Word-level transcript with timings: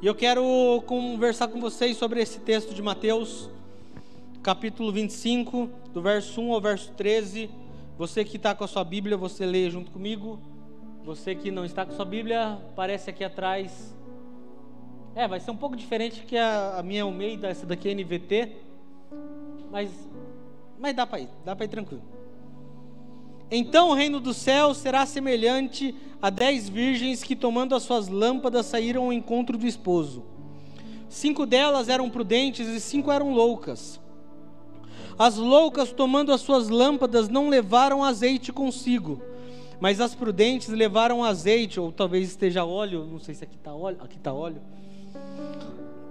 E 0.00 0.06
eu 0.06 0.14
quero 0.14 0.80
conversar 0.86 1.48
com 1.48 1.60
vocês 1.60 1.96
sobre 1.96 2.20
esse 2.22 2.38
texto 2.38 2.72
de 2.72 2.80
Mateus, 2.80 3.50
capítulo 4.44 4.92
25, 4.92 5.68
do 5.92 6.00
verso 6.00 6.40
1 6.40 6.52
ao 6.52 6.60
verso 6.60 6.92
13. 6.92 7.50
Você 7.98 8.24
que 8.24 8.36
está 8.36 8.54
com 8.54 8.62
a 8.62 8.68
sua 8.68 8.84
Bíblia, 8.84 9.16
você 9.16 9.44
lê 9.44 9.68
junto 9.68 9.90
comigo. 9.90 10.38
Você 11.04 11.34
que 11.34 11.50
não 11.50 11.64
está 11.64 11.84
com 11.84 11.90
a 11.90 11.96
sua 11.96 12.04
Bíblia, 12.04 12.52
aparece 12.52 13.10
aqui 13.10 13.24
atrás. 13.24 13.92
É, 15.16 15.26
vai 15.26 15.40
ser 15.40 15.50
um 15.50 15.56
pouco 15.56 15.74
diferente 15.74 16.22
que 16.22 16.36
a, 16.36 16.78
a 16.78 16.82
minha 16.84 17.02
Almeida, 17.02 17.48
essa 17.48 17.66
daqui 17.66 17.88
é 17.88 17.94
NVT. 17.94 18.52
Mas, 19.68 19.90
mas 20.78 20.94
dá 20.94 21.08
para 21.08 21.22
ir, 21.22 21.28
dá 21.44 21.56
para 21.56 21.64
ir 21.64 21.68
tranquilo. 21.70 22.17
Então 23.50 23.90
o 23.90 23.94
reino 23.94 24.20
do 24.20 24.34
céu 24.34 24.74
será 24.74 25.06
semelhante 25.06 25.94
a 26.20 26.30
dez 26.30 26.68
virgens 26.68 27.22
que, 27.22 27.34
tomando 27.34 27.74
as 27.74 27.82
suas 27.82 28.08
lâmpadas, 28.08 28.66
saíram 28.66 29.04
ao 29.04 29.12
encontro 29.12 29.56
do 29.56 29.66
esposo. 29.66 30.24
Cinco 31.08 31.46
delas 31.46 31.88
eram 31.88 32.10
prudentes 32.10 32.68
e 32.68 32.80
cinco 32.80 33.10
eram 33.10 33.32
loucas. 33.32 33.98
As 35.18 35.36
loucas, 35.36 35.90
tomando 35.90 36.32
as 36.32 36.40
suas 36.40 36.68
lâmpadas, 36.68 37.28
não 37.28 37.48
levaram 37.48 38.04
azeite 38.04 38.52
consigo, 38.52 39.20
mas 39.80 40.00
as 40.00 40.14
prudentes 40.14 40.68
levaram 40.68 41.24
azeite, 41.24 41.80
ou 41.80 41.90
talvez 41.90 42.28
esteja 42.28 42.64
óleo, 42.64 43.04
não 43.10 43.18
sei 43.18 43.34
se 43.34 43.42
aqui 43.42 43.56
está 43.56 43.74
óleo, 43.74 43.96
aqui 44.00 44.16
está 44.16 44.32
óleo, 44.32 44.60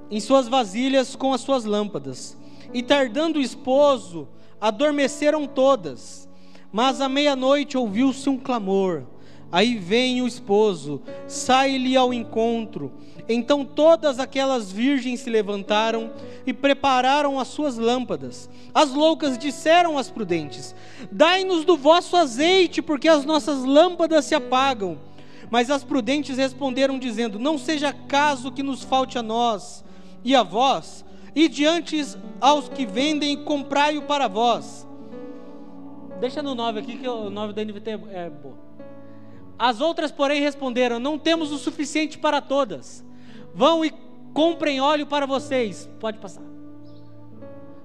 em 0.09 0.19
suas 0.19 0.47
vasilhas 0.47 1.15
com 1.15 1.31
as 1.31 1.41
suas 1.41 1.63
lâmpadas. 1.63 2.35
E 2.73 2.83
tardando 2.83 3.37
o 3.37 3.41
esposo, 3.41 4.27
adormeceram 4.59 5.45
todas. 5.47 6.26
Mas 6.71 7.01
à 7.01 7.07
meia-noite 7.07 7.77
ouviu-se 7.77 8.29
um 8.29 8.37
clamor. 8.37 9.03
Aí 9.51 9.75
vem 9.75 10.21
o 10.21 10.27
esposo, 10.27 11.01
sai-lhe 11.25 11.95
ao 11.95 12.13
encontro. 12.13 12.91
Então 13.29 13.65
todas 13.65 14.19
aquelas 14.19 14.71
virgens 14.71 15.21
se 15.21 15.29
levantaram 15.29 16.11
e 16.45 16.53
prepararam 16.53 17.39
as 17.39 17.47
suas 17.49 17.77
lâmpadas. 17.77 18.49
As 18.73 18.93
loucas 18.93 19.37
disseram 19.37 19.97
às 19.97 20.09
prudentes: 20.09 20.75
Dai-nos 21.11 21.65
do 21.65 21.77
vosso 21.77 22.15
azeite, 22.15 22.81
porque 22.81 23.07
as 23.07 23.25
nossas 23.25 23.63
lâmpadas 23.63 24.25
se 24.25 24.35
apagam. 24.35 24.97
Mas 25.49 25.69
as 25.69 25.83
prudentes 25.83 26.37
responderam, 26.37 26.99
dizendo: 26.99 27.39
Não 27.39 27.57
seja 27.57 27.93
caso 27.93 28.51
que 28.51 28.63
nos 28.63 28.83
falte 28.83 29.17
a 29.17 29.23
nós 29.23 29.83
e 30.23 30.35
a 30.35 30.43
vós, 30.43 31.05
e 31.35 31.47
diante 31.47 32.01
aos 32.39 32.69
que 32.69 32.85
vendem, 32.85 33.43
comprai-o 33.43 34.01
para 34.03 34.27
vós. 34.27 34.86
Deixa 36.19 36.41
no 36.41 36.55
9 36.55 36.79
aqui, 36.79 36.97
que 36.97 37.07
o 37.07 37.29
9 37.29 37.53
da 37.53 37.63
NVT 37.63 37.91
é 38.11 38.29
boa. 38.29 38.57
As 39.57 39.81
outras, 39.81 40.11
porém, 40.11 40.41
responderam: 40.41 40.99
Não 40.99 41.17
temos 41.17 41.51
o 41.51 41.57
suficiente 41.57 42.17
para 42.17 42.41
todas. 42.41 43.05
Vão 43.53 43.83
e 43.83 43.91
comprem 44.33 44.81
óleo 44.81 45.05
para 45.05 45.25
vocês. 45.25 45.89
Pode 45.99 46.17
passar. 46.19 46.43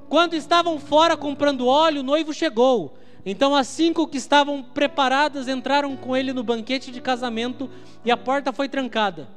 Quando 0.09 0.35
estavam 0.35 0.79
fora 0.79 1.17
comprando 1.17 1.67
óleo, 1.67 2.01
o 2.01 2.05
noivo 2.05 2.33
chegou. 2.33 2.95
Então 3.25 3.55
as 3.55 3.69
cinco 3.69 4.07
que 4.07 4.19
estavam 4.19 4.63
preparadas 4.63 5.47
entraram 5.47 5.97
com 5.97 6.17
ele 6.17 6.33
no 6.33 6.43
banquete 6.43 6.91
de 6.91 7.01
casamento 7.01 7.71
e 8.05 8.11
a 8.11 8.17
porta 8.17 8.53
foi 8.53 8.69
trancada. 8.69 9.29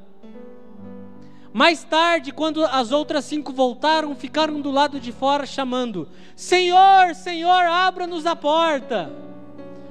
Mais 1.56 1.86
tarde, 1.86 2.34
quando 2.34 2.66
as 2.66 2.92
outras 2.92 3.24
cinco 3.24 3.54
voltaram, 3.54 4.14
ficaram 4.14 4.60
do 4.60 4.70
lado 4.70 5.00
de 5.00 5.14
fora 5.14 5.46
chamando: 5.46 6.06
Senhor, 6.36 7.16
Senhor, 7.16 7.64
abra-nos 7.64 8.26
a 8.26 8.36
porta. 8.36 9.10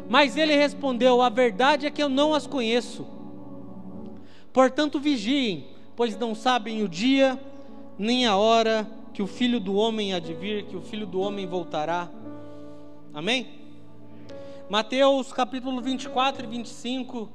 Mas 0.07 0.37
ele 0.37 0.55
respondeu: 0.55 1.23
A 1.23 1.31
verdade 1.31 1.87
é 1.87 1.91
que 1.91 2.03
eu 2.03 2.11
não 2.11 2.35
as 2.35 2.47
conheço. 2.47 3.07
Portanto, 4.53 5.01
vigiem, 5.01 5.69
pois 5.97 6.19
não 6.19 6.35
sabem 6.35 6.83
o 6.83 6.89
dia 6.89 7.41
nem 7.99 8.27
a 8.27 8.37
hora 8.37 8.87
que 9.15 9.23
o 9.23 9.27
filho 9.27 9.59
do 9.59 9.75
homem 9.75 10.13
há 10.13 10.19
de 10.19 10.35
vir, 10.35 10.67
que 10.67 10.77
o 10.77 10.83
filho 10.83 11.07
do 11.07 11.19
homem 11.19 11.47
voltará. 11.47 12.11
Amém? 13.15 13.49
Mateus 14.69 15.33
capítulo 15.33 15.81
24 15.81 16.45
e 16.45 16.47
25 16.47 17.27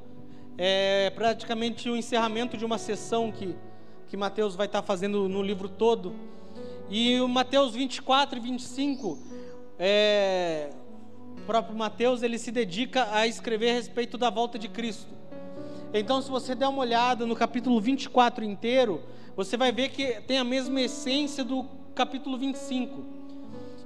é 0.56 1.10
praticamente 1.16 1.90
o 1.90 1.98
encerramento 1.98 2.56
de 2.56 2.64
uma 2.64 2.78
sessão 2.78 3.32
que 3.32 3.56
que 4.10 4.18
Mateus 4.18 4.56
vai 4.56 4.66
estar 4.66 4.82
fazendo 4.82 5.30
no 5.30 5.42
livro 5.42 5.70
todo. 5.70 6.16
E 6.90 7.22
o 7.22 7.28
Mateus 7.28 7.76
24 7.76 8.40
e 8.40 8.42
25, 8.42 9.20
é, 9.78 10.72
o 11.38 11.42
próprio 11.42 11.78
Mateus 11.78 12.24
ele 12.24 12.40
se 12.40 12.52
dedica 12.52 13.08
a 13.14 13.28
escrever 13.28 13.70
a 13.70 13.74
respeito 13.74 14.18
da 14.18 14.32
volta 14.32 14.58
de 14.58 14.68
Cristo. 14.68 15.14
Então, 15.94 16.22
se 16.22 16.30
você 16.30 16.56
der 16.56 16.68
uma 16.68 16.80
olhada 16.80 17.26
no 17.26 17.36
capítulo 17.36 17.80
24 17.80 18.44
inteiro, 18.44 19.04
você 19.36 19.56
vai 19.56 19.72
ver 19.72 19.90
que 19.90 20.20
tem 20.22 20.40
a 20.40 20.44
mesma 20.44 20.82
essência 20.82 21.44
do 21.44 21.64
capítulo 21.94 22.36
25. 22.36 23.04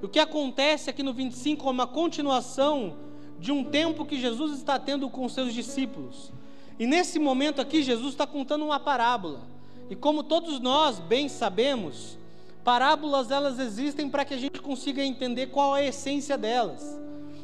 O 0.02 0.08
que 0.08 0.20
acontece 0.20 0.90
aqui 0.90 1.04
no 1.04 1.14
25 1.14 1.68
é 1.68 1.72
uma 1.72 1.88
continuação 1.88 2.96
de 3.40 3.52
um 3.52 3.62
tempo 3.62 4.06
que 4.06 4.20
Jesus 4.20 4.54
está 4.54 4.80
tendo 4.80 5.10
com 5.10 5.28
seus 5.28 5.54
discípulos. 5.54 6.32
E 6.80 6.88
nesse 6.88 7.20
momento 7.20 7.60
aqui, 7.62 7.84
Jesus 7.84 8.14
está 8.14 8.26
contando 8.26 8.64
uma 8.64 8.80
parábola. 8.80 9.53
E 9.90 9.96
como 9.96 10.24
todos 10.24 10.60
nós 10.60 11.00
bem 11.00 11.28
sabemos, 11.28 12.18
parábolas 12.64 13.32
elas 13.32 13.60
existem 13.60 14.10
para 14.10 14.24
que 14.24 14.34
a 14.34 14.38
gente 14.38 14.62
consiga 14.62 15.04
entender 15.04 15.48
qual 15.48 15.76
é 15.76 15.82
a 15.82 15.88
essência 15.88 16.38
delas. 16.38 17.00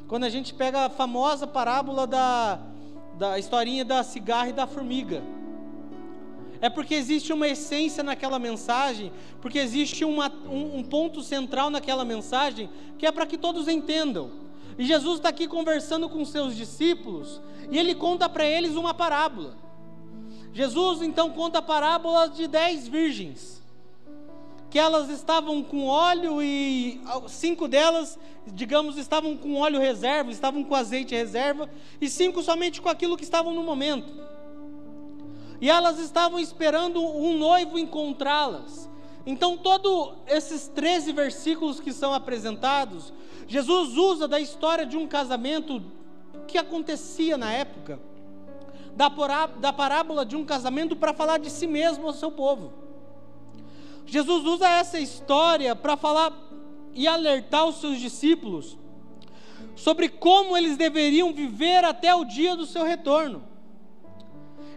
Quando 0.08 0.24
a 0.24 0.30
gente 0.30 0.54
pega 0.54 0.86
a 0.86 0.90
famosa 0.90 1.46
parábola 1.46 2.08
da, 2.08 2.60
da 3.18 3.38
historinha 3.38 3.86
da 3.86 4.04
cigarra 4.04 4.50
e 4.50 4.54
da 4.54 4.66
formiga, 4.66 5.22
é 6.62 6.70
porque 6.70 6.94
existe 6.94 7.32
uma 7.32 7.48
essência 7.48 8.04
naquela 8.04 8.38
mensagem, 8.38 9.12
porque 9.42 9.60
existe 9.60 10.04
uma, 10.04 10.32
um, 10.50 10.80
um 10.80 10.84
ponto 10.84 11.22
central 11.22 11.70
naquela 11.70 12.04
mensagem 12.04 12.70
que 12.98 13.06
é 13.06 13.12
para 13.12 13.26
que 13.26 13.38
todos 13.38 13.68
entendam. 13.68 14.32
E 14.78 14.86
Jesus 14.86 15.18
está 15.18 15.30
aqui 15.30 15.48
conversando 15.48 16.10
com 16.10 16.24
seus 16.26 16.56
discípulos 16.56 17.42
e 17.70 17.78
ele 17.78 17.94
conta 17.96 18.28
para 18.28 18.46
eles 18.46 18.76
uma 18.76 18.94
parábola. 18.94 19.56
Jesus 20.54 21.02
então 21.02 21.32
conta 21.32 21.60
a 21.60 21.62
parábola 21.62 22.28
de 22.28 22.48
dez 22.48 22.88
virgens, 22.88 23.62
que 24.70 24.80
elas 24.80 25.10
estavam 25.10 25.64
com 25.64 25.88
óleo 25.88 26.42
e 26.42 27.02
cinco 27.28 27.68
delas, 27.68 28.20
digamos, 28.48 28.98
estavam 28.98 29.38
com 29.38 29.56
óleo 29.56 29.80
reserva, 29.80 30.32
estavam 30.32 30.64
com 30.64 30.76
azeite 30.76 31.16
reserva, 31.16 31.70
e 32.02 32.10
cinco 32.10 32.42
somente 32.42 32.82
com 32.82 32.90
aquilo 32.90 33.18
que 33.18 33.24
estavam 33.24 33.54
no 33.54 33.64
momento. 33.64 34.12
E 35.62 35.70
elas 35.70 36.00
estavam 36.00 36.40
esperando 36.40 37.02
um 37.02 37.38
noivo 37.38 37.78
encontrá-las. 37.78 38.90
Então, 39.26 39.58
todos 39.58 40.16
esses 40.28 40.68
13 40.68 41.12
versículos 41.12 41.80
que 41.80 41.92
são 41.92 42.14
apresentados, 42.14 43.14
Jesus 43.48 43.98
usa 43.98 44.28
da 44.28 44.40
história 44.40 44.86
de 44.86 44.98
um 44.98 45.06
casamento 45.06 45.84
que 46.48 46.58
acontecia 46.58 47.38
na 47.38 47.52
época 47.52 48.00
da 48.96 49.72
parábola 49.74 50.26
de 50.26 50.36
um 50.36 50.46
casamento 50.46 50.96
para 50.96 51.14
falar 51.14 51.38
de 51.38 51.50
si 51.50 51.68
mesmo 51.68 52.08
ao 52.08 52.14
seu 52.14 52.32
povo. 52.32 52.74
Jesus 54.06 54.46
usa 54.46 54.68
essa 54.68 55.00
história 55.00 55.76
para 55.76 55.96
falar 55.96 56.34
e 56.94 57.08
alertar 57.08 57.66
os 57.66 57.80
seus 57.80 58.00
discípulos 58.00 58.78
sobre 59.76 60.10
como 60.10 60.58
eles 60.58 60.76
deveriam 60.76 61.34
viver 61.34 61.86
até 61.86 62.14
o 62.14 62.26
dia 62.26 62.56
do 62.56 62.66
seu 62.66 62.84
retorno. 62.84 63.44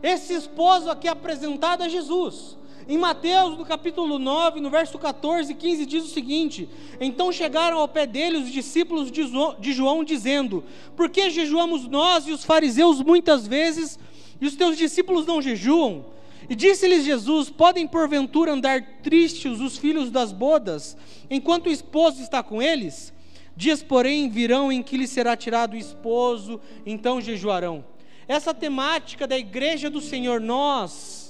Esse 0.02 0.34
esposo 0.34 0.90
aqui 0.90 1.08
apresentado 1.08 1.82
é 1.82 1.88
Jesus. 1.88 2.58
Em 2.88 2.98
Mateus, 2.98 3.56
no 3.56 3.64
capítulo 3.64 4.18
9, 4.18 4.60
no 4.60 4.68
verso 4.68 4.98
14 4.98 5.52
e 5.52 5.54
15, 5.54 5.86
diz 5.86 6.04
o 6.04 6.08
seguinte: 6.08 6.68
Então 7.00 7.30
chegaram 7.30 7.78
ao 7.78 7.88
pé 7.88 8.06
dele 8.06 8.38
os 8.38 8.50
discípulos 8.50 9.10
de 9.10 9.72
João, 9.72 10.02
dizendo: 10.02 10.64
Por 10.96 11.08
que 11.08 11.30
jejuamos 11.30 11.86
nós 11.86 12.26
e 12.26 12.32
os 12.32 12.44
fariseus 12.44 13.00
muitas 13.00 13.46
vezes 13.46 13.98
e 14.40 14.46
os 14.46 14.56
teus 14.56 14.76
discípulos 14.76 15.26
não 15.26 15.40
jejuam? 15.40 16.04
E 16.48 16.54
disse-lhes 16.54 17.04
Jesus: 17.04 17.48
Podem 17.50 17.86
porventura 17.86 18.52
andar 18.52 18.82
tristes 19.02 19.60
os 19.60 19.78
filhos 19.78 20.10
das 20.10 20.32
bodas, 20.32 20.96
enquanto 21.30 21.66
o 21.66 21.72
esposo 21.72 22.20
está 22.20 22.42
com 22.42 22.60
eles? 22.60 23.12
Dias, 23.56 23.82
porém, 23.82 24.28
virão 24.28 24.72
em 24.72 24.82
que 24.82 24.96
lhes 24.96 25.10
será 25.10 25.36
tirado 25.36 25.74
o 25.74 25.78
esposo, 25.78 26.60
então 26.86 27.20
jejuarão. 27.20 27.84
Essa 28.26 28.54
temática 28.54 29.26
da 29.26 29.38
igreja 29.38 29.90
do 29.90 30.00
Senhor, 30.00 30.40
nós, 30.40 31.21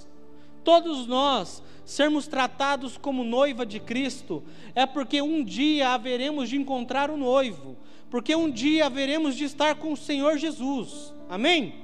todos 0.64 1.06
nós, 1.06 1.62
sermos 1.85 2.26
tratados 2.26 2.97
como 2.97 3.25
noiva 3.25 3.67
de 3.67 3.81
Cristo, 3.81 4.43
é 4.75 4.87
porque 4.87 5.20
um 5.20 5.44
dia 5.44 5.91
haveremos 5.91 6.49
de 6.49 6.56
encontrar 6.56 7.11
o 7.11 7.17
noivo, 7.17 7.76
porque 8.11 8.35
um 8.35 8.50
dia 8.50 8.87
haveremos 8.87 9.37
de 9.37 9.44
estar 9.44 9.75
com 9.76 9.93
o 9.93 9.97
Senhor 9.97 10.37
Jesus. 10.38 11.12
Amém? 11.29 11.75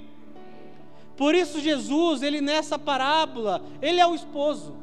Por 1.16 1.34
isso 1.34 1.60
Jesus, 1.60 2.22
ele 2.22 2.40
nessa 2.40 2.78
parábola, 2.78 3.62
ele 3.82 4.00
é 4.00 4.06
o 4.06 4.14
esposo, 4.14 4.76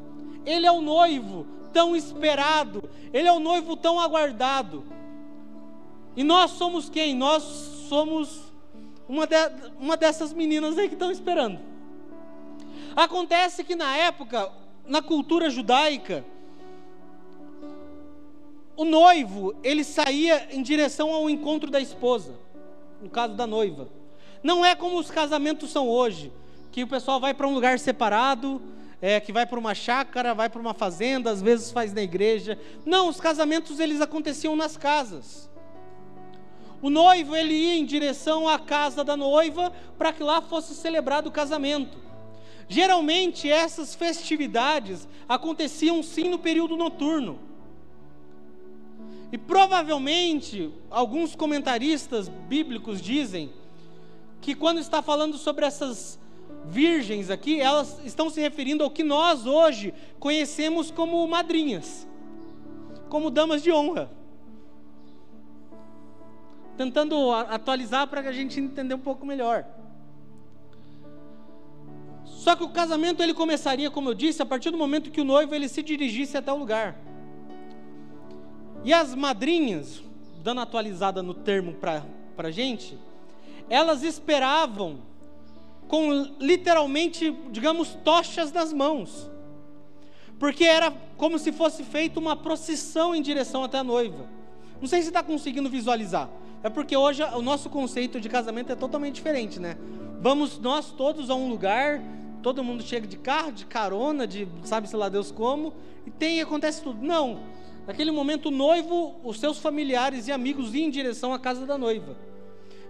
ele 0.44 0.66
é 0.66 0.72
o 0.72 0.82
noivo 0.82 1.46
tão 1.72 1.96
esperado, 1.96 2.82
ele 3.12 3.28
é 3.28 3.32
o 3.32 3.40
noivo 3.40 3.76
tão 3.76 3.98
aguardado. 3.98 4.84
E 6.16 6.24
nós 6.24 6.52
somos 6.52 6.88
quem? 6.88 7.14
Nós 7.14 7.42
somos 7.88 8.52
uma, 9.08 9.26
de, 9.26 9.36
uma 9.78 9.96
dessas 9.96 10.32
meninas 10.32 10.76
aí 10.78 10.88
que 10.88 10.94
estão 10.94 11.10
esperando. 11.10 11.75
Acontece 12.96 13.62
que 13.62 13.76
na 13.76 13.94
época, 13.94 14.50
na 14.86 15.02
cultura 15.02 15.50
judaica, 15.50 16.24
o 18.74 18.86
noivo, 18.86 19.54
ele 19.62 19.84
saía 19.84 20.48
em 20.50 20.62
direção 20.62 21.12
ao 21.12 21.28
encontro 21.28 21.70
da 21.70 21.78
esposa, 21.78 22.32
no 23.02 23.10
caso 23.10 23.34
da 23.34 23.46
noiva. 23.46 23.90
Não 24.42 24.64
é 24.64 24.74
como 24.74 24.98
os 24.98 25.10
casamentos 25.10 25.70
são 25.70 25.86
hoje, 25.86 26.32
que 26.72 26.82
o 26.84 26.86
pessoal 26.86 27.20
vai 27.20 27.34
para 27.34 27.46
um 27.46 27.52
lugar 27.52 27.78
separado, 27.78 28.62
é, 29.00 29.20
que 29.20 29.32
vai 29.32 29.44
para 29.44 29.58
uma 29.58 29.74
chácara, 29.74 30.34
vai 30.34 30.48
para 30.48 30.60
uma 30.60 30.72
fazenda, 30.72 31.30
às 31.30 31.42
vezes 31.42 31.70
faz 31.70 31.92
na 31.92 32.00
igreja. 32.00 32.58
Não, 32.86 33.08
os 33.08 33.20
casamentos 33.20 33.78
eles 33.78 34.00
aconteciam 34.00 34.56
nas 34.56 34.74
casas. 34.74 35.50
O 36.80 36.88
noivo 36.88 37.36
ele 37.36 37.52
ia 37.52 37.76
em 37.76 37.84
direção 37.84 38.48
à 38.48 38.58
casa 38.58 39.04
da 39.04 39.18
noiva 39.18 39.70
para 39.98 40.14
que 40.14 40.22
lá 40.22 40.40
fosse 40.40 40.74
celebrado 40.74 41.26
o 41.26 41.32
casamento. 41.32 42.05
Geralmente 42.68 43.50
essas 43.50 43.94
festividades 43.94 45.06
aconteciam 45.28 46.02
sim 46.02 46.28
no 46.28 46.38
período 46.38 46.76
noturno. 46.76 47.38
E 49.30 49.38
provavelmente 49.38 50.72
alguns 50.90 51.34
comentaristas 51.34 52.28
bíblicos 52.28 53.00
dizem 53.00 53.52
que 54.40 54.54
quando 54.54 54.78
está 54.78 55.02
falando 55.02 55.36
sobre 55.36 55.64
essas 55.64 56.18
virgens 56.64 57.30
aqui, 57.30 57.60
elas 57.60 58.00
estão 58.04 58.28
se 58.30 58.40
referindo 58.40 58.82
ao 58.82 58.90
que 58.90 59.02
nós 59.02 59.46
hoje 59.46 59.94
conhecemos 60.18 60.90
como 60.90 61.26
madrinhas, 61.26 62.06
como 63.08 63.30
damas 63.30 63.62
de 63.62 63.70
honra. 63.70 64.10
Tentando 66.76 67.32
atualizar 67.32 68.06
para 68.06 68.22
que 68.22 68.28
a 68.28 68.32
gente 68.32 68.60
entender 68.60 68.94
um 68.94 68.98
pouco 68.98 69.24
melhor. 69.24 69.64
Só 72.46 72.54
que 72.54 72.62
o 72.62 72.68
casamento 72.68 73.24
ele 73.24 73.34
começaria, 73.34 73.90
como 73.90 74.10
eu 74.10 74.14
disse, 74.14 74.40
a 74.40 74.46
partir 74.46 74.70
do 74.70 74.78
momento 74.78 75.10
que 75.10 75.20
o 75.20 75.24
noivo 75.24 75.52
ele 75.52 75.68
se 75.68 75.82
dirigisse 75.82 76.36
até 76.36 76.52
o 76.52 76.56
lugar. 76.56 76.96
E 78.84 78.92
as 78.94 79.16
madrinhas, 79.16 80.00
dando 80.44 80.60
atualizada 80.60 81.24
no 81.24 81.34
termo 81.34 81.72
para 81.72 82.04
a 82.36 82.50
gente, 82.52 82.96
elas 83.68 84.04
esperavam 84.04 85.00
com 85.88 86.12
literalmente, 86.38 87.36
digamos, 87.50 87.98
tochas 88.04 88.52
nas 88.52 88.72
mãos. 88.72 89.28
Porque 90.38 90.62
era 90.62 90.92
como 91.16 91.40
se 91.40 91.50
fosse 91.50 91.82
feita 91.82 92.20
uma 92.20 92.36
procissão 92.36 93.12
em 93.12 93.22
direção 93.22 93.64
até 93.64 93.78
a 93.78 93.82
noiva. 93.82 94.24
Não 94.80 94.86
sei 94.86 95.02
se 95.02 95.08
está 95.08 95.20
conseguindo 95.20 95.68
visualizar. 95.68 96.30
É 96.62 96.70
porque 96.70 96.96
hoje 96.96 97.24
o 97.24 97.42
nosso 97.42 97.68
conceito 97.68 98.20
de 98.20 98.28
casamento 98.28 98.70
é 98.70 98.76
totalmente 98.76 99.16
diferente, 99.16 99.58
né? 99.58 99.76
Vamos 100.20 100.60
nós 100.60 100.92
todos 100.92 101.28
a 101.28 101.34
um 101.34 101.48
lugar, 101.48 102.00
todo 102.42 102.62
mundo 102.62 102.82
chega 102.82 103.06
de 103.06 103.16
carro, 103.16 103.52
de 103.52 103.66
carona, 103.66 104.26
de 104.26 104.46
sabe-se 104.64 104.96
lá 104.96 105.08
Deus 105.08 105.30
como, 105.30 105.74
e 106.06 106.10
tem 106.10 106.40
acontece 106.40 106.82
tudo. 106.82 107.04
Não. 107.04 107.40
Naquele 107.86 108.10
momento 108.10 108.46
o 108.46 108.50
noivo, 108.50 109.14
os 109.22 109.38
seus 109.38 109.58
familiares 109.58 110.26
e 110.26 110.32
amigos 110.32 110.74
iam 110.74 110.86
em 110.86 110.90
direção 110.90 111.32
à 111.32 111.38
casa 111.38 111.64
da 111.64 111.78
noiva. 111.78 112.16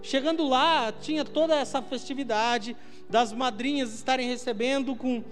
Chegando 0.01 0.47
lá, 0.47 0.91
tinha 0.91 1.25
toda 1.25 1.55
essa 1.55 1.81
festividade 1.81 2.75
das 3.09 3.31
madrinhas 3.31 3.93
estarem 3.93 4.27
recebendo 4.27 4.95
com, 4.95 5.23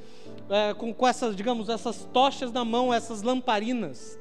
é, 0.49 0.73
com, 0.73 0.93
com, 0.93 1.07
essas, 1.07 1.35
digamos, 1.35 1.69
essas 1.69 2.07
tochas 2.13 2.51
na 2.51 2.65
mão, 2.65 2.93
essas 2.93 3.21
lamparinas. 3.21 4.19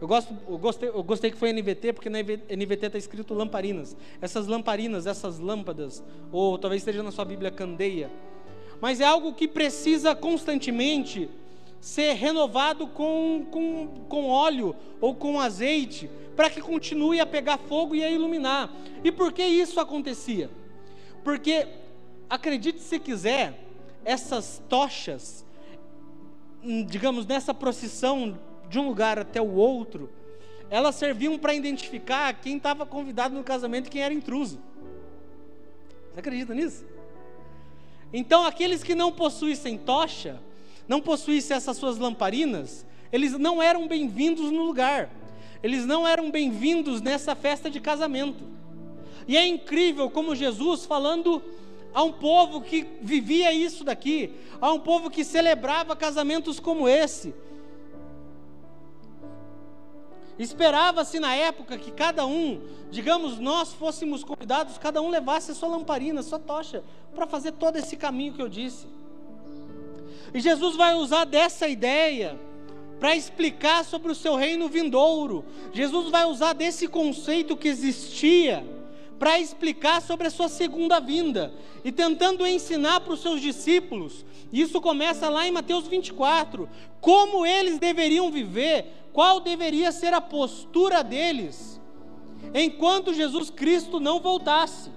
Eu, 0.00 0.08
gosto, 0.08 0.34
eu, 0.48 0.58
gostei, 0.58 0.88
eu 0.88 1.02
gostei 1.02 1.30
que 1.30 1.36
foi 1.36 1.52
NVT, 1.52 1.92
porque 1.92 2.08
na 2.08 2.20
NVT 2.20 2.86
está 2.86 2.98
escrito 2.98 3.34
lamparinas. 3.34 3.96
Essas 4.20 4.46
lamparinas, 4.46 5.06
essas 5.06 5.38
lâmpadas, 5.38 6.02
ou 6.32 6.56
talvez 6.56 6.80
esteja 6.80 7.02
na 7.02 7.10
sua 7.10 7.24
Bíblia 7.24 7.50
candeia. 7.50 8.10
Mas 8.80 9.00
é 9.00 9.04
algo 9.04 9.34
que 9.34 9.46
precisa 9.46 10.14
constantemente 10.14 11.28
ser 11.80 12.12
renovado 12.12 12.86
com, 12.86 13.46
com, 13.50 13.88
com 14.08 14.28
óleo 14.28 14.76
ou 15.00 15.14
com 15.14 15.40
azeite, 15.40 16.10
para 16.36 16.50
que 16.50 16.60
continue 16.60 17.20
a 17.20 17.26
pegar 17.26 17.58
fogo 17.58 17.94
e 17.94 18.04
a 18.04 18.10
iluminar. 18.10 18.70
E 19.02 19.10
por 19.10 19.32
que 19.32 19.42
isso 19.42 19.80
acontecia? 19.80 20.50
Porque, 21.24 21.66
acredite 22.28 22.80
se 22.80 22.98
quiser, 22.98 23.58
essas 24.04 24.62
tochas, 24.68 25.44
digamos, 26.86 27.26
nessa 27.26 27.52
procissão 27.52 28.38
de 28.68 28.78
um 28.78 28.86
lugar 28.86 29.18
até 29.18 29.40
o 29.40 29.54
outro, 29.54 30.08
elas 30.70 30.94
serviam 30.94 31.36
para 31.38 31.52
identificar 31.52 32.32
quem 32.34 32.56
estava 32.56 32.86
convidado 32.86 33.34
no 33.34 33.42
casamento 33.42 33.88
e 33.88 33.90
quem 33.90 34.02
era 34.02 34.14
intruso. 34.14 34.60
Você 36.12 36.20
acredita 36.20 36.54
nisso? 36.54 36.84
Então, 38.12 38.44
aqueles 38.44 38.82
que 38.82 38.94
não 38.94 39.12
possuíssem 39.12 39.78
tocha, 39.78 40.40
não 40.88 41.00
possuíssem 41.00 41.56
essas 41.56 41.76
suas 41.76 41.98
lamparinas, 41.98 42.84
eles 43.12 43.32
não 43.38 43.62
eram 43.62 43.86
bem-vindos 43.86 44.50
no 44.50 44.64
lugar, 44.64 45.10
eles 45.62 45.86
não 45.86 46.06
eram 46.06 46.30
bem-vindos 46.30 47.00
nessa 47.00 47.34
festa 47.34 47.70
de 47.70 47.80
casamento. 47.80 48.42
E 49.28 49.36
é 49.36 49.46
incrível 49.46 50.10
como 50.10 50.34
Jesus, 50.34 50.84
falando 50.84 51.42
a 51.94 52.02
um 52.02 52.12
povo 52.12 52.60
que 52.60 52.86
vivia 53.00 53.52
isso 53.52 53.84
daqui, 53.84 54.32
a 54.60 54.72
um 54.72 54.80
povo 54.80 55.10
que 55.10 55.24
celebrava 55.24 55.94
casamentos 55.94 56.58
como 56.58 56.88
esse, 56.88 57.34
Esperava-se 60.40 61.20
na 61.20 61.34
época 61.34 61.76
que 61.76 61.90
cada 61.90 62.24
um, 62.24 62.62
digamos, 62.90 63.38
nós 63.38 63.74
fôssemos 63.74 64.24
convidados, 64.24 64.78
cada 64.78 65.02
um 65.02 65.10
levasse 65.10 65.50
a 65.50 65.54
sua 65.54 65.68
lamparina, 65.68 66.20
a 66.20 66.22
sua 66.22 66.38
tocha, 66.38 66.82
para 67.14 67.26
fazer 67.26 67.52
todo 67.52 67.76
esse 67.76 67.94
caminho 67.94 68.32
que 68.32 68.40
eu 68.40 68.48
disse. 68.48 68.86
E 70.32 70.40
Jesus 70.40 70.76
vai 70.76 70.94
usar 70.94 71.26
dessa 71.26 71.68
ideia 71.68 72.40
para 72.98 73.14
explicar 73.14 73.84
sobre 73.84 74.10
o 74.10 74.14
seu 74.14 74.34
reino 74.34 74.66
vindouro. 74.66 75.44
Jesus 75.74 76.08
vai 76.08 76.24
usar 76.24 76.54
desse 76.54 76.88
conceito 76.88 77.54
que 77.54 77.68
existia 77.68 78.64
para 79.20 79.38
explicar 79.38 80.00
sobre 80.00 80.28
a 80.28 80.30
sua 80.30 80.48
segunda 80.48 80.98
vinda 80.98 81.52
e 81.84 81.92
tentando 81.92 82.46
ensinar 82.46 83.00
para 83.00 83.12
os 83.12 83.20
seus 83.20 83.38
discípulos. 83.38 84.24
Isso 84.50 84.80
começa 84.80 85.28
lá 85.28 85.46
em 85.46 85.52
Mateus 85.52 85.86
24, 85.86 86.66
como 87.02 87.44
eles 87.44 87.78
deveriam 87.78 88.30
viver, 88.30 88.86
qual 89.12 89.38
deveria 89.38 89.92
ser 89.92 90.14
a 90.14 90.22
postura 90.22 91.04
deles 91.04 91.78
enquanto 92.54 93.12
Jesus 93.12 93.50
Cristo 93.50 94.00
não 94.00 94.20
voltasse. 94.20 94.90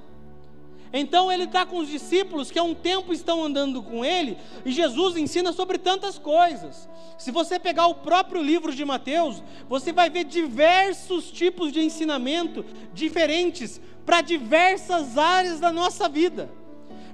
Então 0.95 1.31
ele 1.31 1.45
está 1.45 1.65
com 1.65 1.79
os 1.79 1.87
discípulos 1.87 2.51
que 2.51 2.59
há 2.59 2.63
um 2.63 2.75
tempo 2.75 3.11
estão 3.11 3.43
andando 3.43 3.81
com 3.81 4.05
ele, 4.05 4.37
e 4.63 4.71
Jesus 4.71 5.17
ensina 5.17 5.51
sobre 5.51 5.79
tantas 5.79 6.19
coisas. 6.19 6.87
Se 7.17 7.31
você 7.31 7.57
pegar 7.57 7.87
o 7.87 7.95
próprio 7.95 8.43
livro 8.43 8.73
de 8.73 8.85
Mateus, 8.85 9.43
você 9.67 9.91
vai 9.91 10.11
ver 10.11 10.23
diversos 10.23 11.31
tipos 11.31 11.71
de 11.71 11.81
ensinamento 11.81 12.63
diferentes 12.93 13.81
para 14.05 14.21
diversas 14.21 15.17
áreas 15.17 15.59
da 15.59 15.71
nossa 15.71 16.07
vida. 16.07 16.51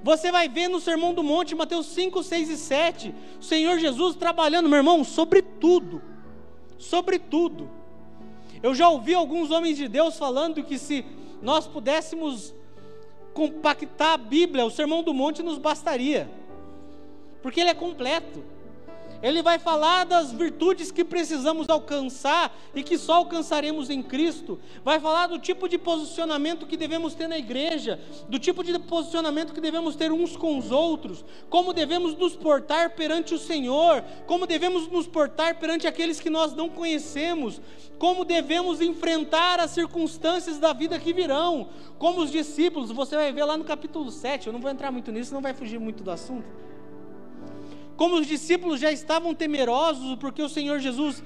Você 0.03 0.29
vai 0.29 0.49
ver 0.49 0.67
no 0.67 0.81
Sermão 0.81 1.13
do 1.13 1.23
Monte, 1.23 1.55
Mateus 1.55 1.85
5, 1.87 2.21
6 2.21 2.49
e 2.49 2.57
7, 2.57 3.15
o 3.39 3.43
Senhor 3.43 3.79
Jesus 3.79 4.15
trabalhando, 4.15 4.67
meu 4.67 4.77
irmão, 4.77 5.05
sobre 5.05 5.41
tudo. 5.41 6.01
Sobre 6.77 7.17
tudo. 7.17 7.69
Eu 8.61 8.75
já 8.75 8.89
ouvi 8.89 9.13
alguns 9.13 9.51
homens 9.51 9.77
de 9.77 9.87
Deus 9.87 10.17
falando 10.17 10.63
que 10.63 10.77
se 10.77 11.05
nós 11.41 11.65
pudéssemos 11.65 12.53
compactar 13.39 14.15
a 14.15 14.17
Bíblia, 14.17 14.65
o 14.65 14.69
Sermão 14.69 15.01
do 15.01 15.13
Monte 15.13 15.41
nos 15.41 15.57
bastaria, 15.57 16.29
porque 17.41 17.61
ele 17.61 17.69
é 17.69 17.73
completo. 17.73 18.43
Ele 19.21 19.41
vai 19.41 19.59
falar 19.59 20.05
das 20.05 20.31
virtudes 20.31 20.91
que 20.91 21.03
precisamos 21.03 21.67
alcançar 21.67 22.57
e 22.73 22.81
que 22.81 22.97
só 22.97 23.15
alcançaremos 23.15 23.89
em 23.89 24.01
Cristo. 24.01 24.59
Vai 24.83 24.99
falar 24.99 25.27
do 25.27 25.37
tipo 25.37 25.67
de 25.67 25.77
posicionamento 25.77 26.65
que 26.65 26.77
devemos 26.77 27.13
ter 27.13 27.27
na 27.27 27.37
igreja, 27.37 27.99
do 28.29 28.39
tipo 28.39 28.63
de 28.63 28.77
posicionamento 28.79 29.53
que 29.53 29.59
devemos 29.59 29.95
ter 29.95 30.11
uns 30.11 30.37
com 30.37 30.57
os 30.57 30.71
outros, 30.71 31.25
como 31.49 31.73
devemos 31.73 32.15
nos 32.15 32.35
portar 32.35 32.91
perante 32.91 33.33
o 33.33 33.39
Senhor, 33.39 34.03
como 34.25 34.47
devemos 34.47 34.87
nos 34.87 35.05
portar 35.05 35.59
perante 35.59 35.85
aqueles 35.85 36.21
que 36.21 36.29
nós 36.29 36.53
não 36.53 36.69
conhecemos, 36.69 37.59
como 37.97 38.23
devemos 38.23 38.79
enfrentar 38.79 39.59
as 39.59 39.71
circunstâncias 39.71 40.57
da 40.57 40.71
vida 40.71 40.97
que 40.97 41.11
virão, 41.11 41.67
como 41.97 42.21
os 42.21 42.31
discípulos. 42.31 42.89
Você 42.91 43.17
vai 43.17 43.33
ver 43.33 43.43
lá 43.43 43.57
no 43.57 43.65
capítulo 43.65 44.09
7, 44.09 44.47
eu 44.47 44.53
não 44.53 44.61
vou 44.61 44.71
entrar 44.71 44.91
muito 44.91 45.11
nisso, 45.11 45.33
não 45.33 45.41
vai 45.41 45.53
fugir 45.53 45.77
muito 45.77 46.03
do 46.03 46.11
assunto 46.11 46.69
como 47.99 48.15
os 48.15 48.25
discípulos 48.25 48.79
já 48.79 48.93
estavam 48.93 49.35
temerosos, 49.35 50.15
porque 50.19 50.41
o 50.41 50.47
Senhor 50.47 50.79
Jesus 50.79 51.21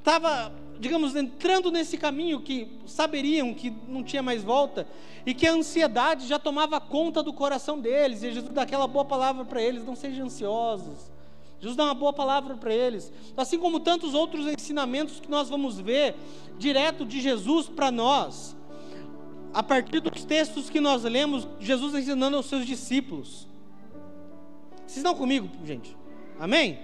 estava, 0.00 0.52
digamos, 0.80 1.14
entrando 1.14 1.70
nesse 1.70 1.96
caminho 1.96 2.40
que 2.40 2.66
saberiam 2.86 3.54
que 3.54 3.72
não 3.86 4.02
tinha 4.02 4.20
mais 4.20 4.42
volta, 4.42 4.84
e 5.24 5.32
que 5.32 5.46
a 5.46 5.52
ansiedade 5.52 6.26
já 6.26 6.36
tomava 6.36 6.80
conta 6.80 7.22
do 7.22 7.32
coração 7.32 7.78
deles, 7.78 8.24
e 8.24 8.32
Jesus 8.32 8.52
dá 8.52 8.62
aquela 8.62 8.88
boa 8.88 9.04
palavra 9.04 9.44
para 9.44 9.62
eles: 9.62 9.84
não 9.84 9.94
sejam 9.94 10.26
ansiosos. 10.26 11.08
Jesus 11.60 11.76
dá 11.76 11.84
uma 11.84 11.94
boa 11.94 12.12
palavra 12.12 12.56
para 12.56 12.74
eles, 12.74 13.12
assim 13.36 13.56
como 13.56 13.78
tantos 13.78 14.12
outros 14.12 14.48
ensinamentos 14.48 15.20
que 15.20 15.30
nós 15.30 15.48
vamos 15.48 15.78
ver 15.78 16.16
direto 16.58 17.06
de 17.06 17.20
Jesus 17.20 17.68
para 17.68 17.92
nós, 17.92 18.56
a 19.54 19.62
partir 19.62 20.00
dos 20.00 20.24
textos 20.24 20.68
que 20.68 20.80
nós 20.80 21.04
lemos, 21.04 21.46
Jesus 21.60 21.94
ensinando 21.94 22.36
aos 22.36 22.46
seus 22.46 22.66
discípulos. 22.66 23.46
Vocês 24.78 24.96
estão 24.96 25.14
comigo, 25.14 25.48
gente? 25.64 25.96
Amém? 26.38 26.78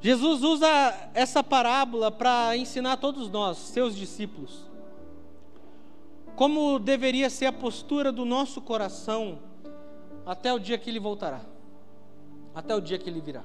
Jesus 0.00 0.42
usa 0.42 0.68
essa 1.14 1.42
parábola 1.42 2.10
para 2.10 2.56
ensinar 2.56 2.96
todos 2.98 3.28
nós, 3.28 3.58
seus 3.58 3.96
discípulos, 3.96 4.64
como 6.36 6.78
deveria 6.78 7.28
ser 7.28 7.46
a 7.46 7.52
postura 7.52 8.12
do 8.12 8.24
nosso 8.24 8.60
coração 8.60 9.38
até 10.24 10.52
o 10.52 10.58
dia 10.58 10.78
que 10.78 10.90
ele 10.90 11.00
voltará, 11.00 11.40
até 12.54 12.74
o 12.74 12.80
dia 12.80 12.98
que 12.98 13.10
ele 13.10 13.20
virá. 13.20 13.42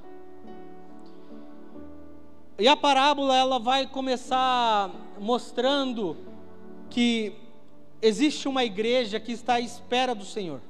E 2.58 2.68
a 2.68 2.76
parábola 2.76 3.36
ela 3.36 3.58
vai 3.58 3.86
começar 3.86 4.90
mostrando 5.18 6.16
que 6.88 7.32
existe 8.00 8.46
uma 8.46 8.64
igreja 8.64 9.18
que 9.18 9.32
está 9.32 9.54
à 9.54 9.60
espera 9.60 10.14
do 10.14 10.24
Senhor. 10.24 10.60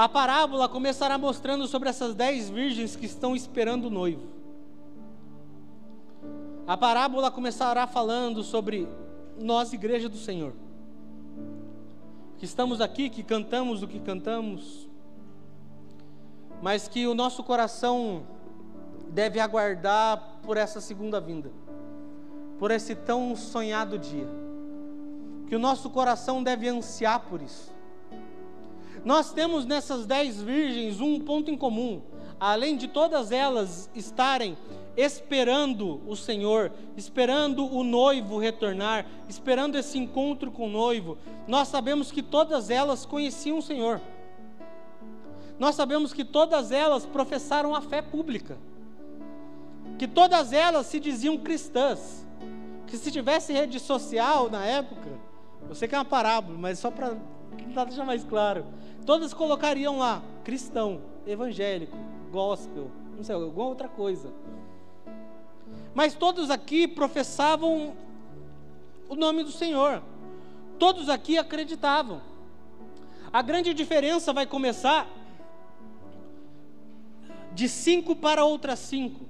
A 0.00 0.08
parábola 0.08 0.66
começará 0.66 1.18
mostrando 1.18 1.66
sobre 1.66 1.90
essas 1.90 2.14
dez 2.14 2.48
virgens 2.48 2.96
que 2.96 3.04
estão 3.04 3.36
esperando 3.36 3.88
o 3.88 3.90
noivo. 3.90 4.22
A 6.66 6.74
parábola 6.74 7.30
começará 7.30 7.86
falando 7.86 8.42
sobre 8.42 8.88
nós, 9.38 9.74
igreja 9.74 10.08
do 10.08 10.16
Senhor, 10.16 10.54
que 12.38 12.46
estamos 12.46 12.80
aqui, 12.80 13.10
que 13.10 13.22
cantamos 13.22 13.82
o 13.82 13.86
que 13.86 14.00
cantamos, 14.00 14.88
mas 16.62 16.88
que 16.88 17.06
o 17.06 17.14
nosso 17.14 17.44
coração 17.44 18.22
deve 19.10 19.38
aguardar 19.38 20.38
por 20.42 20.56
essa 20.56 20.80
segunda 20.80 21.20
vinda, 21.20 21.52
por 22.58 22.70
esse 22.70 22.94
tão 22.94 23.36
sonhado 23.36 23.98
dia, 23.98 24.28
que 25.46 25.54
o 25.54 25.58
nosso 25.58 25.90
coração 25.90 26.42
deve 26.42 26.66
ansiar 26.70 27.20
por 27.20 27.42
isso 27.42 27.79
nós 29.04 29.32
temos 29.32 29.64
nessas 29.64 30.06
dez 30.06 30.42
virgens 30.42 31.00
um 31.00 31.20
ponto 31.20 31.50
em 31.50 31.56
comum. 31.56 32.02
Além 32.38 32.76
de 32.76 32.88
todas 32.88 33.32
elas 33.32 33.90
estarem 33.94 34.56
esperando 34.96 36.00
o 36.06 36.16
Senhor, 36.16 36.72
esperando 36.96 37.66
o 37.66 37.84
noivo 37.84 38.38
retornar, 38.38 39.06
esperando 39.28 39.76
esse 39.76 39.98
encontro 39.98 40.50
com 40.50 40.66
o 40.66 40.70
noivo, 40.70 41.18
nós 41.46 41.68
sabemos 41.68 42.10
que 42.10 42.22
todas 42.22 42.70
elas 42.70 43.04
conheciam 43.04 43.58
o 43.58 43.62
Senhor. 43.62 44.00
Nós 45.58 45.74
sabemos 45.74 46.12
que 46.14 46.24
todas 46.24 46.72
elas 46.72 47.04
professaram 47.04 47.74
a 47.74 47.82
fé 47.82 48.00
pública. 48.00 48.56
Que 49.98 50.08
todas 50.08 50.54
elas 50.54 50.86
se 50.86 50.98
diziam 50.98 51.36
cristãs. 51.36 52.26
Que 52.86 52.96
se 52.96 53.10
tivesse 53.10 53.52
rede 53.52 53.78
social 53.78 54.50
na 54.50 54.64
época, 54.64 55.10
eu 55.68 55.74
sei 55.74 55.86
que 55.86 55.94
é 55.94 55.98
uma 55.98 56.04
parábola, 56.04 56.58
mas 56.58 56.78
só 56.78 56.90
para 56.90 57.14
deixar 57.84 58.04
mais 58.04 58.24
claro 58.24 58.64
todas 59.10 59.34
colocariam 59.34 59.98
lá 59.98 60.22
cristão, 60.44 61.00
evangélico, 61.26 61.96
gospel, 62.30 62.90
não 63.16 63.24
sei, 63.24 63.34
alguma 63.34 63.66
outra 63.66 63.88
coisa. 63.88 64.32
Mas 65.94 66.14
todos 66.14 66.50
aqui 66.50 66.86
professavam 66.86 67.94
o 69.08 69.16
nome 69.16 69.42
do 69.42 69.50
Senhor. 69.50 70.02
Todos 70.78 71.08
aqui 71.08 71.36
acreditavam. 71.36 72.22
A 73.32 73.42
grande 73.42 73.74
diferença 73.74 74.32
vai 74.32 74.46
começar 74.46 75.08
de 77.52 77.68
cinco 77.68 78.14
para 78.14 78.44
outras 78.44 78.78
cinco. 78.78 79.24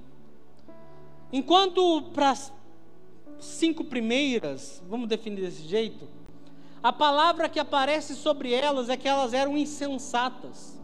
Enquanto 1.33 2.03
para 2.13 2.29
as 2.29 2.53
cinco 3.39 3.83
primeiras, 3.83 4.81
vamos 4.87 5.07
definir 5.07 5.41
desse 5.41 5.63
jeito, 5.63 6.07
a 6.83 6.91
palavra 6.91 7.47
que 7.47 7.59
aparece 7.59 8.15
sobre 8.15 8.53
elas 8.53 8.89
é 8.89 8.97
que 8.97 9.07
elas 9.07 9.33
eram 9.33 9.55
insensatas, 9.55 10.79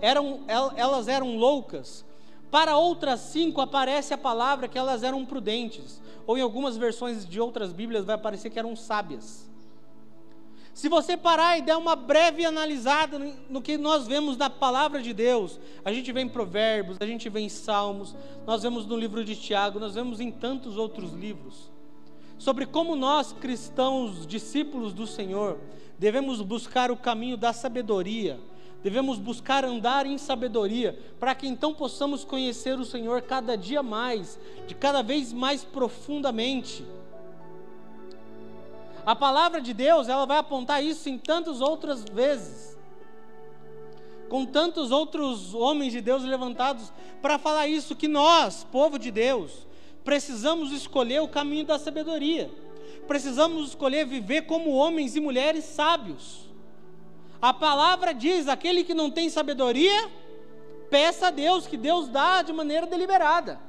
eram, 0.00 0.40
elas 0.76 1.08
eram 1.08 1.36
loucas. 1.36 2.04
Para 2.48 2.76
outras 2.76 3.20
cinco 3.20 3.60
aparece 3.60 4.14
a 4.14 4.18
palavra 4.18 4.68
que 4.68 4.78
elas 4.78 5.02
eram 5.02 5.24
prudentes, 5.24 6.00
ou 6.26 6.38
em 6.38 6.42
algumas 6.42 6.76
versões 6.76 7.26
de 7.26 7.40
outras 7.40 7.72
Bíblias 7.72 8.04
vai 8.04 8.14
aparecer 8.14 8.50
que 8.50 8.58
eram 8.58 8.76
sábias. 8.76 9.50
Se 10.72 10.88
você 10.88 11.16
parar 11.16 11.58
e 11.58 11.62
der 11.62 11.76
uma 11.76 11.96
breve 11.96 12.46
analisada 12.46 13.18
no 13.48 13.60
que 13.60 13.76
nós 13.76 14.06
vemos 14.06 14.36
na 14.36 14.48
palavra 14.48 15.02
de 15.02 15.12
Deus, 15.12 15.58
a 15.84 15.92
gente 15.92 16.10
vê 16.12 16.20
em 16.20 16.28
Provérbios, 16.28 16.98
a 17.00 17.06
gente 17.06 17.28
vê 17.28 17.40
em 17.40 17.48
Salmos, 17.48 18.14
nós 18.46 18.62
vemos 18.62 18.86
no 18.86 18.96
livro 18.96 19.24
de 19.24 19.34
Tiago, 19.34 19.80
nós 19.80 19.94
vemos 19.94 20.20
em 20.20 20.30
tantos 20.30 20.76
outros 20.76 21.12
livros 21.12 21.71
sobre 22.42 22.66
como 22.66 22.96
nós, 22.96 23.32
cristãos, 23.32 24.26
discípulos 24.26 24.92
do 24.92 25.06
Senhor, 25.06 25.60
devemos 25.96 26.42
buscar 26.42 26.90
o 26.90 26.96
caminho 26.96 27.36
da 27.36 27.52
sabedoria, 27.52 28.40
devemos 28.82 29.16
buscar 29.16 29.64
andar 29.64 30.06
em 30.06 30.18
sabedoria, 30.18 30.98
para 31.20 31.36
que 31.36 31.46
então 31.46 31.72
possamos 31.72 32.24
conhecer 32.24 32.76
o 32.80 32.84
Senhor 32.84 33.22
cada 33.22 33.56
dia 33.56 33.80
mais, 33.80 34.40
de 34.66 34.74
cada 34.74 35.02
vez 35.02 35.32
mais 35.32 35.62
profundamente. 35.62 36.84
A 39.06 39.14
palavra 39.14 39.60
de 39.60 39.72
Deus, 39.72 40.08
ela 40.08 40.26
vai 40.26 40.38
apontar 40.38 40.84
isso 40.84 41.08
em 41.08 41.18
tantas 41.18 41.60
outras 41.60 42.04
vezes. 42.04 42.76
Com 44.28 44.44
tantos 44.44 44.90
outros 44.90 45.54
homens 45.54 45.92
de 45.92 46.00
Deus 46.00 46.24
levantados 46.24 46.92
para 47.20 47.38
falar 47.38 47.68
isso 47.68 47.94
que 47.94 48.08
nós, 48.08 48.66
povo 48.72 48.98
de 48.98 49.12
Deus, 49.12 49.64
precisamos 50.04 50.72
escolher 50.72 51.20
o 51.20 51.28
caminho 51.28 51.64
da 51.64 51.78
sabedoria. 51.78 52.50
Precisamos 53.06 53.68
escolher 53.68 54.06
viver 54.06 54.42
como 54.42 54.70
homens 54.70 55.16
e 55.16 55.20
mulheres 55.20 55.64
sábios. 55.64 56.48
A 57.40 57.52
palavra 57.52 58.12
diz: 58.12 58.48
aquele 58.48 58.84
que 58.84 58.94
não 58.94 59.10
tem 59.10 59.28
sabedoria, 59.28 60.10
peça 60.90 61.28
a 61.28 61.30
Deus, 61.30 61.66
que 61.66 61.76
Deus 61.76 62.08
dá 62.08 62.42
de 62.42 62.52
maneira 62.52 62.86
deliberada. 62.86 63.60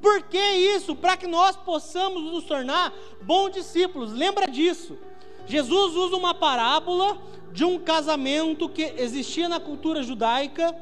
Por 0.00 0.22
que 0.24 0.38
isso? 0.38 0.96
Para 0.96 1.16
que 1.16 1.28
nós 1.28 1.54
possamos 1.54 2.24
nos 2.24 2.44
tornar 2.44 2.92
bons 3.22 3.52
discípulos. 3.52 4.12
Lembra 4.12 4.48
disso. 4.48 4.98
Jesus 5.46 5.94
usa 5.94 6.16
uma 6.16 6.34
parábola 6.34 7.18
de 7.52 7.64
um 7.64 7.78
casamento 7.78 8.68
que 8.68 8.82
existia 8.96 9.48
na 9.48 9.60
cultura 9.60 10.02
judaica 10.02 10.74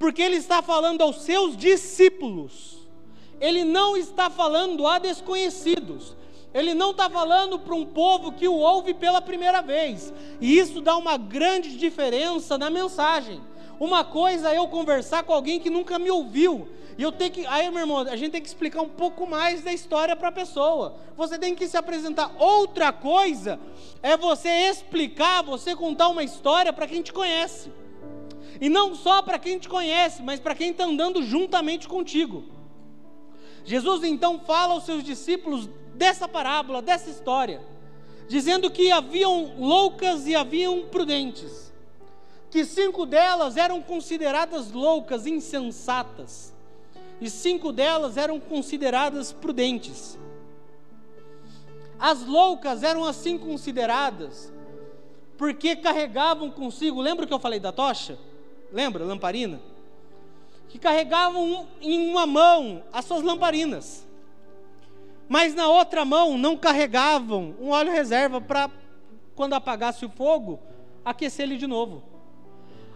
porque 0.00 0.22
ele 0.22 0.36
está 0.36 0.62
falando 0.62 1.02
aos 1.02 1.20
seus 1.20 1.54
discípulos, 1.54 2.78
ele 3.38 3.64
não 3.64 3.98
está 3.98 4.30
falando 4.30 4.86
a 4.86 4.98
desconhecidos, 4.98 6.16
ele 6.54 6.72
não 6.72 6.92
está 6.92 7.10
falando 7.10 7.58
para 7.58 7.74
um 7.74 7.84
povo 7.84 8.32
que 8.32 8.48
o 8.48 8.54
ouve 8.54 8.94
pela 8.94 9.20
primeira 9.20 9.60
vez, 9.60 10.10
e 10.40 10.58
isso 10.58 10.80
dá 10.80 10.96
uma 10.96 11.18
grande 11.18 11.76
diferença 11.76 12.56
na 12.56 12.70
mensagem. 12.70 13.42
Uma 13.78 14.02
coisa 14.02 14.50
é 14.50 14.56
eu 14.56 14.66
conversar 14.68 15.22
com 15.22 15.34
alguém 15.34 15.60
que 15.60 15.68
nunca 15.68 15.98
me 15.98 16.10
ouviu, 16.10 16.66
e 16.96 17.02
eu 17.02 17.12
tenho 17.12 17.30
que, 17.30 17.46
aí 17.46 17.70
meu 17.70 17.80
irmão, 17.80 17.98
a 17.98 18.16
gente 18.16 18.32
tem 18.32 18.40
que 18.40 18.48
explicar 18.48 18.80
um 18.80 18.88
pouco 18.88 19.26
mais 19.26 19.62
da 19.62 19.72
história 19.72 20.16
para 20.16 20.28
a 20.28 20.32
pessoa. 20.32 20.96
Você 21.14 21.38
tem 21.38 21.54
que 21.54 21.68
se 21.68 21.76
apresentar. 21.76 22.30
Outra 22.38 22.92
coisa 22.92 23.60
é 24.02 24.16
você 24.18 24.48
explicar, 24.48 25.42
você 25.42 25.74
contar 25.74 26.08
uma 26.08 26.22
história 26.22 26.72
para 26.72 26.86
quem 26.86 27.00
te 27.00 27.12
conhece. 27.12 27.70
E 28.60 28.68
não 28.68 28.94
só 28.94 29.22
para 29.22 29.38
quem 29.38 29.58
te 29.58 29.68
conhece, 29.68 30.22
mas 30.22 30.38
para 30.38 30.54
quem 30.54 30.70
está 30.70 30.84
andando 30.84 31.22
juntamente 31.22 31.88
contigo. 31.88 32.44
Jesus 33.64 34.04
então 34.04 34.40
fala 34.40 34.74
aos 34.74 34.84
seus 34.84 35.02
discípulos 35.02 35.68
dessa 35.94 36.28
parábola, 36.28 36.82
dessa 36.82 37.08
história, 37.08 37.62
dizendo 38.28 38.70
que 38.70 38.90
haviam 38.90 39.54
loucas 39.58 40.26
e 40.26 40.34
haviam 40.34 40.82
prudentes, 40.86 41.72
que 42.50 42.64
cinco 42.64 43.06
delas 43.06 43.56
eram 43.56 43.80
consideradas 43.80 44.70
loucas, 44.70 45.26
insensatas, 45.26 46.54
e 47.20 47.28
cinco 47.30 47.72
delas 47.72 48.16
eram 48.16 48.40
consideradas 48.40 49.32
prudentes. 49.32 50.18
As 51.98 52.24
loucas 52.24 52.82
eram 52.82 53.04
assim 53.04 53.36
consideradas 53.36 54.50
porque 55.36 55.74
carregavam 55.74 56.50
consigo, 56.50 57.00
lembra 57.00 57.26
que 57.26 57.32
eu 57.32 57.38
falei 57.38 57.58
da 57.58 57.72
tocha? 57.72 58.18
Lembra, 58.72 59.04
lamparina? 59.04 59.60
Que 60.68 60.78
carregavam 60.78 61.66
em 61.80 62.08
uma 62.08 62.26
mão 62.26 62.82
as 62.92 63.04
suas 63.04 63.22
lamparinas, 63.22 64.06
mas 65.28 65.54
na 65.54 65.68
outra 65.68 66.04
mão 66.04 66.36
não 66.36 66.56
carregavam 66.56 67.54
um 67.60 67.70
óleo 67.70 67.92
reserva 67.92 68.40
para, 68.40 68.70
quando 69.34 69.54
apagasse 69.54 70.04
o 70.04 70.10
fogo, 70.10 70.60
aquecer 71.04 71.46
ele 71.46 71.56
de 71.56 71.66
novo. 71.66 72.02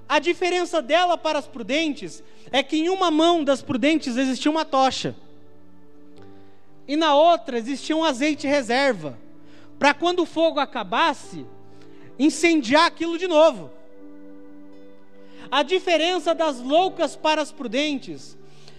A 0.09 0.19
diferença 0.19 0.83
dela 0.83 1.17
para 1.17 1.39
as 1.39 1.47
prudentes 1.47 2.23
é 2.53 2.63
que 2.63 2.77
em 2.77 2.89
uma 2.89 3.11
mão 3.11 3.43
das 3.43 3.63
prudentes 3.63 4.17
existia 4.17 4.51
uma 4.51 4.65
tocha, 4.65 5.17
e 6.87 6.97
na 6.97 7.15
outra 7.15 7.57
existia 7.57 7.97
um 7.97 8.05
azeite 8.05 8.47
reserva, 8.47 9.19
para 9.79 9.95
quando 9.95 10.21
o 10.21 10.27
fogo 10.27 10.61
acabasse, 10.61 11.47
incendiar 12.19 12.87
aquilo 12.87 13.19
de 13.19 13.27
novo. 13.27 13.71
A 15.51 15.63
diferença 15.63 16.35
das 16.35 16.61
loucas 16.61 17.17
para 17.17 17.43
as 17.43 17.53
prudentes 17.53 18.37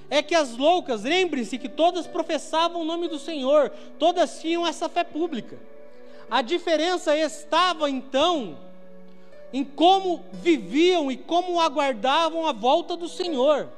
é 0.10 0.22
que 0.22 0.36
as 0.36 0.55
loucas, 0.55 1.03
lembre-se 1.03 1.57
que 1.57 1.69
todas 1.69 2.07
professavam 2.07 2.81
o 2.81 2.86
nome 2.86 3.07
do 3.07 3.17
Senhor, 3.17 3.72
todas 3.98 4.39
tinham 4.39 4.65
essa 4.65 4.88
fé 4.88 5.03
pública. 5.03 5.57
A 6.29 6.41
diferença 6.41 7.15
estava 7.17 7.89
então 7.89 8.57
em 9.53 9.63
como 9.63 10.24
viviam 10.34 11.12
e 11.12 11.17
como 11.17 11.60
aguardavam 11.60 12.48
a 12.48 12.51
volta 12.51 12.95
do 12.95 13.07
Senhor. 13.07 13.69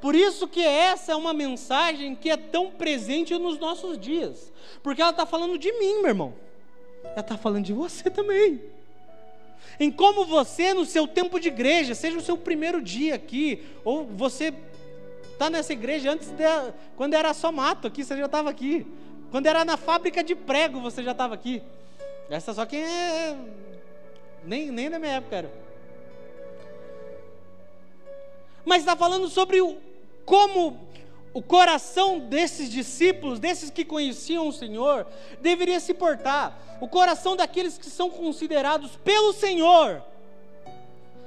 Por 0.00 0.14
isso 0.14 0.48
que 0.48 0.62
essa 0.62 1.12
é 1.12 1.16
uma 1.16 1.34
mensagem 1.34 2.14
que 2.14 2.30
é 2.30 2.36
tão 2.36 2.70
presente 2.70 3.36
nos 3.38 3.58
nossos 3.58 3.98
dias. 3.98 4.50
Porque 4.82 5.02
ela 5.02 5.10
está 5.10 5.26
falando 5.26 5.58
de 5.58 5.70
mim, 5.72 5.96
meu 5.96 6.08
irmão. 6.08 6.34
Ela 7.04 7.20
está 7.20 7.36
falando 7.36 7.64
de 7.64 7.72
você 7.72 8.08
também. 8.08 8.62
Em 9.78 9.90
como 9.90 10.24
você, 10.24 10.74
no 10.74 10.84
seu 10.84 11.06
tempo 11.06 11.40
de 11.40 11.48
igreja, 11.48 11.94
seja 11.94 12.18
o 12.18 12.22
seu 12.22 12.36
primeiro 12.36 12.82
dia 12.82 13.14
aqui, 13.14 13.64
ou 13.84 14.04
você 14.04 14.52
está 15.32 15.48
nessa 15.48 15.72
igreja 15.72 16.12
antes 16.12 16.30
de, 16.30 16.44
quando 16.96 17.14
era 17.14 17.32
só 17.32 17.50
mato 17.50 17.86
aqui, 17.86 18.04
você 18.04 18.16
já 18.16 18.26
estava 18.26 18.50
aqui. 18.50 18.86
Quando 19.30 19.46
era 19.46 19.64
na 19.64 19.76
fábrica 19.76 20.22
de 20.22 20.34
prego, 20.34 20.80
você 20.80 21.02
já 21.02 21.12
estava 21.12 21.34
aqui. 21.34 21.62
Essa 22.28 22.52
só 22.52 22.66
quem 22.66 22.82
é. 22.82 23.36
Nem, 24.44 24.70
nem 24.70 24.88
na 24.88 24.98
minha 24.98 25.14
época 25.14 25.36
era. 25.36 25.52
Mas 28.64 28.80
está 28.80 28.94
falando 28.94 29.28
sobre 29.28 29.60
o, 29.60 29.78
como 30.24 30.89
o 31.32 31.40
coração 31.40 32.18
desses 32.18 32.68
discípulos, 32.68 33.38
desses 33.38 33.70
que 33.70 33.84
conheciam 33.84 34.48
o 34.48 34.52
Senhor, 34.52 35.06
deveria 35.40 35.78
se 35.78 35.94
portar. 35.94 36.58
O 36.80 36.88
coração 36.88 37.36
daqueles 37.36 37.78
que 37.78 37.88
são 37.88 38.10
considerados 38.10 38.96
pelo 39.04 39.32
Senhor, 39.32 40.02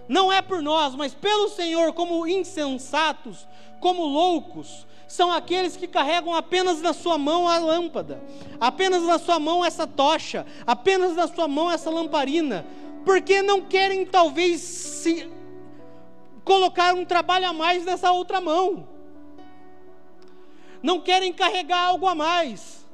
não 0.07 0.31
é 0.31 0.41
por 0.41 0.61
nós, 0.61 0.93
mas 0.95 1.13
pelo 1.13 1.47
Senhor, 1.47 1.93
como 1.93 2.27
insensatos, 2.27 3.47
como 3.79 4.03
loucos, 4.03 4.85
são 5.07 5.31
aqueles 5.31 5.77
que 5.77 5.87
carregam 5.87 6.33
apenas 6.33 6.81
na 6.81 6.91
sua 6.91 7.17
mão 7.17 7.47
a 7.47 7.57
lâmpada, 7.57 8.21
apenas 8.59 9.03
na 9.03 9.17
sua 9.17 9.39
mão 9.39 9.63
essa 9.63 9.87
tocha, 9.87 10.45
apenas 10.67 11.15
na 11.15 11.27
sua 11.27 11.47
mão 11.47 11.71
essa 11.71 11.89
lamparina, 11.89 12.65
porque 13.05 13.41
não 13.41 13.61
querem 13.61 14.05
talvez 14.05 14.59
se 14.59 15.29
colocar 16.43 16.93
um 16.93 17.05
trabalho 17.05 17.47
a 17.47 17.53
mais 17.53 17.85
nessa 17.85 18.11
outra 18.11 18.41
mão 18.41 18.92
não 20.83 20.99
querem 20.99 21.31
carregar 21.31 21.79
algo 21.79 22.05
a 22.05 22.13
mais, 22.13 22.85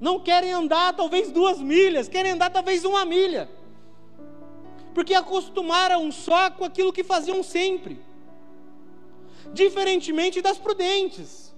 não 0.00 0.18
querem 0.18 0.52
andar 0.52 0.92
talvez 0.92 1.30
duas 1.30 1.60
milhas, 1.60 2.08
querem 2.08 2.32
andar 2.32 2.50
talvez 2.50 2.84
uma 2.84 3.04
milha, 3.04 3.48
porque 4.92 5.14
acostumaram 5.14 6.10
só 6.10 6.50
com 6.50 6.64
aquilo 6.64 6.92
que 6.92 7.04
faziam 7.04 7.44
sempre, 7.44 8.00
diferentemente 9.54 10.42
das 10.42 10.58
prudentes, 10.58 11.54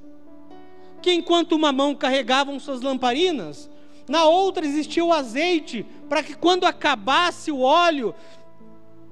que 1.01 1.11
enquanto 1.13 1.53
uma 1.53 1.73
mão 1.73 1.95
carregavam 1.95 2.61
suas 2.61 2.83
lamparinas, 2.83 3.71
na 4.07 4.25
outra 4.25 4.67
existia 4.67 5.05
o 5.05 5.13
azeite, 5.13 5.87
para 6.09 6.23
que 6.23 6.35
quando 6.35 6.65
acabasse 6.65 7.51
o 7.51 7.61
óleo, 7.61 8.15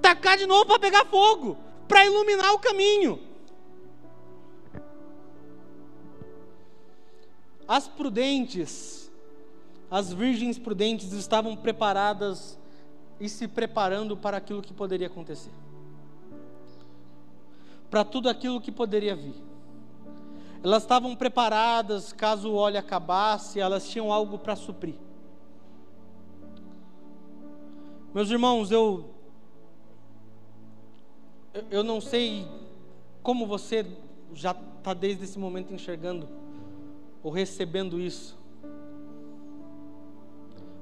tacar 0.02 0.36
de 0.36 0.46
novo 0.46 0.66
para 0.66 0.78
pegar 0.78 1.06
fogo, 1.06 1.56
para 1.88 2.04
iluminar 2.04 2.52
o 2.52 2.58
caminho. 2.58 3.20
As 7.68 7.88
prudentes, 7.88 9.10
as 9.90 10.12
virgens 10.12 10.58
prudentes 10.58 11.12
estavam 11.12 11.56
preparadas 11.56 12.58
e 13.18 13.28
se 13.28 13.48
preparando 13.48 14.16
para 14.16 14.36
aquilo 14.36 14.62
que 14.62 14.72
poderia 14.72 15.08
acontecer. 15.08 15.50
Para 17.90 18.04
tudo 18.04 18.28
aquilo 18.28 18.60
que 18.60 18.70
poderia 18.70 19.16
vir. 19.16 19.34
Elas 20.62 20.82
estavam 20.82 21.14
preparadas 21.14 22.12
caso 22.12 22.50
o 22.50 22.54
óleo 22.54 22.78
acabasse, 22.78 23.60
elas 23.60 23.88
tinham 23.88 24.12
algo 24.12 24.38
para 24.38 24.56
suprir. 24.56 24.94
Meus 28.14 28.30
irmãos, 28.30 28.70
eu 28.70 29.10
eu 31.70 31.82
não 31.82 32.00
sei 32.00 32.46
como 33.22 33.46
você 33.46 33.86
já 34.34 34.54
está 34.78 34.92
desde 34.92 35.24
esse 35.24 35.38
momento 35.38 35.72
enxergando 35.72 36.28
ou 37.26 37.32
recebendo 37.32 37.98
isso. 37.98 38.38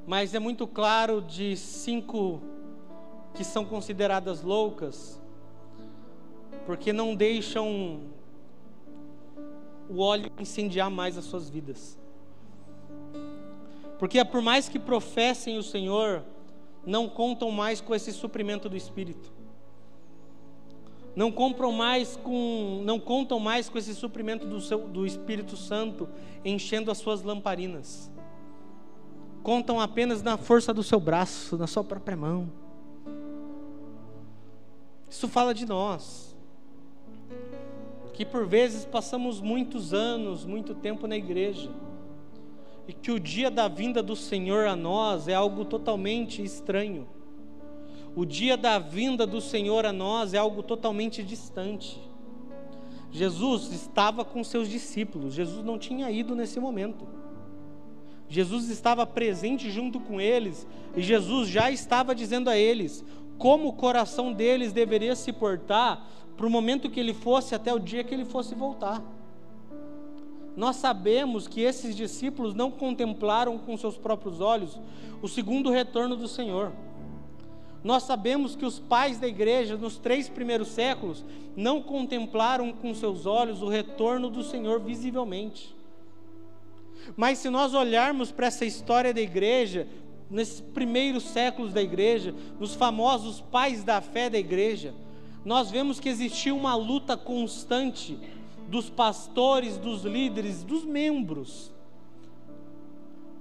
Mas 0.06 0.34
é 0.34 0.38
muito 0.38 0.66
claro 0.66 1.22
de 1.22 1.56
cinco 1.56 2.42
que 3.32 3.42
são 3.42 3.64
consideradas 3.64 4.42
loucas, 4.42 5.18
porque 6.66 6.92
não 6.92 7.14
deixam 7.14 8.02
o 9.88 10.00
óleo 10.00 10.30
incendiar 10.38 10.90
mais 10.90 11.16
as 11.16 11.24
suas 11.24 11.48
vidas. 11.48 11.98
Porque 13.98 14.22
por 14.22 14.42
mais 14.42 14.68
que 14.68 14.78
professem 14.78 15.56
o 15.56 15.62
Senhor, 15.62 16.22
não 16.84 17.08
contam 17.08 17.50
mais 17.50 17.80
com 17.80 17.94
esse 17.94 18.12
suprimento 18.12 18.68
do 18.68 18.76
Espírito 18.76 19.32
não 21.16 21.30
compram 21.30 21.70
mais 21.70 22.16
com, 22.16 22.82
não 22.84 22.98
contam 22.98 23.38
mais 23.38 23.68
com 23.68 23.78
esse 23.78 23.94
suprimento 23.94 24.46
do, 24.46 24.60
seu, 24.60 24.78
do 24.88 25.06
Espírito 25.06 25.56
Santo 25.56 26.08
enchendo 26.44 26.90
as 26.90 26.98
suas 26.98 27.22
lamparinas. 27.22 28.10
Contam 29.42 29.78
apenas 29.78 30.22
na 30.22 30.36
força 30.36 30.74
do 30.74 30.82
seu 30.82 30.98
braço, 30.98 31.56
na 31.56 31.66
sua 31.66 31.84
própria 31.84 32.16
mão. 32.16 32.50
Isso 35.08 35.28
fala 35.28 35.54
de 35.54 35.66
nós. 35.66 36.34
Que 38.12 38.24
por 38.24 38.46
vezes 38.46 38.84
passamos 38.84 39.40
muitos 39.40 39.92
anos, 39.94 40.44
muito 40.44 40.74
tempo 40.74 41.06
na 41.06 41.16
igreja. 41.16 41.70
E 42.88 42.92
que 42.92 43.12
o 43.12 43.20
dia 43.20 43.50
da 43.50 43.68
vinda 43.68 44.02
do 44.02 44.16
Senhor 44.16 44.66
a 44.66 44.74
nós 44.74 45.28
é 45.28 45.34
algo 45.34 45.64
totalmente 45.64 46.42
estranho 46.42 47.06
o 48.16 48.24
dia 48.24 48.56
da 48.56 48.78
vinda 48.78 49.26
do 49.26 49.40
Senhor 49.40 49.84
a 49.84 49.92
nós 49.92 50.34
é 50.34 50.38
algo 50.38 50.62
totalmente 50.62 51.22
distante. 51.22 52.00
Jesus 53.10 53.72
estava 53.72 54.24
com 54.24 54.42
seus 54.42 54.68
discípulos, 54.68 55.34
Jesus 55.34 55.64
não 55.64 55.78
tinha 55.78 56.10
ido 56.10 56.34
nesse 56.34 56.58
momento. 56.58 57.06
Jesus 58.28 58.68
estava 58.68 59.06
presente 59.06 59.70
junto 59.70 60.00
com 60.00 60.20
eles 60.20 60.66
e 60.96 61.02
Jesus 61.02 61.48
já 61.48 61.70
estava 61.70 62.14
dizendo 62.14 62.48
a 62.50 62.56
eles 62.56 63.04
como 63.38 63.68
o 63.68 63.72
coração 63.72 64.32
deles 64.32 64.72
deveria 64.72 65.14
se 65.14 65.32
portar 65.32 66.06
para 66.36 66.46
o 66.46 66.50
momento 66.50 66.90
que 66.90 66.98
ele 66.98 67.14
fosse 67.14 67.54
até 67.54 67.72
o 67.72 67.78
dia 67.78 68.02
que 68.02 68.14
ele 68.14 68.24
fosse 68.24 68.54
voltar. 68.54 69.02
Nós 70.56 70.76
sabemos 70.76 71.48
que 71.48 71.60
esses 71.60 71.96
discípulos 71.96 72.54
não 72.54 72.70
contemplaram 72.70 73.58
com 73.58 73.76
seus 73.76 73.96
próprios 73.96 74.40
olhos 74.40 74.80
o 75.20 75.28
segundo 75.28 75.70
retorno 75.70 76.16
do 76.16 76.28
Senhor. 76.28 76.72
Nós 77.84 78.04
sabemos 78.04 78.56
que 78.56 78.64
os 78.64 78.78
pais 78.78 79.18
da 79.18 79.28
igreja, 79.28 79.76
nos 79.76 79.98
três 79.98 80.26
primeiros 80.26 80.68
séculos, 80.68 81.22
não 81.54 81.82
contemplaram 81.82 82.72
com 82.72 82.94
seus 82.94 83.26
olhos 83.26 83.60
o 83.60 83.68
retorno 83.68 84.30
do 84.30 84.42
Senhor 84.42 84.80
visivelmente. 84.80 85.76
Mas 87.14 87.38
se 87.38 87.50
nós 87.50 87.74
olharmos 87.74 88.32
para 88.32 88.46
essa 88.46 88.64
história 88.64 89.12
da 89.12 89.20
igreja, 89.20 89.86
nesses 90.30 90.62
primeiros 90.62 91.24
séculos 91.24 91.74
da 91.74 91.82
igreja, 91.82 92.34
nos 92.58 92.74
famosos 92.74 93.42
pais 93.42 93.84
da 93.84 94.00
fé 94.00 94.30
da 94.30 94.38
igreja, 94.38 94.94
nós 95.44 95.70
vemos 95.70 96.00
que 96.00 96.08
existia 96.08 96.54
uma 96.54 96.74
luta 96.74 97.18
constante 97.18 98.18
dos 98.66 98.88
pastores, 98.88 99.76
dos 99.76 100.04
líderes, 100.04 100.64
dos 100.64 100.86
membros, 100.86 101.70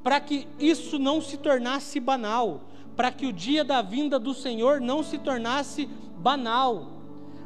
para 0.03 0.19
que 0.19 0.45
isso 0.59 0.99
não 0.99 1.21
se 1.21 1.37
tornasse 1.37 1.97
banal, 1.97 2.59
para 2.95 3.11
que 3.11 3.25
o 3.25 3.33
dia 3.33 3.63
da 3.63 3.81
vinda 3.81 4.19
do 4.19 4.33
Senhor 4.33 4.79
não 4.79 5.03
se 5.03 5.17
tornasse 5.17 5.85
banal, 6.17 6.87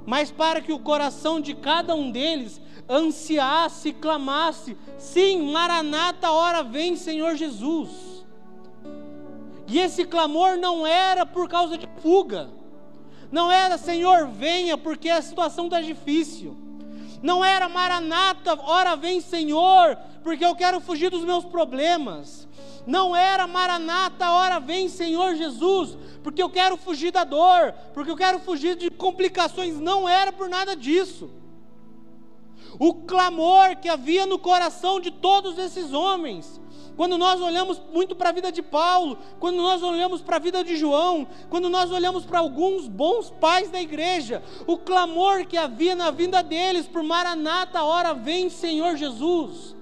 mas 0.05 0.31
para 0.31 0.61
que 0.61 0.71
o 0.71 0.79
coração 0.79 1.39
de 1.39 1.53
cada 1.53 1.95
um 1.95 2.11
deles 2.11 2.61
ansiasse, 2.89 3.93
clamasse: 3.93 4.77
sim, 4.97 5.51
Maranata, 5.51 6.31
hora 6.31 6.63
vem, 6.63 6.95
Senhor 6.95 7.35
Jesus. 7.35 8.25
E 9.67 9.79
esse 9.79 10.05
clamor 10.05 10.57
não 10.57 10.87
era 10.87 11.25
por 11.25 11.49
causa 11.49 11.77
de 11.77 11.87
fuga, 12.01 12.49
não 13.31 13.51
era 13.51 13.77
Senhor, 13.77 14.27
venha, 14.27 14.77
porque 14.77 15.09
a 15.09 15.21
situação 15.21 15.65
está 15.65 15.81
difícil. 15.81 16.66
Não 17.21 17.43
era 17.43 17.67
Maranata, 17.67 18.59
hora 18.61 18.95
vem, 18.95 19.19
Senhor, 19.21 19.97
porque 20.23 20.45
eu 20.45 20.55
quero 20.55 20.79
fugir 20.79 21.09
dos 21.09 21.23
meus 21.23 21.43
problemas 21.45 22.47
não 22.87 23.13
era 23.13 23.45
Maranata, 23.45 24.31
hora 24.31 24.61
vem 24.61 24.87
Senhor 24.87 25.35
Jesus, 25.35 25.97
porque 26.23 26.41
eu 26.41 26.49
quero 26.49 26.77
fugir 26.77 27.11
da 27.11 27.25
dor, 27.25 27.73
porque 27.93 28.09
eu 28.09 28.15
quero 28.15 28.39
fugir 28.39 28.77
de 28.77 28.89
complicações, 28.89 29.77
não 29.77 30.07
era 30.07 30.31
por 30.31 30.47
nada 30.47 30.73
disso. 30.73 31.29
O 32.79 32.93
clamor 32.93 33.75
que 33.75 33.89
havia 33.89 34.25
no 34.25 34.39
coração 34.39 35.01
de 35.01 35.11
todos 35.11 35.57
esses 35.57 35.91
homens, 35.91 36.61
quando 36.97 37.15
nós 37.15 37.39
olhamos 37.39 37.79
muito 37.93 38.15
para 38.15 38.29
a 38.29 38.31
vida 38.31 38.51
de 38.51 38.63
Paulo, 38.63 39.19
quando 39.39 39.57
nós 39.57 39.83
olhamos 39.83 40.19
para 40.19 40.37
a 40.37 40.39
vida 40.39 40.63
de 40.63 40.75
João, 40.75 41.27
quando 41.47 41.69
nós 41.69 41.91
olhamos 41.91 42.25
para 42.25 42.39
alguns 42.39 42.87
bons 42.87 43.29
pais 43.29 43.69
da 43.69 43.79
igreja, 43.79 44.43
o 44.65 44.79
clamor 44.79 45.45
que 45.45 45.55
havia 45.55 45.95
na 45.95 46.09
vida 46.09 46.41
deles 46.41 46.87
por 46.87 47.03
Maranata, 47.03 47.83
hora 47.83 48.15
vem 48.15 48.49
Senhor 48.49 48.97
Jesus, 48.97 49.75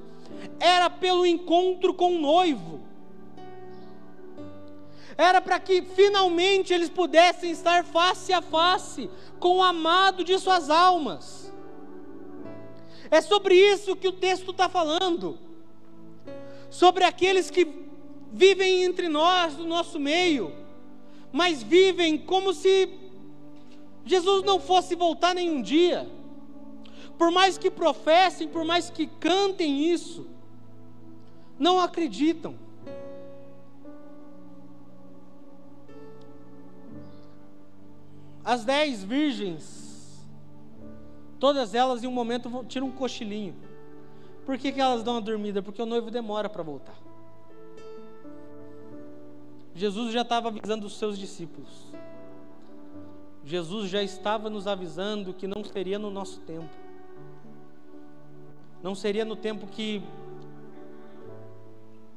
era 0.59 0.89
pelo 0.89 1.25
encontro 1.25 1.93
com 1.93 2.15
o 2.15 2.19
noivo. 2.19 2.81
Era 5.17 5.39
para 5.39 5.57
que 5.57 5.81
finalmente 5.81 6.73
eles 6.73 6.89
pudessem 6.89 7.49
estar 7.49 7.85
face 7.85 8.33
a 8.33 8.41
face 8.41 9.09
com 9.39 9.59
o 9.59 9.63
amado 9.63 10.21
de 10.21 10.37
suas 10.37 10.69
almas. 10.69 11.49
É 13.09 13.21
sobre 13.21 13.55
isso 13.55 13.95
que 13.95 14.09
o 14.09 14.11
texto 14.11 14.51
está 14.51 14.67
falando, 14.67 15.44
sobre 16.75 17.05
aqueles 17.05 17.49
que 17.49 17.65
vivem 18.33 18.83
entre 18.83 19.07
nós, 19.07 19.55
no 19.55 19.65
nosso 19.65 19.97
meio, 19.97 20.51
mas 21.31 21.63
vivem 21.63 22.17
como 22.17 22.53
se 22.53 22.89
Jesus 24.03 24.43
não 24.43 24.59
fosse 24.59 24.93
voltar 24.93 25.33
nenhum 25.33 25.61
dia. 25.61 26.05
Por 27.17 27.31
mais 27.31 27.57
que 27.57 27.71
professem, 27.71 28.49
por 28.49 28.65
mais 28.65 28.89
que 28.89 29.07
cantem 29.07 29.89
isso, 29.89 30.27
não 31.57 31.79
acreditam. 31.79 32.55
As 38.43 38.65
dez 38.65 39.01
virgens, 39.01 40.27
todas 41.39 41.73
elas 41.73 42.03
em 42.03 42.07
um 42.07 42.11
momento 42.11 42.65
tiram 42.67 42.87
um 42.87 42.91
cochilinho. 42.91 43.55
Por 44.45 44.57
que, 44.57 44.71
que 44.71 44.79
elas 44.79 45.03
dão 45.03 45.15
uma 45.15 45.21
dormida? 45.21 45.61
Porque 45.61 45.81
o 45.81 45.85
noivo 45.85 46.11
demora 46.11 46.47
para 46.47 46.61
voltar. 46.61 46.95
Jesus 49.73 50.13
já 50.13 50.21
estava 50.21 50.49
avisando 50.49 50.85
os 50.85 50.97
seus 50.97 51.17
discípulos. 51.17 51.69
Jesus 53.43 53.89
já 53.89 54.01
estava 54.01 54.49
nos 54.49 54.67
avisando 54.67 55.33
que 55.33 55.47
não 55.47 55.63
seria 55.63 55.99
no 55.99 56.09
nosso 56.09 56.39
tempo. 56.41 56.69
Não 58.81 58.95
seria 58.95 59.25
no 59.25 59.35
tempo 59.35 59.67
que 59.67 60.01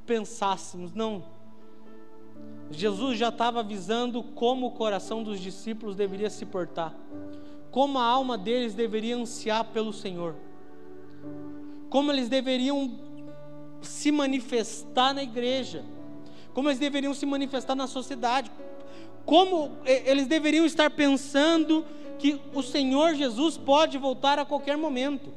pensássemos, 0.07 0.95
não 0.95 1.23
Jesus 2.71 3.19
já 3.19 3.29
estava 3.29 3.61
avisando 3.61 4.23
como 4.23 4.67
o 4.67 4.71
coração 4.71 5.23
dos 5.23 5.41
discípulos 5.41 5.97
deveria 5.97 6.29
se 6.29 6.45
portar, 6.45 6.95
como 7.71 7.99
a 7.99 8.05
alma 8.05 8.37
deles 8.37 8.75
deveria 8.75 9.17
ansiar 9.17 9.65
pelo 9.67 9.93
Senhor, 9.93 10.35
como 11.89 12.13
eles 12.13 12.29
deveriam 12.29 12.99
se 13.81 14.11
manifestar 14.11 15.15
na 15.15 15.23
igreja, 15.23 15.85
como 16.53 16.69
eles 16.69 16.79
deveriam 16.79 17.15
se 17.15 17.25
manifestar 17.25 17.75
na 17.75 17.87
sociedade, 17.87 18.51
como 19.25 19.79
eles 19.85 20.27
deveriam 20.27 20.65
estar 20.65 20.91
pensando 20.91 21.85
que 22.19 22.41
o 22.55 22.63
Senhor 22.63 23.15
Jesus 23.15 23.57
pode 23.57 23.97
voltar 23.99 24.39
a 24.39 24.45
qualquer 24.45 24.77
momento. 24.77 25.33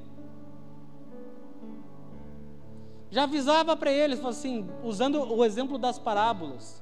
Já 3.10 3.24
avisava 3.24 3.76
para 3.76 3.92
eles, 3.92 4.24
assim, 4.24 4.66
usando 4.84 5.22
o 5.22 5.44
exemplo 5.44 5.78
das 5.78 6.00
parábolas 6.00 6.82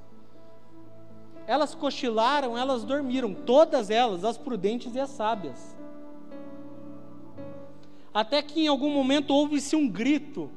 elas 1.49 1.73
cochilaram, 1.73 2.55
elas 2.55 2.83
dormiram, 2.83 3.33
todas 3.33 3.89
elas, 3.89 4.23
as 4.23 4.37
prudentes 4.37 4.93
e 4.93 4.99
as 4.99 5.09
sábias. 5.09 5.75
Até 8.19 8.41
que 8.41 8.65
em 8.65 8.67
algum 8.67 8.89
momento 8.89 9.33
houve-se 9.33 9.77
um 9.77 9.87
grito, 9.87 10.51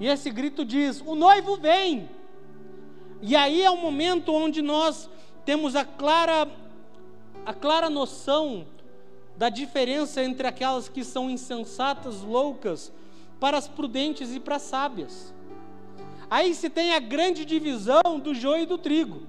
e 0.00 0.06
esse 0.06 0.30
grito 0.30 0.64
diz: 0.64 1.02
O 1.04 1.14
noivo 1.14 1.58
vem. 1.58 2.08
E 3.20 3.36
aí 3.36 3.60
é 3.60 3.70
o 3.70 3.76
momento 3.76 4.32
onde 4.32 4.62
nós 4.62 5.10
temos 5.44 5.76
a 5.76 5.84
clara, 5.84 6.50
a 7.44 7.52
clara 7.52 7.90
noção 7.90 8.66
da 9.36 9.50
diferença 9.50 10.24
entre 10.24 10.46
aquelas 10.46 10.88
que 10.88 11.04
são 11.04 11.28
insensatas, 11.28 12.22
loucas, 12.22 12.90
para 13.38 13.58
as 13.58 13.68
prudentes 13.68 14.34
e 14.34 14.40
para 14.40 14.56
as 14.56 14.62
sábias. 14.62 15.34
Aí 16.30 16.54
se 16.54 16.70
tem 16.70 16.94
a 16.94 16.98
grande 16.98 17.44
divisão 17.44 18.18
do 18.18 18.34
joio 18.34 18.62
e 18.62 18.66
do 18.66 18.78
trigo. 18.78 19.20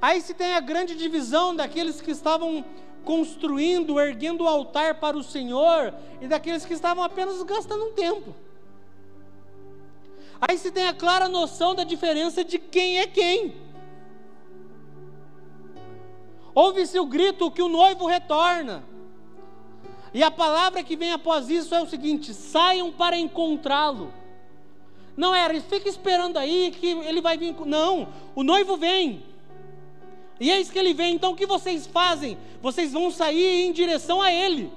Aí 0.00 0.20
se 0.20 0.32
tem 0.32 0.54
a 0.54 0.60
grande 0.60 0.94
divisão 0.94 1.56
daqueles 1.56 2.00
que 2.00 2.12
estavam 2.12 2.64
construindo, 3.08 3.98
erguendo 3.98 4.44
o 4.44 4.46
altar 4.46 4.96
para 4.96 5.16
o 5.16 5.22
Senhor, 5.22 5.94
e 6.20 6.28
daqueles 6.28 6.66
que 6.66 6.74
estavam 6.74 7.02
apenas 7.02 7.42
gastando 7.42 7.86
um 7.86 7.92
tempo. 7.94 8.34
Aí 10.38 10.58
se 10.58 10.70
tem 10.70 10.86
a 10.86 10.92
clara 10.92 11.26
noção 11.26 11.74
da 11.74 11.84
diferença 11.84 12.44
de 12.44 12.58
quem 12.58 12.98
é 12.98 13.06
quem. 13.06 13.54
Ouve-se 16.54 16.98
o 17.00 17.06
grito 17.06 17.50
que 17.50 17.62
o 17.62 17.68
noivo 17.70 18.06
retorna. 18.06 18.84
E 20.12 20.22
a 20.22 20.30
palavra 20.30 20.84
que 20.84 20.94
vem 20.94 21.10
após 21.10 21.48
isso 21.48 21.74
é 21.74 21.80
o 21.80 21.88
seguinte: 21.88 22.34
saiam 22.34 22.92
para 22.92 23.16
encontrá-lo. 23.16 24.12
Não 25.16 25.34
era, 25.34 25.58
fica 25.62 25.88
esperando 25.88 26.36
aí 26.36 26.72
que 26.78 26.88
ele 26.88 27.22
vai 27.22 27.38
vir. 27.38 27.56
Não, 27.64 28.08
o 28.34 28.42
noivo 28.42 28.76
vem. 28.76 29.24
E 30.40 30.50
eis 30.50 30.70
que 30.70 30.78
ele 30.78 30.94
vem, 30.94 31.14
então 31.14 31.32
o 31.32 31.36
que 31.36 31.46
vocês 31.46 31.86
fazem? 31.86 32.38
Vocês 32.62 32.92
vão 32.92 33.10
sair 33.10 33.66
em 33.66 33.72
direção 33.72 34.22
a 34.22 34.32
ele. 34.32 34.70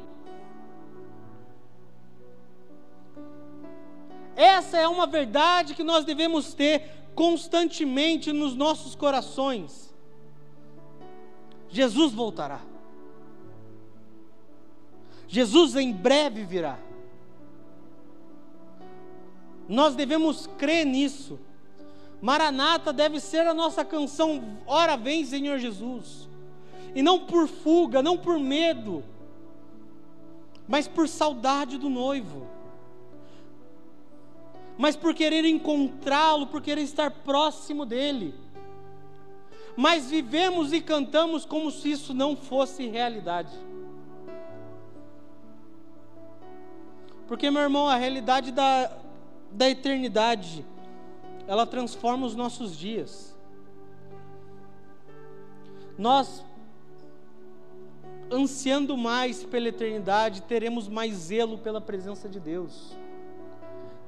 Essa 4.36 4.78
é 4.78 4.88
uma 4.88 5.06
verdade 5.06 5.76
que 5.76 5.84
nós 5.84 6.04
devemos 6.04 6.54
ter 6.54 6.90
constantemente 7.14 8.32
nos 8.32 8.56
nossos 8.56 8.96
corações. 8.96 9.94
Jesus 11.70 12.12
voltará. 12.12 12.62
Jesus 15.28 15.76
em 15.76 15.94
breve 15.94 16.44
virá. 16.44 16.80
Nós 19.70 19.96
devemos 19.96 20.48
crer 20.58 20.86
nisso. 20.86 21.40
Maranata 22.22 22.94
deve 22.94 23.20
ser 23.20 23.48
a 23.48 23.54
nossa 23.54 23.84
canção, 23.84 24.60
ora 24.68 24.96
vem 24.96 25.26
Senhor 25.26 25.58
Jesus. 25.58 26.30
E 26.94 27.02
não 27.02 27.20
por 27.20 27.48
fuga, 27.48 28.04
não 28.04 28.18
por 28.18 28.38
medo, 28.38 29.04
mas 30.68 30.88
por 30.88 31.08
saudade 31.08 31.78
do 31.78 31.90
noivo. 31.90 32.48
Mas 34.78 34.96
por 34.96 35.14
querer 35.14 35.46
encontrá-lo, 35.46 36.48
por 36.48 36.62
querer 36.62 36.82
estar 36.82 37.10
próximo 37.10 37.86
dele. 37.86 38.36
Mas 39.76 40.10
vivemos 40.10 40.72
e 40.74 40.82
cantamos 40.82 41.46
como 41.46 41.72
se 41.72 41.92
isso 41.92 42.14
não 42.14 42.36
fosse 42.36 42.88
realidade. 42.88 43.56
Porque, 47.28 47.50
meu 47.50 47.62
irmão, 47.62 47.88
a 47.88 47.96
realidade 47.96 48.52
da, 48.52 48.92
da 49.52 49.70
eternidade 49.70 50.66
ela 51.52 51.66
transforma 51.66 52.26
os 52.26 52.34
nossos 52.34 52.78
dias. 52.78 53.38
Nós, 55.98 56.46
ansiando 58.32 58.96
mais 58.96 59.44
pela 59.44 59.68
eternidade, 59.68 60.44
teremos 60.44 60.88
mais 60.88 61.14
zelo 61.14 61.58
pela 61.58 61.82
presença 61.82 62.30
de 62.30 62.40
Deus, 62.40 62.96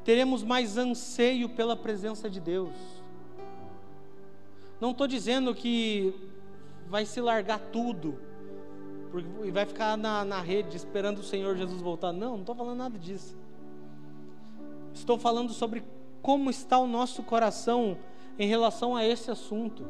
teremos 0.06 0.42
mais 0.42 0.78
anseio 0.78 1.50
pela 1.50 1.76
presença 1.76 2.30
de 2.30 2.40
Deus. 2.40 2.72
Não 4.80 4.92
estou 4.92 5.06
dizendo 5.06 5.54
que 5.54 6.14
vai 6.88 7.06
se 7.06 7.20
largar 7.20 7.60
tudo 7.60 8.18
e 9.44 9.52
vai 9.52 9.66
ficar 9.66 9.98
na, 9.98 10.24
na 10.24 10.40
rede 10.40 10.78
esperando 10.78 11.18
o 11.18 11.24
Senhor 11.24 11.58
Jesus 11.58 11.82
voltar. 11.82 12.14
Não, 12.14 12.36
não 12.36 12.40
estou 12.40 12.56
falando 12.56 12.78
nada 12.78 12.98
disso. 12.98 13.36
Estou 14.94 15.20
falando 15.20 15.52
sobre 15.52 15.84
como 16.24 16.50
está 16.50 16.80
o 16.80 16.88
nosso 16.88 17.22
coração 17.22 17.98
em 18.40 18.48
relação 18.48 18.96
a 18.96 19.06
esse 19.06 19.30
assunto. 19.30 19.86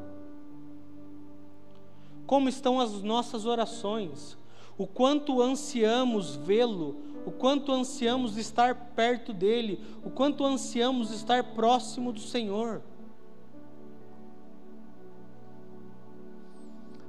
Como 2.26 2.50
estão 2.50 2.80
as 2.80 3.04
nossas 3.04 3.46
orações? 3.46 4.36
O 4.76 4.88
quanto 4.88 5.40
ansiamos 5.44 6.36
vê-lo, 6.36 6.98
o 7.24 7.32
quanto 7.32 7.72
ansiamos 7.72 8.36
estar 8.36 8.74
perto 8.96 9.32
dele, 9.32 9.80
o 10.04 10.10
quanto 10.10 10.44
ansiamos 10.44 11.12
estar 11.12 11.54
próximo 11.54 12.12
do 12.12 12.20
Senhor. 12.20 12.82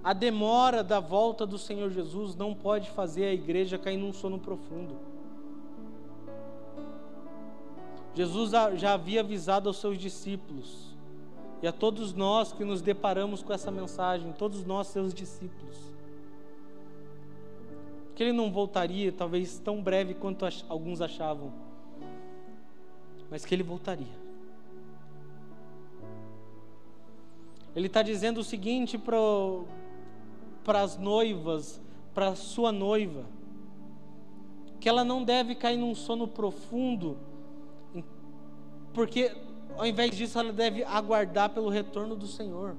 A 0.03 0.13
demora 0.13 0.85
da 0.85 1.01
volta 1.01 1.47
do 1.47 1.57
Senhor 1.57 1.91
Jesus 1.91 2.37
não 2.37 2.55
pode 2.55 2.91
fazer 2.91 3.25
a 3.25 3.33
igreja 3.33 3.79
cair 3.79 3.97
num 3.97 4.13
sono 4.13 4.39
profundo. 4.39 5.14
Jesus 8.15 8.51
já 8.51 8.95
havia 8.95 9.21
avisado 9.21 9.69
aos 9.69 9.79
seus 9.79 9.99
discípulos. 9.99 10.95
E 11.61 11.67
a 11.67 11.73
todos 11.73 12.13
nós 12.13 12.53
que 12.53 12.65
nos 12.65 12.81
deparamos 12.81 13.43
com 13.43 13.53
essa 13.53 13.71
mensagem, 13.71 14.33
todos 14.33 14.65
nós, 14.65 14.89
seus 14.89 15.15
discípulos, 15.15 15.77
que 18.15 18.23
ele 18.23 18.33
não 18.33 18.53
voltaria, 18.53 19.11
talvez 19.11 19.59
tão 19.59 19.83
breve 19.83 20.15
quanto 20.15 20.47
alguns 20.69 21.01
achavam, 21.01 21.53
mas 23.31 23.45
que 23.45 23.55
ele 23.55 23.63
voltaria. 23.63 24.25
Ele 27.75 27.89
está 27.89 28.03
dizendo 28.03 28.39
o 28.39 28.45
seguinte 28.45 28.97
para 28.97 30.83
as 30.83 30.97
noivas, 30.97 31.81
para 32.15 32.29
a 32.29 32.37
sua 32.37 32.71
noiva, 32.71 33.25
que 34.79 34.89
ela 34.89 35.03
não 35.03 35.25
deve 35.25 35.55
cair 35.57 35.79
num 35.79 35.95
sono 35.95 36.29
profundo 36.29 37.17
porque 38.95 39.37
ao 39.77 39.87
invés 39.87 40.13
disso, 40.17 40.39
ela 40.39 40.53
deve 40.53 40.85
aguardar 40.85 41.51
pelo 41.51 41.69
retorno 41.69 42.15
do 42.15 42.27
Senhor. 42.27 42.77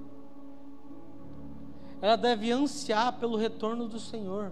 Ela 2.02 2.16
deve 2.16 2.52
ansiar 2.52 3.20
pelo 3.20 3.36
retorno 3.36 3.88
do 3.88 4.00
Senhor. 4.00 4.52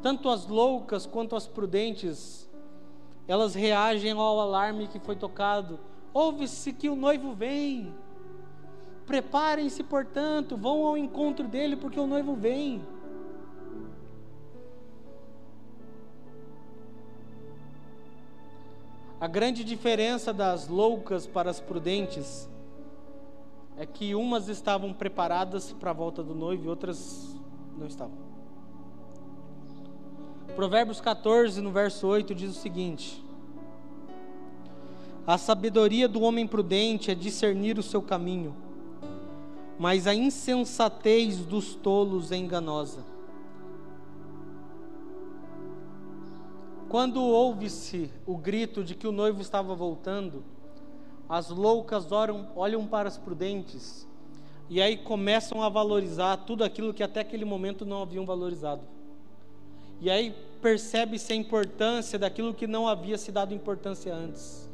Tanto 0.00 0.28
as 0.28 0.46
loucas 0.46 1.06
quanto 1.06 1.34
as 1.34 1.46
prudentes, 1.46 2.48
elas 3.26 3.54
reagem 3.54 4.12
ao 4.12 4.40
alarme 4.40 4.88
que 4.88 4.98
foi 4.98 5.16
tocado. 5.16 5.78
Ouve-se 6.12 6.72
que 6.72 6.88
o 6.88 6.96
noivo 6.96 7.32
vem. 7.32 7.94
Preparem-se, 9.06 9.82
portanto, 9.82 10.56
vão 10.56 10.86
ao 10.86 10.96
encontro 10.96 11.48
dele, 11.48 11.76
porque 11.76 11.98
o 11.98 12.06
noivo 12.06 12.34
vem. 12.34 12.82
A 19.22 19.28
grande 19.28 19.62
diferença 19.62 20.32
das 20.32 20.66
loucas 20.66 21.28
para 21.28 21.48
as 21.48 21.60
prudentes 21.60 22.50
é 23.76 23.86
que 23.86 24.16
umas 24.16 24.48
estavam 24.48 24.92
preparadas 24.92 25.72
para 25.72 25.90
a 25.90 25.94
volta 25.94 26.24
do 26.24 26.34
noivo 26.34 26.64
e 26.64 26.68
outras 26.68 27.32
não 27.78 27.86
estavam. 27.86 28.18
Provérbios 30.56 31.00
14, 31.00 31.60
no 31.60 31.70
verso 31.70 32.04
8, 32.08 32.34
diz 32.34 32.50
o 32.50 32.60
seguinte: 32.60 33.24
A 35.24 35.38
sabedoria 35.38 36.08
do 36.08 36.22
homem 36.22 36.44
prudente 36.44 37.08
é 37.08 37.14
discernir 37.14 37.78
o 37.78 37.82
seu 37.82 38.02
caminho, 38.02 38.56
mas 39.78 40.08
a 40.08 40.14
insensatez 40.16 41.46
dos 41.46 41.76
tolos 41.76 42.32
é 42.32 42.36
enganosa. 42.36 43.11
Quando 46.92 47.22
ouve-se 47.22 48.10
o 48.26 48.36
grito 48.36 48.84
de 48.84 48.94
que 48.94 49.06
o 49.06 49.12
noivo 49.12 49.40
estava 49.40 49.74
voltando, 49.74 50.44
as 51.26 51.48
loucas 51.48 52.12
olham, 52.12 52.50
olham 52.54 52.86
para 52.86 53.08
as 53.08 53.16
prudentes 53.16 54.06
e 54.68 54.78
aí 54.78 54.98
começam 54.98 55.62
a 55.62 55.70
valorizar 55.70 56.36
tudo 56.36 56.62
aquilo 56.62 56.92
que 56.92 57.02
até 57.02 57.20
aquele 57.20 57.46
momento 57.46 57.86
não 57.86 58.02
haviam 58.02 58.26
valorizado. 58.26 58.82
E 60.02 60.10
aí 60.10 60.34
percebe-se 60.60 61.32
a 61.32 61.36
importância 61.36 62.18
daquilo 62.18 62.52
que 62.52 62.66
não 62.66 62.86
havia 62.86 63.16
se 63.16 63.32
dado 63.32 63.54
importância 63.54 64.14
antes. 64.14 64.70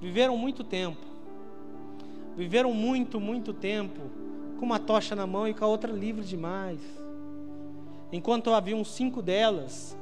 Viveram 0.00 0.38
muito 0.38 0.62
tempo, 0.62 1.04
viveram 2.36 2.72
muito, 2.72 3.18
muito 3.18 3.52
tempo 3.52 4.00
com 4.60 4.64
uma 4.64 4.78
tocha 4.78 5.16
na 5.16 5.26
mão 5.26 5.48
e 5.48 5.54
com 5.54 5.64
a 5.64 5.68
outra 5.68 5.90
livre 5.90 6.24
demais. 6.24 6.78
Enquanto 8.12 8.54
haviam 8.54 8.84
cinco 8.84 9.20
delas, 9.20 9.98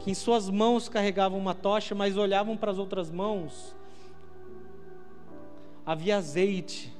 que 0.00 0.10
em 0.10 0.14
suas 0.14 0.48
mãos 0.48 0.88
carregavam 0.88 1.38
uma 1.38 1.54
tocha, 1.54 1.94
mas 1.94 2.16
olhavam 2.16 2.56
para 2.56 2.70
as 2.70 2.78
outras 2.78 3.10
mãos 3.10 3.76
havia 5.88 6.18
azeite 6.18 6.94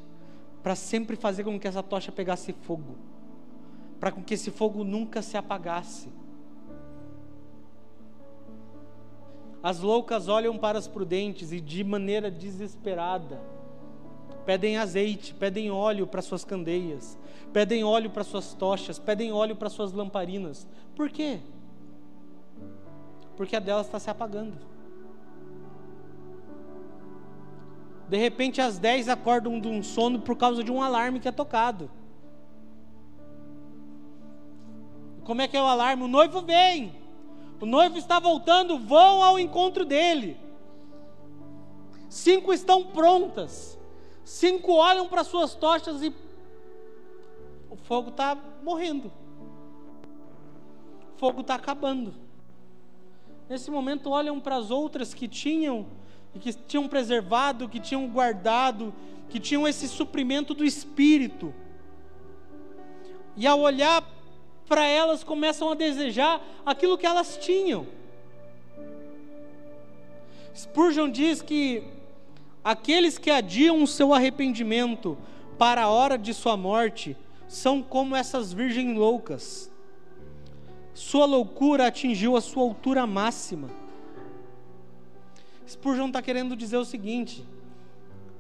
para 0.62 0.74
sempre 0.74 1.14
fazer 1.14 1.44
com 1.44 1.60
que 1.60 1.68
essa 1.68 1.82
tocha 1.82 2.10
pegasse 2.10 2.54
fogo, 2.54 2.96
para 4.00 4.10
que 4.10 4.32
esse 4.32 4.50
fogo 4.50 4.82
nunca 4.82 5.20
se 5.20 5.36
apagasse. 5.36 6.08
As 9.62 9.80
loucas 9.80 10.26
olham 10.26 10.56
para 10.56 10.78
as 10.78 10.88
prudentes 10.88 11.52
e 11.52 11.60
de 11.60 11.84
maneira 11.84 12.30
desesperada 12.30 13.38
pedem 14.46 14.78
azeite, 14.78 15.34
pedem 15.34 15.70
óleo 15.70 16.06
para 16.06 16.22
suas 16.22 16.42
candeias, 16.42 17.18
pedem 17.52 17.84
óleo 17.84 18.08
para 18.08 18.24
suas 18.24 18.54
tochas, 18.54 18.98
pedem 18.98 19.30
óleo 19.30 19.54
para 19.54 19.68
suas 19.68 19.92
lamparinas. 19.92 20.66
Por 20.96 21.10
quê? 21.10 21.40
Porque 23.38 23.54
a 23.54 23.60
delas 23.60 23.86
está 23.86 24.00
se 24.00 24.10
apagando. 24.10 24.58
De 28.08 28.16
repente, 28.16 28.60
às 28.60 28.78
10 28.80 29.08
acordam 29.08 29.60
de 29.60 29.68
um 29.68 29.80
sono 29.80 30.18
por 30.18 30.36
causa 30.36 30.64
de 30.64 30.72
um 30.72 30.82
alarme 30.82 31.20
que 31.20 31.28
é 31.28 31.30
tocado. 31.30 31.88
Como 35.22 35.40
é 35.40 35.46
que 35.46 35.56
é 35.56 35.62
o 35.62 35.66
alarme? 35.66 36.02
O 36.02 36.08
noivo 36.08 36.42
vem. 36.42 36.96
O 37.60 37.66
noivo 37.66 37.96
está 37.96 38.18
voltando, 38.18 38.76
vão 38.76 39.22
ao 39.22 39.38
encontro 39.38 39.84
dele. 39.84 40.36
Cinco 42.08 42.52
estão 42.52 42.86
prontas. 42.86 43.78
Cinco 44.24 44.72
olham 44.72 45.06
para 45.06 45.22
suas 45.22 45.54
tochas 45.54 46.02
e 46.02 46.12
o 47.70 47.76
fogo 47.76 48.10
está 48.10 48.36
morrendo. 48.64 49.12
O 51.14 51.18
fogo 51.18 51.42
está 51.42 51.54
acabando. 51.54 52.26
Nesse 53.48 53.70
momento 53.70 54.10
olham 54.10 54.38
para 54.38 54.56
as 54.56 54.70
outras 54.70 55.14
que 55.14 55.26
tinham 55.26 55.86
que 56.38 56.52
tinham 56.52 56.86
preservado, 56.86 57.68
que 57.68 57.80
tinham 57.80 58.06
guardado, 58.08 58.94
que 59.28 59.40
tinham 59.40 59.66
esse 59.66 59.88
suprimento 59.88 60.54
do 60.54 60.64
Espírito. 60.64 61.52
E 63.36 63.46
ao 63.46 63.58
olhar 63.60 64.04
para 64.68 64.86
elas, 64.86 65.24
começam 65.24 65.70
a 65.70 65.74
desejar 65.74 66.40
aquilo 66.64 66.96
que 66.98 67.06
elas 67.06 67.36
tinham. 67.38 67.86
Spurgeon 70.54 71.10
diz 71.10 71.40
que 71.40 71.82
aqueles 72.62 73.16
que 73.16 73.30
adiam 73.30 73.82
o 73.82 73.86
seu 73.86 74.12
arrependimento 74.12 75.16
para 75.56 75.82
a 75.82 75.88
hora 75.88 76.18
de 76.18 76.34
sua 76.34 76.56
morte 76.56 77.16
são 77.48 77.82
como 77.82 78.14
essas 78.14 78.52
virgens 78.52 78.96
loucas. 78.96 79.70
Sua 80.98 81.26
loucura 81.26 81.86
atingiu 81.86 82.36
a 82.36 82.40
sua 82.40 82.62
altura 82.62 83.06
máxima 83.06 83.68
Spurgeon 85.68 86.06
está 86.06 86.22
querendo 86.22 86.56
dizer 86.56 86.78
o 86.78 86.84
seguinte: 86.84 87.44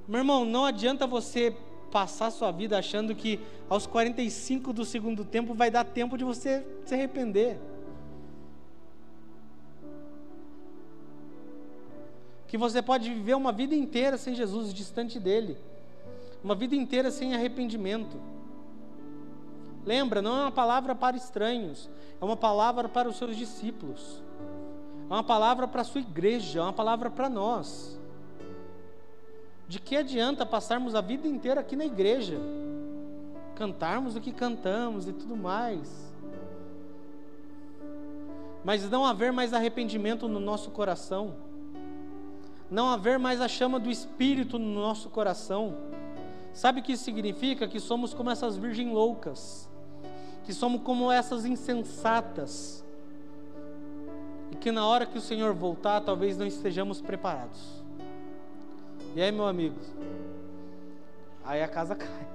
meu 0.06 0.20
irmão, 0.20 0.44
não 0.44 0.64
adianta 0.64 1.06
você 1.06 1.54
passar 1.90 2.30
sua 2.30 2.50
vida 2.50 2.78
achando 2.78 3.14
que 3.14 3.38
aos 3.68 3.86
45 3.86 4.72
do 4.72 4.84
segundo 4.84 5.24
tempo 5.24 5.52
vai 5.52 5.70
dar 5.70 5.84
tempo 5.84 6.16
de 6.16 6.24
você 6.24 6.66
se 6.86 6.94
arrepender. 6.94 7.58
Que 12.46 12.56
você 12.56 12.80
pode 12.80 13.12
viver 13.12 13.34
uma 13.34 13.52
vida 13.52 13.74
inteira 13.74 14.16
sem 14.16 14.34
Jesus, 14.34 14.72
distante 14.72 15.20
dele. 15.20 15.58
Uma 16.42 16.54
vida 16.54 16.74
inteira 16.74 17.10
sem 17.10 17.34
arrependimento. 17.34 18.18
Lembra, 19.88 20.20
não 20.20 20.36
é 20.36 20.40
uma 20.42 20.52
palavra 20.52 20.94
para 20.94 21.16
estranhos, 21.16 21.88
é 22.20 22.24
uma 22.24 22.36
palavra 22.36 22.88
para 22.88 23.08
os 23.08 23.16
seus 23.16 23.36
discípulos 23.36 24.22
é 25.10 25.12
uma 25.12 25.24
palavra 25.24 25.66
para 25.66 25.80
a 25.80 25.84
sua 25.84 26.02
igreja, 26.02 26.60
é 26.60 26.62
uma 26.62 26.72
palavra 26.72 27.10
para 27.10 27.30
nós. 27.30 27.98
De 29.66 29.80
que 29.80 29.96
adianta 29.96 30.44
passarmos 30.44 30.94
a 30.94 31.00
vida 31.00 31.26
inteira 31.26 31.60
aqui 31.60 31.76
na 31.76 31.86
igreja, 31.86 32.38
cantarmos 33.54 34.16
o 34.16 34.20
que 34.20 34.32
cantamos 34.32 35.08
e 35.08 35.12
tudo 35.12 35.34
mais, 35.34 36.14
mas 38.62 38.88
não 38.90 39.06
haver 39.06 39.32
mais 39.32 39.54
arrependimento 39.54 40.28
no 40.28 40.40
nosso 40.40 40.70
coração, 40.70 41.34
não 42.70 42.90
haver 42.90 43.18
mais 43.18 43.40
a 43.40 43.48
chama 43.48 43.80
do 43.80 43.90
Espírito 43.90 44.58
no 44.58 44.80
nosso 44.80 45.08
coração. 45.08 45.74
Sabe 46.52 46.80
o 46.80 46.82
que 46.82 46.92
isso 46.92 47.04
significa? 47.04 47.66
Que 47.66 47.80
somos 47.80 48.12
como 48.12 48.30
essas 48.30 48.58
virgens 48.58 48.92
loucas, 48.92 49.70
que 50.48 50.54
somos 50.54 50.80
como 50.80 51.12
essas 51.12 51.44
insensatas 51.44 52.82
e 54.50 54.56
que 54.56 54.72
na 54.72 54.86
hora 54.86 55.04
que 55.04 55.18
o 55.18 55.20
Senhor 55.20 55.52
voltar, 55.52 56.00
talvez 56.00 56.38
não 56.38 56.46
estejamos 56.46 57.02
preparados. 57.02 57.84
E 59.14 59.20
aí, 59.20 59.30
meu 59.30 59.46
amigo? 59.46 59.76
Aí 61.44 61.62
a 61.62 61.68
casa 61.68 61.92
cai. 61.94 62.28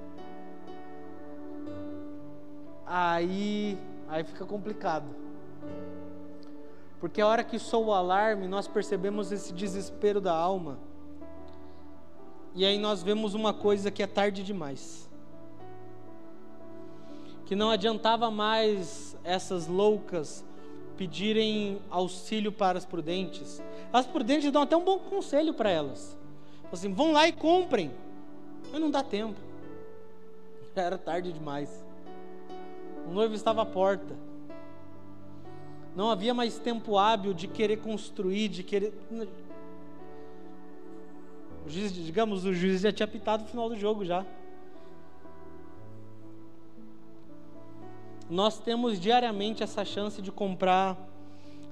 Aí, 2.86 3.80
aí 4.08 4.24
fica 4.24 4.46
complicado. 4.46 5.08
Porque 7.00 7.20
a 7.20 7.26
hora 7.26 7.44
que 7.44 7.58
soa 7.58 7.88
o 7.88 7.94
alarme, 7.94 8.48
nós 8.48 8.68
percebemos 8.68 9.32
esse 9.32 9.52
desespero 9.52 10.22
da 10.22 10.36
alma. 10.36 10.78
E 12.54 12.64
aí 12.64 12.78
nós 12.78 13.02
vemos 13.02 13.34
uma 13.34 13.56
coisa 13.56 13.90
que 13.90 14.04
é 14.04 14.08
tarde 14.08 14.44
demais. 14.44 15.12
Que 17.46 17.56
não 17.56 17.70
adiantava 17.70 18.32
mais 18.32 19.18
essas 19.24 19.68
loucas 19.68 20.46
pedirem 20.98 21.80
auxílio 21.90 22.52
para 22.52 22.78
as 22.78 22.86
prudentes. 22.86 23.62
As 23.92 24.06
prudentes 24.06 24.52
dão 24.52 24.62
até 24.62 24.76
um 24.78 24.84
bom 24.84 25.00
conselho 25.00 25.54
para 25.54 25.70
elas. 25.70 26.18
Assim, 26.72 26.94
vão 26.94 27.12
lá 27.12 27.28
e 27.28 27.32
comprem. 27.32 27.92
Mas 28.72 28.82
não 28.82 28.90
dá 28.90 29.04
tempo. 29.04 29.40
Já 30.76 30.82
era 30.84 30.98
tarde 30.98 31.32
demais. 31.32 31.86
O 33.08 33.14
noivo 33.14 33.36
estava 33.36 33.62
à 33.62 33.66
porta. 33.66 34.16
Não 35.96 36.10
havia 36.10 36.34
mais 36.34 36.58
tempo 36.58 36.98
hábil 36.98 37.34
de 37.34 37.48
querer 37.48 37.78
construir, 37.78 38.48
de 38.48 38.64
querer. 38.64 38.94
O 41.66 41.70
juiz, 41.70 41.94
digamos, 41.94 42.46
o 42.46 42.54
juiz 42.54 42.82
já 42.82 42.92
tinha 42.92 43.08
pitado 43.08 43.44
o 43.44 43.48
final 43.48 43.70
do 43.70 43.76
jogo 43.76 44.04
já. 44.04 44.26
Nós 48.30 48.60
temos 48.60 49.00
diariamente 49.00 49.64
essa 49.64 49.84
chance 49.84 50.22
de 50.22 50.32
comprar 50.32 50.98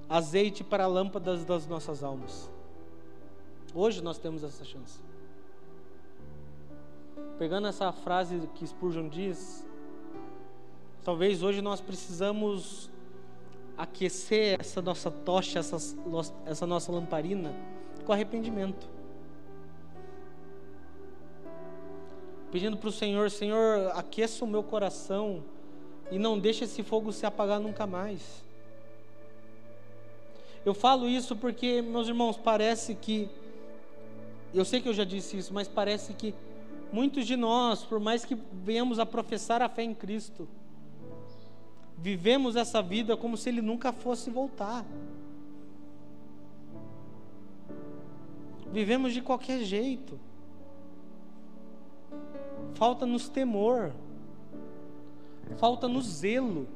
azeite 0.10 0.64
para 0.64 0.86
lâmpadas 0.88 1.46
das 1.46 1.66
nossas 1.66 2.04
almas. 2.04 2.50
Hoje 3.74 4.02
nós 4.02 4.18
temos 4.18 4.44
essa 4.44 4.66
chance. 4.66 5.00
Pegando 7.40 7.68
essa 7.68 7.92
frase 7.92 8.40
que 8.56 8.68
Spurgeon 8.68 9.08
diz, 9.08 9.66
talvez 11.04 11.42
hoje 11.42 11.62
nós 11.62 11.80
precisamos 11.80 12.90
aquecer 13.78 14.60
essa 14.60 14.82
nossa 14.82 15.10
tocha, 15.10 15.60
essa, 15.60 15.78
essa 16.46 16.68
nossa 16.68 16.92
lamparina 16.92 17.56
com 18.06 18.12
arrependimento. 18.12 18.90
Pedindo 22.52 22.76
para 22.76 22.90
o 22.90 22.92
Senhor, 22.92 23.32
Senhor, 23.32 23.92
aqueça 23.96 24.44
o 24.44 24.48
meu 24.48 24.62
coração 24.62 25.42
e 26.12 26.20
não 26.20 26.38
deixe 26.38 26.66
esse 26.66 26.84
fogo 26.84 27.12
se 27.14 27.26
apagar 27.26 27.60
nunca 27.60 27.88
mais. 27.88 28.44
Eu 30.66 30.74
falo 30.74 31.08
isso 31.08 31.36
porque, 31.36 31.82
meus 31.82 32.08
irmãos, 32.08 32.38
parece 32.38 32.94
que, 32.94 33.30
eu 34.54 34.64
sei 34.64 34.82
que 34.82 34.90
eu 34.90 34.94
já 34.94 35.06
disse 35.06 35.38
isso, 35.38 35.54
mas 35.54 35.68
parece 35.68 36.14
que 36.14 36.36
muitos 36.92 37.26
de 37.26 37.36
nós, 37.36 37.84
por 37.84 38.00
mais 38.00 38.26
que 38.26 38.38
venhamos 38.64 39.00
a 39.00 39.06
professar 39.06 39.62
a 39.62 39.70
fé 39.70 39.84
em 39.84 39.94
Cristo, 39.94 40.48
vivemos 41.98 42.56
essa 42.56 42.82
vida 42.82 43.16
como 43.16 43.38
se 43.38 43.50
Ele 43.50 43.62
nunca 43.62 43.94
fosse 43.94 44.30
voltar. 44.30 44.86
Vivemos 48.72 49.14
de 49.14 49.22
qualquer 49.22 49.64
jeito. 49.64 50.20
Falta-nos 52.76 53.30
temor, 53.30 53.92
falta-nos 55.58 56.06
zelo, 56.06 56.68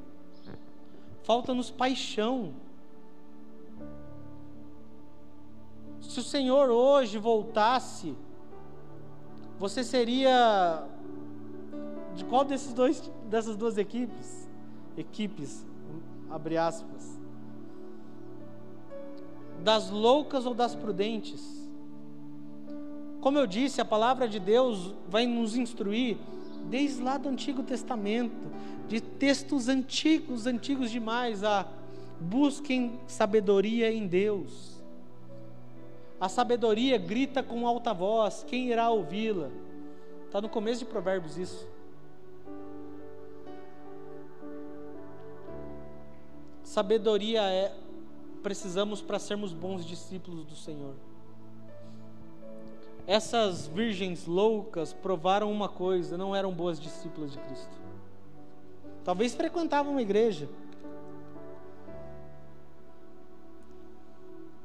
falta-nos 1.24 1.72
paixão. 1.72 2.54
Se 6.02 6.20
o 6.20 6.24
Senhor 6.24 6.70
hoje 6.70 7.18
voltasse, 7.18 8.16
você 9.58 9.84
seria 9.84 10.86
de 12.16 12.24
qual 12.26 12.46
desses 12.46 12.74
dois, 12.74 13.12
dessas 13.30 13.56
duas 13.56 13.78
equipes? 13.78 14.48
Equipes, 14.98 15.66
abre 16.30 16.58
aspas. 16.58 17.20
Das 19.64 19.90
loucas 19.90 20.46
ou 20.46 20.54
das 20.54 20.76
prudentes? 20.76 21.70
Como 23.20 23.40
eu 23.40 23.48
disse, 23.48 23.82
a 23.82 23.86
palavra 23.86 24.28
de 24.28 24.40
Deus 24.40 24.94
vai 25.10 25.26
nos 25.26 25.56
instruir 25.56 26.18
desde 26.70 27.02
lá 27.02 27.18
do 27.18 27.30
Antigo 27.30 27.64
Testamento, 27.64 28.52
de 28.88 29.02
textos 29.02 29.68
antigos, 29.68 30.46
antigos 30.46 30.92
demais, 30.92 31.44
a 31.44 31.68
busquem 32.20 33.00
sabedoria 33.08 33.92
em 33.92 34.08
Deus. 34.08 34.84
A 36.20 36.30
sabedoria 36.30 36.98
grita 36.98 37.44
com 37.44 37.68
alta 37.68 37.94
voz, 37.94 38.46
quem 38.48 38.70
irá 38.70 38.90
ouvi-la? 38.90 39.50
Está 40.26 40.42
no 40.42 40.50
começo 40.50 40.80
de 40.80 40.86
Provérbios 40.86 41.38
isso. 41.38 41.68
Sabedoria 46.64 47.42
é 47.44 47.74
precisamos 48.42 49.02
para 49.02 49.18
sermos 49.18 49.54
bons 49.54 49.84
discípulos 49.84 50.46
do 50.46 50.56
Senhor. 50.56 50.94
Essas 53.08 53.68
virgens 53.68 54.26
loucas 54.26 54.94
provaram 54.94 55.52
uma 55.52 55.70
coisa, 55.70 56.18
não 56.18 56.36
eram 56.36 56.52
boas 56.52 56.80
discípulas 56.80 57.32
de 57.32 57.40
Cristo. 57.40 57.76
Talvez 59.04 59.36
frequentavam 59.36 59.92
uma 59.92 60.02
igreja, 60.02 60.50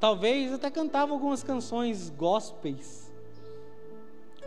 Talvez 0.01 0.51
até 0.51 0.71
cantavam 0.71 1.13
algumas 1.13 1.43
canções 1.43 2.09
gospels, 2.09 3.13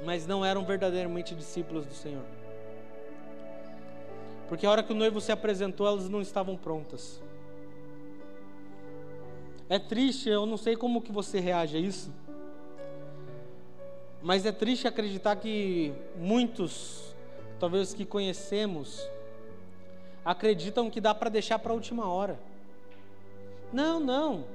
mas 0.04 0.26
não 0.26 0.44
eram 0.44 0.64
verdadeiramente 0.64 1.32
discípulos 1.32 1.86
do 1.86 1.94
Senhor. 1.94 2.24
Porque 4.48 4.66
a 4.66 4.70
hora 4.72 4.82
que 4.82 4.92
o 4.92 4.96
noivo 4.96 5.20
se 5.20 5.30
apresentou, 5.30 5.86
elas 5.86 6.08
não 6.08 6.20
estavam 6.20 6.56
prontas. 6.56 7.22
É 9.68 9.78
triste, 9.78 10.28
eu 10.28 10.44
não 10.44 10.56
sei 10.56 10.74
como 10.74 11.00
que 11.00 11.12
você 11.12 11.38
reage 11.38 11.76
a 11.76 11.80
isso. 11.80 12.12
Mas 14.24 14.46
é 14.46 14.52
triste 14.52 14.88
acreditar 14.88 15.36
que 15.36 15.92
muitos, 16.16 17.14
talvez 17.60 17.88
os 17.88 17.94
que 17.94 18.06
conhecemos, 18.06 19.06
acreditam 20.24 20.88
que 20.88 20.98
dá 20.98 21.14
para 21.14 21.28
deixar 21.28 21.58
para 21.58 21.72
a 21.72 21.74
última 21.74 22.08
hora. 22.08 22.40
Não, 23.70 24.00
não. 24.00 24.46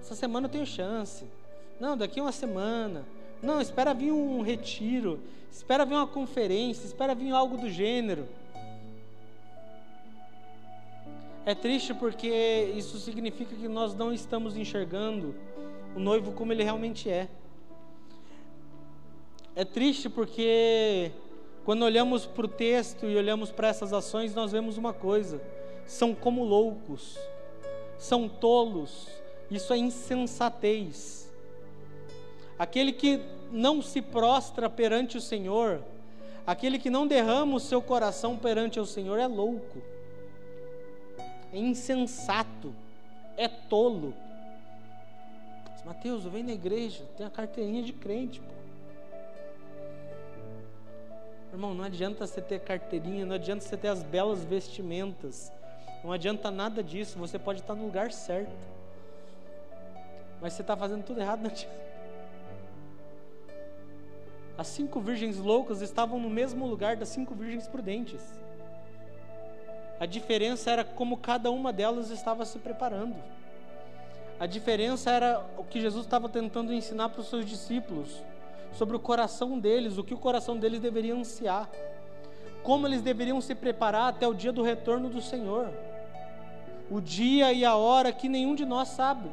Essa 0.00 0.16
semana 0.16 0.48
eu 0.48 0.50
tenho 0.50 0.66
chance. 0.66 1.24
Não, 1.78 1.96
daqui 1.96 2.20
uma 2.20 2.32
semana. 2.32 3.06
Não, 3.40 3.60
espera 3.60 3.94
vir 3.94 4.10
um 4.10 4.42
retiro. 4.42 5.20
Espera 5.48 5.84
vir 5.84 5.94
uma 5.94 6.08
conferência. 6.08 6.84
Espera 6.84 7.14
vir 7.14 7.30
algo 7.30 7.56
do 7.56 7.70
gênero. 7.70 8.26
É 11.46 11.54
triste 11.54 11.94
porque 11.94 12.72
isso 12.76 12.98
significa 12.98 13.54
que 13.54 13.68
nós 13.68 13.94
não 13.94 14.12
estamos 14.12 14.56
enxergando 14.56 15.36
o 15.94 16.00
noivo 16.00 16.32
como 16.32 16.52
ele 16.52 16.64
realmente 16.64 17.08
é. 17.08 17.28
É 19.58 19.64
triste 19.64 20.08
porque 20.08 21.10
quando 21.64 21.82
olhamos 21.82 22.24
para 22.24 22.46
o 22.46 22.48
texto 22.48 23.06
e 23.06 23.16
olhamos 23.16 23.50
para 23.50 23.66
essas 23.66 23.92
ações, 23.92 24.32
nós 24.32 24.52
vemos 24.52 24.78
uma 24.78 24.92
coisa: 24.92 25.42
são 25.84 26.14
como 26.14 26.44
loucos, 26.44 27.18
são 27.98 28.28
tolos, 28.28 29.08
isso 29.50 29.72
é 29.72 29.76
insensatez. 29.76 31.28
Aquele 32.56 32.92
que 32.92 33.20
não 33.50 33.82
se 33.82 34.00
prostra 34.00 34.70
perante 34.70 35.16
o 35.16 35.20
Senhor, 35.20 35.82
aquele 36.46 36.78
que 36.78 36.88
não 36.88 37.04
derrama 37.04 37.56
o 37.56 37.60
seu 37.60 37.82
coração 37.82 38.36
perante 38.36 38.78
o 38.78 38.86
Senhor 38.86 39.18
é 39.18 39.26
louco, 39.26 39.82
é 41.52 41.58
insensato, 41.58 42.72
é 43.36 43.48
tolo. 43.48 44.14
Mateus, 45.84 46.22
vem 46.22 46.44
na 46.44 46.52
igreja, 46.52 47.02
tem 47.16 47.26
a 47.26 47.30
carteirinha 47.30 47.82
de 47.82 47.92
crente. 47.92 48.40
Pô. 48.40 48.57
Irmão, 51.58 51.74
não 51.74 51.82
adianta 51.82 52.24
você 52.24 52.40
ter 52.40 52.60
carteirinha, 52.60 53.26
não 53.26 53.34
adianta 53.34 53.64
você 53.64 53.76
ter 53.76 53.88
as 53.88 54.00
belas 54.00 54.44
vestimentas, 54.44 55.52
não 56.04 56.12
adianta 56.12 56.52
nada 56.52 56.84
disso, 56.84 57.18
você 57.18 57.36
pode 57.36 57.58
estar 57.58 57.74
no 57.74 57.84
lugar 57.84 58.12
certo 58.12 58.54
mas 60.40 60.52
você 60.52 60.62
está 60.62 60.76
fazendo 60.76 61.02
tudo 61.02 61.20
errado 61.20 61.40
na 61.40 61.50
tia. 61.50 61.68
As 64.56 64.68
cinco 64.68 65.00
virgens 65.00 65.36
loucas 65.36 65.82
estavam 65.82 66.20
no 66.20 66.30
mesmo 66.30 66.64
lugar 66.64 66.94
das 66.94 67.08
cinco 67.08 67.34
virgens 67.34 67.66
prudentes. 67.66 68.22
A 69.98 70.06
diferença 70.06 70.70
era 70.70 70.84
como 70.84 71.16
cada 71.16 71.50
uma 71.50 71.72
delas 71.72 72.10
estava 72.10 72.44
se 72.44 72.60
preparando. 72.60 73.16
A 74.38 74.46
diferença 74.46 75.10
era 75.10 75.44
o 75.56 75.64
que 75.64 75.80
Jesus 75.80 76.04
estava 76.04 76.28
tentando 76.28 76.72
ensinar 76.72 77.08
para 77.08 77.20
os 77.20 77.28
seus 77.28 77.44
discípulos 77.44 78.22
sobre 78.72 78.96
o 78.96 79.00
coração 79.00 79.58
deles, 79.58 79.98
o 79.98 80.04
que 80.04 80.14
o 80.14 80.18
coração 80.18 80.56
deles 80.56 80.80
deveria 80.80 81.14
ansiar, 81.14 81.68
como 82.62 82.86
eles 82.86 83.02
deveriam 83.02 83.40
se 83.40 83.54
preparar 83.54 84.08
até 84.08 84.26
o 84.26 84.34
dia 84.34 84.52
do 84.52 84.62
retorno 84.62 85.08
do 85.08 85.20
Senhor, 85.20 85.70
o 86.90 87.00
dia 87.00 87.52
e 87.52 87.64
a 87.64 87.76
hora 87.76 88.12
que 88.12 88.28
nenhum 88.28 88.54
de 88.54 88.64
nós 88.64 88.88
sabe 88.88 89.28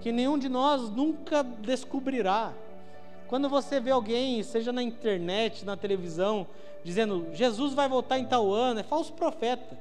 que 0.00 0.12
nenhum 0.12 0.38
de 0.38 0.48
nós 0.48 0.88
nunca 0.90 1.42
descobrirá. 1.42 2.52
Quando 3.26 3.48
você 3.48 3.78
vê 3.80 3.90
alguém, 3.90 4.42
seja 4.42 4.72
na 4.72 4.82
internet, 4.82 5.64
na 5.64 5.76
televisão, 5.76 6.46
dizendo 6.82 7.26
Jesus 7.32 7.74
vai 7.74 7.88
voltar 7.88 8.18
em 8.18 8.24
tal 8.24 8.50
ano, 8.52 8.80
é 8.80 8.82
falso 8.82 9.12
profeta. 9.12 9.76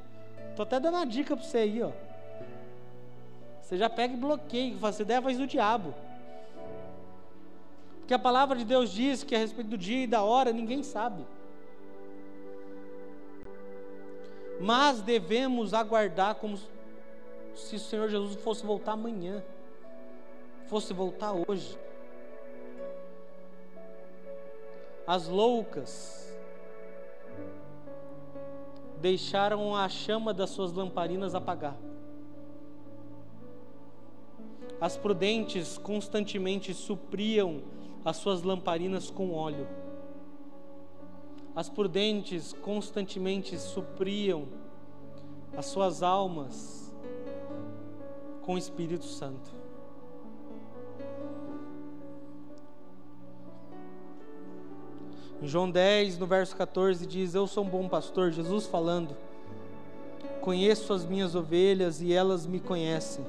Estou 0.50 0.64
até 0.64 0.80
dando 0.80 0.96
uma 0.96 1.06
dica 1.06 1.36
para 1.36 1.46
você 1.46 1.60
aí, 1.60 1.82
ó. 1.82 1.92
Você 3.62 3.78
já 3.78 3.90
pega 3.90 4.14
e 4.14 4.18
bloqueia, 4.18 4.72
que 4.72 4.78
você 4.78 5.06
der 5.06 5.18
a 5.18 5.22
voz 5.22 5.38
do 5.38 5.46
diabo. 5.46 5.94
Porque 8.08 8.14
a 8.14 8.20
palavra 8.20 8.58
de 8.58 8.64
Deus 8.64 8.90
diz 8.90 9.22
que 9.22 9.36
a 9.36 9.38
respeito 9.38 9.70
do 9.70 9.78
dia 9.78 10.06
e 10.06 10.08
da 10.08 10.24
hora 10.24 10.54
ninguém 10.54 10.82
sabe. 10.82 11.28
Mas 14.62 15.02
devemos 15.02 15.74
aguardar 15.74 16.36
como 16.36 16.58
se 17.54 17.76
o 17.76 17.80
Senhor 17.80 18.08
Jesus 18.08 18.36
fosse 18.42 18.66
voltar 18.66 18.94
amanhã 18.94 19.44
fosse 20.68 20.94
voltar 20.94 21.34
hoje. 21.34 21.78
As 25.06 25.28
loucas 25.28 26.34
deixaram 29.02 29.76
a 29.76 29.90
chama 29.90 30.34
das 30.34 30.50
suas 30.52 30.72
lamparinas 30.72 31.36
apagar. 31.36 31.76
As 34.80 34.96
prudentes 34.96 35.78
constantemente 35.78 36.74
supriam 36.74 37.62
as 38.08 38.16
suas 38.16 38.42
lamparinas 38.42 39.12
com 39.12 39.34
óleo. 39.34 39.68
As 41.54 41.68
prudentes 41.68 42.54
constantemente 42.54 43.60
supriam 43.60 44.48
as 45.58 45.66
suas 45.66 46.02
almas 46.02 46.96
com 48.44 48.54
o 48.54 48.58
Espírito 48.58 49.04
Santo. 49.04 49.52
Em 55.42 55.48
João 55.48 55.70
10, 55.70 56.18
no 56.18 56.26
verso 56.26 56.56
14, 56.56 57.06
diz: 57.06 57.36
Eu 57.36 57.46
sou 57.46 57.66
um 57.66 57.70
bom 57.70 57.90
pastor, 57.90 58.32
Jesus 58.32 58.68
falando. 58.68 59.18
Conheço 60.40 60.94
as 60.94 61.04
minhas 61.04 61.36
ovelhas 61.36 62.02
e 62.02 62.14
elas 62.14 62.46
me 62.46 62.62
conhecem. 62.62 63.26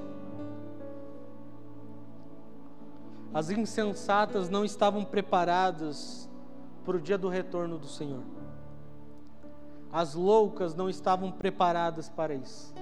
As 3.39 3.51
insensatas 3.51 4.51
não 4.51 4.65
estavam 4.65 5.05
preparadas 5.05 6.29
para 6.85 6.97
o 6.97 7.01
dia 7.01 7.17
do 7.17 7.29
retorno 7.29 7.79
do 7.79 7.87
Senhor. 7.87 8.25
As 9.93 10.15
loucas 10.15 10.75
não 10.75 10.91
estavam 10.91 11.31
preparadas 11.31 12.09
para 12.09 12.35
isso. 12.35 12.75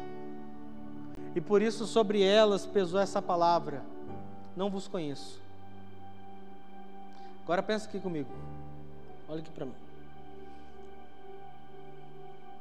E 1.34 1.42
por 1.42 1.60
isso 1.60 1.86
sobre 1.86 2.22
elas 2.22 2.64
pesou 2.64 2.98
essa 2.98 3.20
palavra: 3.20 3.84
Não 4.56 4.70
vos 4.70 4.88
conheço. 4.88 5.38
Agora 7.44 7.62
pensa 7.62 7.86
aqui 7.86 8.00
comigo. 8.00 8.30
Olha 9.28 9.40
aqui 9.40 9.50
para 9.50 9.66
mim. 9.66 9.74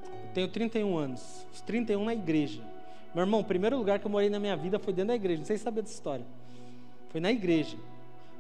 Eu 0.04 0.34
tenho 0.34 0.48
31 0.50 0.98
anos. 0.98 1.46
Os 1.54 1.62
31 1.62 2.04
na 2.04 2.14
igreja. 2.14 2.62
Meu 3.14 3.24
irmão, 3.24 3.40
o 3.40 3.46
primeiro 3.46 3.78
lugar 3.78 4.00
que 4.00 4.06
eu 4.06 4.12
morei 4.12 4.30
na 4.30 4.38
minha 4.38 4.58
vida 4.58 4.80
foi 4.80 4.92
dentro 4.92 5.08
da 5.08 5.16
igreja. 5.16 5.40
Não 5.40 5.46
sei 5.46 5.58
se 5.58 5.64
saber 5.64 5.82
dessa 5.82 5.94
história. 5.94 6.26
Foi 7.16 7.22
na 7.22 7.32
igreja. 7.32 7.78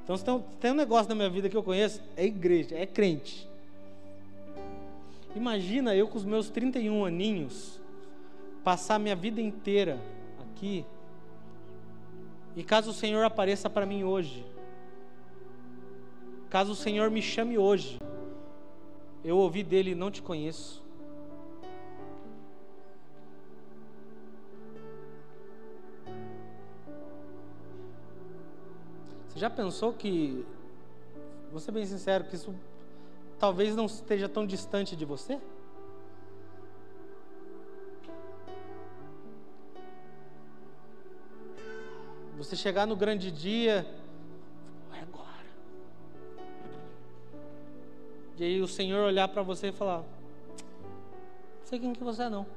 Então, 0.04 0.18
se 0.18 0.26
tem, 0.26 0.44
tem 0.60 0.72
um 0.72 0.76
negócio 0.76 1.08
na 1.08 1.16
minha 1.16 1.30
vida 1.30 1.48
que 1.48 1.56
eu 1.56 1.64
conheço, 1.64 2.02
é 2.18 2.26
igreja, 2.26 2.76
é 2.76 2.86
crente. 2.86 3.48
Imagina 5.34 5.96
eu 5.96 6.10
com 6.10 6.18
os 6.18 6.26
meus 6.26 6.50
31 6.50 7.06
aninhos, 7.06 7.80
passar 8.66 9.00
minha 9.00 9.16
vida 9.16 9.40
inteira 9.40 9.98
aqui, 10.42 10.86
e 12.54 12.66
caso 12.66 12.90
o 12.90 12.94
Senhor 12.94 13.24
apareça 13.24 13.70
para 13.70 13.86
mim 13.86 14.04
hoje, 14.04 14.46
caso 16.50 16.74
o 16.74 16.76
Senhor 16.76 17.10
me 17.10 17.22
chame 17.22 17.58
hoje, 17.58 17.98
eu 19.24 19.38
ouvi 19.38 19.64
dele: 19.64 19.96
Não 19.96 20.12
te 20.12 20.22
conheço. 20.22 20.84
Você 29.36 29.42
já 29.42 29.50
pensou 29.50 29.92
que, 29.92 30.46
vou 31.52 31.60
ser 31.60 31.74
bem 31.74 31.86
sincero, 31.86 32.24
que 32.24 32.38
isso 32.38 32.56
talvez 33.38 33.76
não 33.76 33.86
esteja 33.86 34.30
tão 34.30 34.48
distante 34.48 34.96
de 34.96 35.04
você? 35.04 35.38
Você 42.38 42.56
chegar 42.56 42.88
no 42.88 42.96
grande 42.96 43.30
dia, 43.30 43.86
é 44.94 45.02
agora. 45.02 45.46
E 48.38 48.44
aí 48.46 48.62
o 48.62 48.68
Senhor 48.70 49.04
olhar 49.04 49.28
para 49.28 49.42
você 49.42 49.68
e 49.68 49.74
falar: 49.74 49.98
Não 49.98 51.66
sei 51.66 51.78
quem 51.78 51.92
que 51.92 52.06
você 52.06 52.24
é, 52.24 52.30
não. 52.30 52.48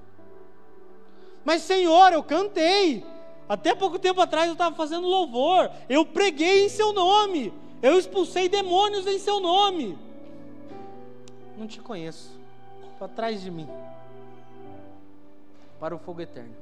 Mas 1.44 1.62
Senhor, 1.62 2.12
eu 2.12 2.22
cantei. 2.22 3.04
Até 3.48 3.74
pouco 3.74 3.98
tempo 3.98 4.20
atrás 4.20 4.46
eu 4.46 4.52
estava 4.52 4.76
fazendo 4.76 5.06
louvor. 5.06 5.70
Eu 5.88 6.04
preguei 6.04 6.66
em 6.66 6.68
seu 6.68 6.92
nome. 6.92 7.52
Eu 7.82 7.98
expulsei 7.98 8.48
demônios 8.48 9.06
em 9.06 9.18
seu 9.18 9.40
nome. 9.40 9.96
Não 11.56 11.66
te 11.66 11.80
conheço. 11.80 12.30
Para 12.98 13.08
trás 13.08 13.40
de 13.40 13.50
mim. 13.50 13.68
Para 15.80 15.94
o 15.94 15.98
fogo 15.98 16.20
eterno. 16.20 16.54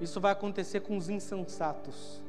Isso 0.00 0.18
vai 0.18 0.32
acontecer 0.32 0.80
com 0.80 0.96
os 0.96 1.10
insensatos. 1.10 2.20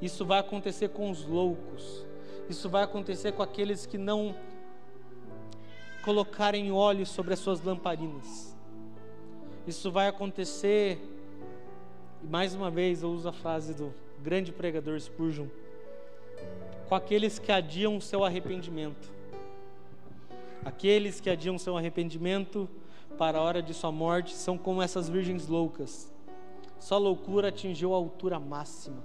Isso 0.00 0.24
vai 0.24 0.38
acontecer 0.38 0.88
com 0.88 1.10
os 1.10 1.26
loucos. 1.26 2.04
Isso 2.48 2.70
vai 2.70 2.84
acontecer 2.84 3.32
com 3.32 3.42
aqueles 3.42 3.84
que 3.84 3.98
não 3.98 4.34
colocarem 6.02 6.72
óleo 6.72 7.04
sobre 7.04 7.34
as 7.34 7.40
suas 7.40 7.60
lamparinas. 7.60 8.55
Isso 9.66 9.90
vai 9.90 10.06
acontecer, 10.06 10.96
e 12.22 12.26
mais 12.28 12.54
uma 12.54 12.70
vez 12.70 13.02
eu 13.02 13.10
uso 13.10 13.28
a 13.28 13.32
frase 13.32 13.74
do 13.74 13.92
grande 14.22 14.52
pregador 14.52 14.96
Spurgeon, 15.00 15.48
com 16.88 16.94
aqueles 16.94 17.40
que 17.40 17.50
adiam 17.50 17.96
o 17.96 18.00
seu 18.00 18.24
arrependimento. 18.24 19.10
Aqueles 20.64 21.20
que 21.20 21.28
adiam 21.28 21.58
seu 21.58 21.76
arrependimento 21.76 22.68
para 23.18 23.38
a 23.38 23.42
hora 23.42 23.60
de 23.60 23.74
sua 23.74 23.90
morte 23.90 24.36
são 24.36 24.56
como 24.56 24.80
essas 24.80 25.08
virgens 25.08 25.48
loucas. 25.48 26.12
Sua 26.78 26.98
loucura 26.98 27.48
atingiu 27.48 27.92
a 27.92 27.96
altura 27.96 28.38
máxima. 28.38 29.02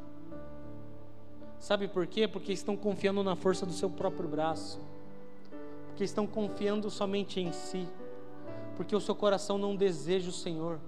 Sabe 1.58 1.88
por 1.88 2.06
quê? 2.06 2.28
Porque 2.28 2.54
estão 2.54 2.78
confiando 2.78 3.24
na 3.24 3.36
força 3.36 3.66
do 3.66 3.74
seu 3.74 3.90
próprio 3.90 4.30
braço. 4.30 4.80
Porque 5.88 6.04
estão 6.04 6.28
confiando 6.28 6.92
somente 6.92 7.40
em 7.40 7.52
si 7.52 7.88
porque 8.82 8.96
o 8.96 9.00
seu 9.00 9.14
coração 9.14 9.60
não 9.60 9.76
deseja 9.76 10.28
o 10.28 10.34
Senhor. 10.34 10.80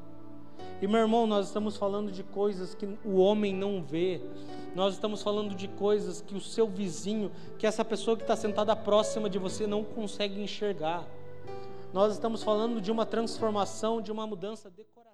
E 0.82 0.88
meu 0.88 1.00
irmão, 1.00 1.28
nós 1.28 1.46
estamos 1.46 1.78
falando 1.78 2.12
de 2.12 2.24
coisas 2.24 2.74
que 2.74 2.88
o 3.06 3.18
homem 3.18 3.54
não 3.54 3.84
vê. 3.84 4.20
Nós 4.74 4.96
estamos 4.96 5.22
falando 5.22 5.54
de 5.54 5.68
coisas 5.68 6.20
que 6.20 6.34
o 6.34 6.42
seu 6.42 6.68
vizinho, 6.68 7.32
que 7.60 7.68
essa 7.68 7.86
pessoa 7.86 8.18
que 8.18 8.24
está 8.24 8.36
sentada 8.36 8.76
próxima 8.76 9.30
de 9.30 9.38
você 9.38 9.68
não 9.68 9.84
consegue 9.84 10.42
enxergar. 10.42 11.08
Nós 11.94 12.14
estamos 12.14 12.42
falando 12.42 12.82
de 12.82 12.92
uma 12.92 13.06
transformação, 13.06 14.02
de 14.02 14.12
uma 14.12 14.26
mudança 14.26 14.72
de 14.72 14.84
coração. 14.86 15.14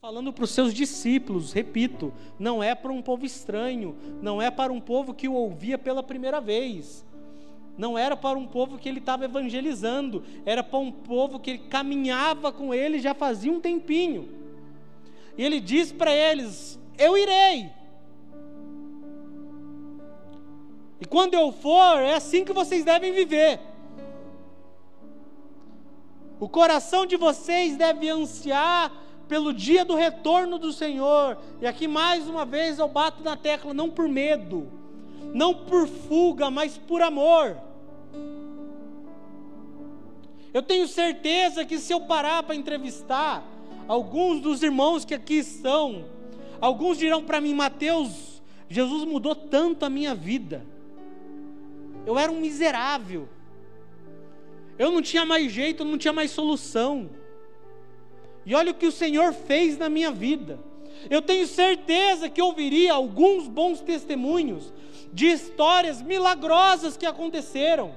Falando 0.00 0.32
para 0.32 0.44
os 0.44 0.50
seus 0.50 0.72
discípulos, 0.72 1.52
repito, 1.52 2.10
não 2.38 2.62
é 2.62 2.74
para 2.74 2.90
um 2.90 3.02
povo 3.02 3.26
estranho, 3.26 3.94
não 4.22 4.40
é 4.40 4.50
para 4.50 4.72
um 4.72 4.80
povo 4.80 5.12
que 5.12 5.28
o 5.28 5.34
ouvia 5.34 5.76
pela 5.76 6.02
primeira 6.02 6.40
vez 6.40 7.04
não 7.76 7.98
era 7.98 8.16
para 8.16 8.38
um 8.38 8.46
povo 8.46 8.78
que 8.78 8.88
ele 8.88 9.00
estava 9.00 9.24
evangelizando, 9.24 10.24
era 10.46 10.62
para 10.62 10.78
um 10.78 10.92
povo 10.92 11.40
que 11.40 11.50
ele 11.50 11.58
caminhava 11.58 12.52
com 12.52 12.72
ele 12.72 13.00
já 13.00 13.14
fazia 13.14 13.50
um 13.50 13.60
tempinho. 13.60 14.28
E 15.36 15.44
ele 15.44 15.60
diz 15.60 15.90
para 15.90 16.12
eles: 16.12 16.78
Eu 16.96 17.18
irei. 17.18 17.70
E 21.00 21.04
quando 21.04 21.34
eu 21.34 21.50
for, 21.50 21.98
é 21.98 22.14
assim 22.14 22.44
que 22.44 22.52
vocês 22.52 22.84
devem 22.84 23.12
viver. 23.12 23.58
O 26.38 26.48
coração 26.48 27.04
de 27.04 27.16
vocês 27.16 27.76
deve 27.76 28.08
ansiar 28.08 28.92
pelo 29.28 29.52
dia 29.52 29.84
do 29.84 29.96
retorno 29.96 30.58
do 30.58 30.72
Senhor. 30.72 31.36
E 31.60 31.66
aqui 31.66 31.88
mais 31.88 32.28
uma 32.28 32.44
vez 32.44 32.78
eu 32.78 32.86
bato 32.86 33.22
na 33.24 33.36
tecla, 33.36 33.74
não 33.74 33.90
por 33.90 34.08
medo 34.08 34.83
não 35.32 35.54
por 35.54 35.86
fuga, 35.86 36.50
mas 36.50 36.76
por 36.76 37.00
amor. 37.02 37.56
Eu 40.52 40.62
tenho 40.62 40.86
certeza 40.86 41.64
que 41.64 41.78
se 41.78 41.92
eu 41.92 42.00
parar 42.02 42.42
para 42.42 42.54
entrevistar 42.54 43.44
alguns 43.88 44.40
dos 44.40 44.62
irmãos 44.62 45.04
que 45.04 45.14
aqui 45.14 45.34
estão, 45.34 46.04
alguns 46.60 46.98
dirão 46.98 47.24
para 47.24 47.40
mim, 47.40 47.54
Mateus, 47.54 48.40
Jesus 48.68 49.04
mudou 49.04 49.34
tanto 49.34 49.84
a 49.84 49.90
minha 49.90 50.14
vida. 50.14 50.64
Eu 52.06 52.18
era 52.18 52.30
um 52.30 52.40
miserável. 52.40 53.28
Eu 54.78 54.90
não 54.90 55.02
tinha 55.02 55.24
mais 55.24 55.50
jeito, 55.50 55.84
não 55.84 55.98
tinha 55.98 56.12
mais 56.12 56.30
solução. 56.30 57.10
E 58.46 58.54
olha 58.54 58.72
o 58.72 58.74
que 58.74 58.86
o 58.86 58.92
Senhor 58.92 59.32
fez 59.32 59.78
na 59.78 59.88
minha 59.88 60.10
vida. 60.10 60.58
Eu 61.10 61.20
tenho 61.22 61.46
certeza 61.46 62.28
que 62.28 62.40
ouviria 62.40 62.92
alguns 62.92 63.48
bons 63.48 63.80
testemunhos 63.80 64.72
de 65.14 65.26
histórias 65.26 66.02
milagrosas 66.02 66.96
que 66.96 67.06
aconteceram. 67.06 67.94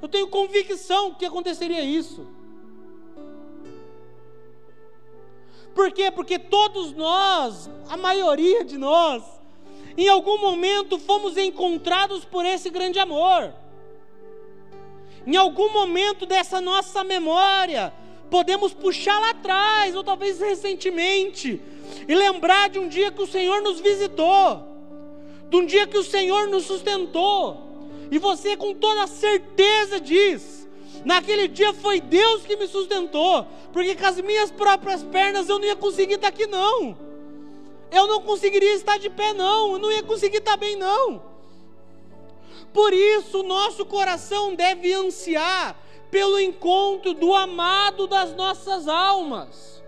Eu 0.00 0.08
tenho 0.08 0.28
convicção 0.28 1.14
que 1.14 1.24
aconteceria 1.24 1.80
isso. 1.80 2.26
Por 5.74 5.90
quê? 5.90 6.10
Porque 6.10 6.38
todos 6.38 6.92
nós, 6.92 7.70
a 7.88 7.96
maioria 7.96 8.62
de 8.62 8.76
nós, 8.76 9.22
em 9.96 10.06
algum 10.06 10.38
momento 10.38 10.98
fomos 10.98 11.38
encontrados 11.38 12.26
por 12.26 12.44
esse 12.44 12.68
grande 12.68 12.98
amor. 12.98 13.54
Em 15.26 15.34
algum 15.36 15.72
momento 15.72 16.26
dessa 16.26 16.60
nossa 16.60 17.02
memória, 17.02 17.90
podemos 18.30 18.74
puxar 18.74 19.18
lá 19.18 19.30
atrás, 19.30 19.96
ou 19.96 20.04
talvez 20.04 20.40
recentemente, 20.40 21.58
e 22.06 22.14
lembrar 22.14 22.68
de 22.68 22.78
um 22.78 22.86
dia 22.86 23.10
que 23.10 23.22
o 23.22 23.26
Senhor 23.26 23.62
nos 23.62 23.80
visitou 23.80 24.71
de 25.52 25.56
um 25.58 25.66
dia 25.66 25.86
que 25.86 25.98
o 25.98 26.02
Senhor 26.02 26.48
nos 26.48 26.64
sustentou, 26.64 27.60
e 28.10 28.18
você 28.18 28.56
com 28.56 28.72
toda 28.72 29.06
certeza 29.06 30.00
diz: 30.00 30.66
naquele 31.04 31.46
dia 31.46 31.74
foi 31.74 32.00
Deus 32.00 32.42
que 32.42 32.56
me 32.56 32.66
sustentou, 32.66 33.46
porque 33.70 33.94
com 33.94 34.06
as 34.06 34.18
minhas 34.22 34.50
próprias 34.50 35.02
pernas 35.02 35.50
eu 35.50 35.58
não 35.58 35.66
ia 35.66 35.76
conseguir 35.76 36.14
estar 36.14 36.28
aqui, 36.28 36.46
não, 36.46 36.96
eu 37.90 38.06
não 38.06 38.22
conseguiria 38.22 38.72
estar 38.72 38.98
de 38.98 39.10
pé, 39.10 39.34
não, 39.34 39.72
eu 39.72 39.78
não 39.78 39.92
ia 39.92 40.02
conseguir 40.02 40.38
estar 40.38 40.56
bem, 40.56 40.74
não. 40.74 41.22
Por 42.72 42.94
isso, 42.94 43.40
o 43.40 43.42
nosso 43.42 43.84
coração 43.84 44.54
deve 44.54 44.94
ansiar 44.94 45.78
pelo 46.10 46.40
encontro 46.40 47.12
do 47.12 47.34
amado 47.34 48.06
das 48.06 48.34
nossas 48.34 48.88
almas. 48.88 49.82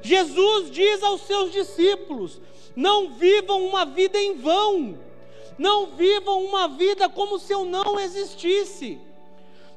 Jesus 0.00 0.70
diz 0.70 1.02
aos 1.02 1.22
seus 1.22 1.50
discípulos: 1.50 2.40
não 2.74 3.10
vivam 3.10 3.66
uma 3.66 3.84
vida 3.84 4.18
em 4.18 4.34
vão, 4.34 4.98
não 5.58 5.88
vivam 5.88 6.44
uma 6.44 6.68
vida 6.68 7.08
como 7.08 7.38
se 7.38 7.52
eu 7.52 7.64
não 7.64 8.00
existisse, 8.00 8.98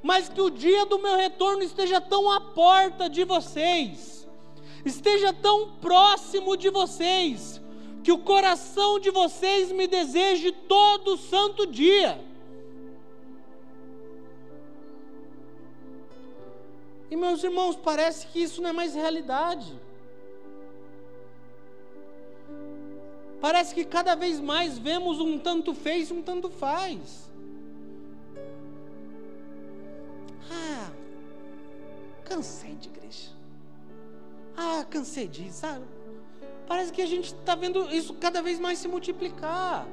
mas 0.02 0.30
que 0.30 0.41
o 0.41 0.50
dia 0.50 0.86
do 0.86 1.00
meu 1.00 1.16
retorno 1.16 1.64
esteja 1.64 2.00
tão 2.00 2.32
à 2.32 2.39
porta 2.39 3.10
de 3.10 3.24
vocês, 3.24 4.28
esteja 4.86 5.34
tão 5.34 5.72
próximo 5.82 6.56
de 6.56 6.70
vocês, 6.70 7.62
que 8.04 8.12
o 8.12 8.20
coração 8.20 9.00
de 9.00 9.10
vocês 9.10 9.72
me 9.72 9.88
deseje 9.88 10.52
todo 10.52 11.18
santo 11.18 11.66
dia. 11.66 12.24
E 17.10 17.16
meus 17.16 17.43
irmãos, 17.43 17.76
parece 17.76 18.28
que 18.28 18.41
isso 18.41 18.62
não 18.62 18.70
é 18.70 18.74
mais 18.74 18.93
realidade. 18.93 19.74
Parece 23.46 23.76
que 23.76 23.86
cada 23.86 24.16
vez 24.16 24.39
mais 24.39 24.76
vemos 24.76 25.20
um 25.20 25.38
tanto 25.38 25.76
fez 25.76 26.10
um 26.10 26.20
tanto 26.20 26.50
faz. 26.50 27.30
Ah, 30.52 30.89
cansei 32.24 32.74
de 32.74 32.89
igreja. 32.89 33.30
Ah, 34.58 34.84
cansei 34.89 35.28
disso, 35.28 35.60
sabe? 35.60 35.86
Parece 36.66 36.91
que 36.91 37.04
a 37.04 37.06
gente 37.06 37.36
está 37.36 37.54
vendo 37.54 37.88
isso 37.93 38.16
cada 38.16 38.41
vez 38.41 38.60
mais 38.60 38.80
se 38.80 38.88
multiplicar. 38.88 39.86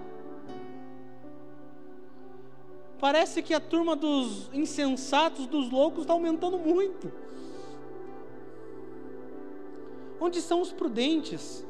Parece 2.98 3.42
que 3.42 3.52
a 3.52 3.60
turma 3.60 3.94
dos 3.94 4.48
insensatos, 4.54 5.46
dos 5.46 5.70
loucos, 5.70 6.04
está 6.04 6.14
aumentando 6.14 6.56
muito. 6.56 7.12
Onde 10.18 10.40
são 10.40 10.62
os 10.62 10.72
prudentes? 10.72 11.66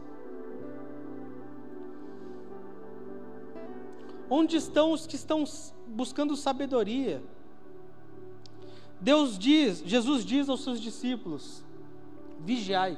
Onde 4.34 4.56
estão 4.56 4.92
os 4.92 5.06
que 5.06 5.14
estão 5.14 5.44
buscando 5.88 6.34
sabedoria? 6.38 7.22
Deus 8.98 9.38
diz, 9.38 9.82
Jesus 9.84 10.24
diz 10.24 10.48
aos 10.48 10.64
seus 10.64 10.80
discípulos: 10.80 11.62
vigiai. 12.40 12.96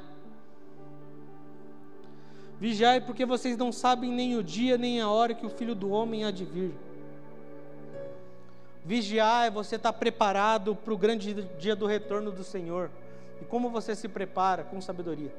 Vigiai, 2.57 3.01
porque 3.01 3.25
vocês 3.25 3.57
não 3.57 3.69
sabem 3.73 4.13
nem 4.13 4.37
o 4.37 4.41
dia 4.41 4.77
nem 4.77 5.01
a 5.01 5.09
hora 5.09 5.33
que 5.33 5.45
o 5.45 5.49
filho 5.49 5.75
do 5.75 5.89
homem 5.89 6.23
há 6.23 6.31
de 6.31 6.45
vir. 6.45 6.73
Vigiai, 8.85 9.51
você 9.51 9.75
está 9.75 9.91
preparado 9.91 10.73
para 10.73 10.93
o 10.93 10.97
grande 10.97 11.33
dia 11.59 11.75
do 11.75 11.85
retorno 11.85 12.31
do 12.31 12.45
Senhor. 12.45 12.89
E 13.41 13.43
como 13.43 13.69
você 13.69 13.93
se 13.93 14.07
prepara? 14.07 14.63
Com 14.63 14.79
sabedoria. 14.79 15.35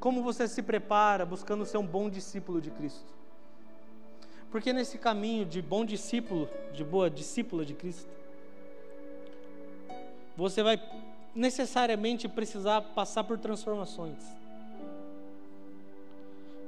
Como 0.00 0.24
você 0.24 0.48
se 0.48 0.60
prepara 0.60 1.24
buscando 1.24 1.64
ser 1.64 1.78
um 1.78 1.86
bom 1.86 2.10
discípulo 2.10 2.60
de 2.60 2.72
Cristo? 2.72 3.14
Porque 4.54 4.72
nesse 4.72 4.98
caminho 4.98 5.44
de 5.44 5.60
bom 5.60 5.84
discípulo, 5.84 6.48
de 6.72 6.84
boa 6.84 7.10
discípula 7.10 7.64
de 7.64 7.74
Cristo, 7.74 8.08
você 10.36 10.62
vai 10.62 10.80
necessariamente 11.34 12.28
precisar 12.28 12.80
passar 12.80 13.24
por 13.24 13.36
transformações. 13.36 14.22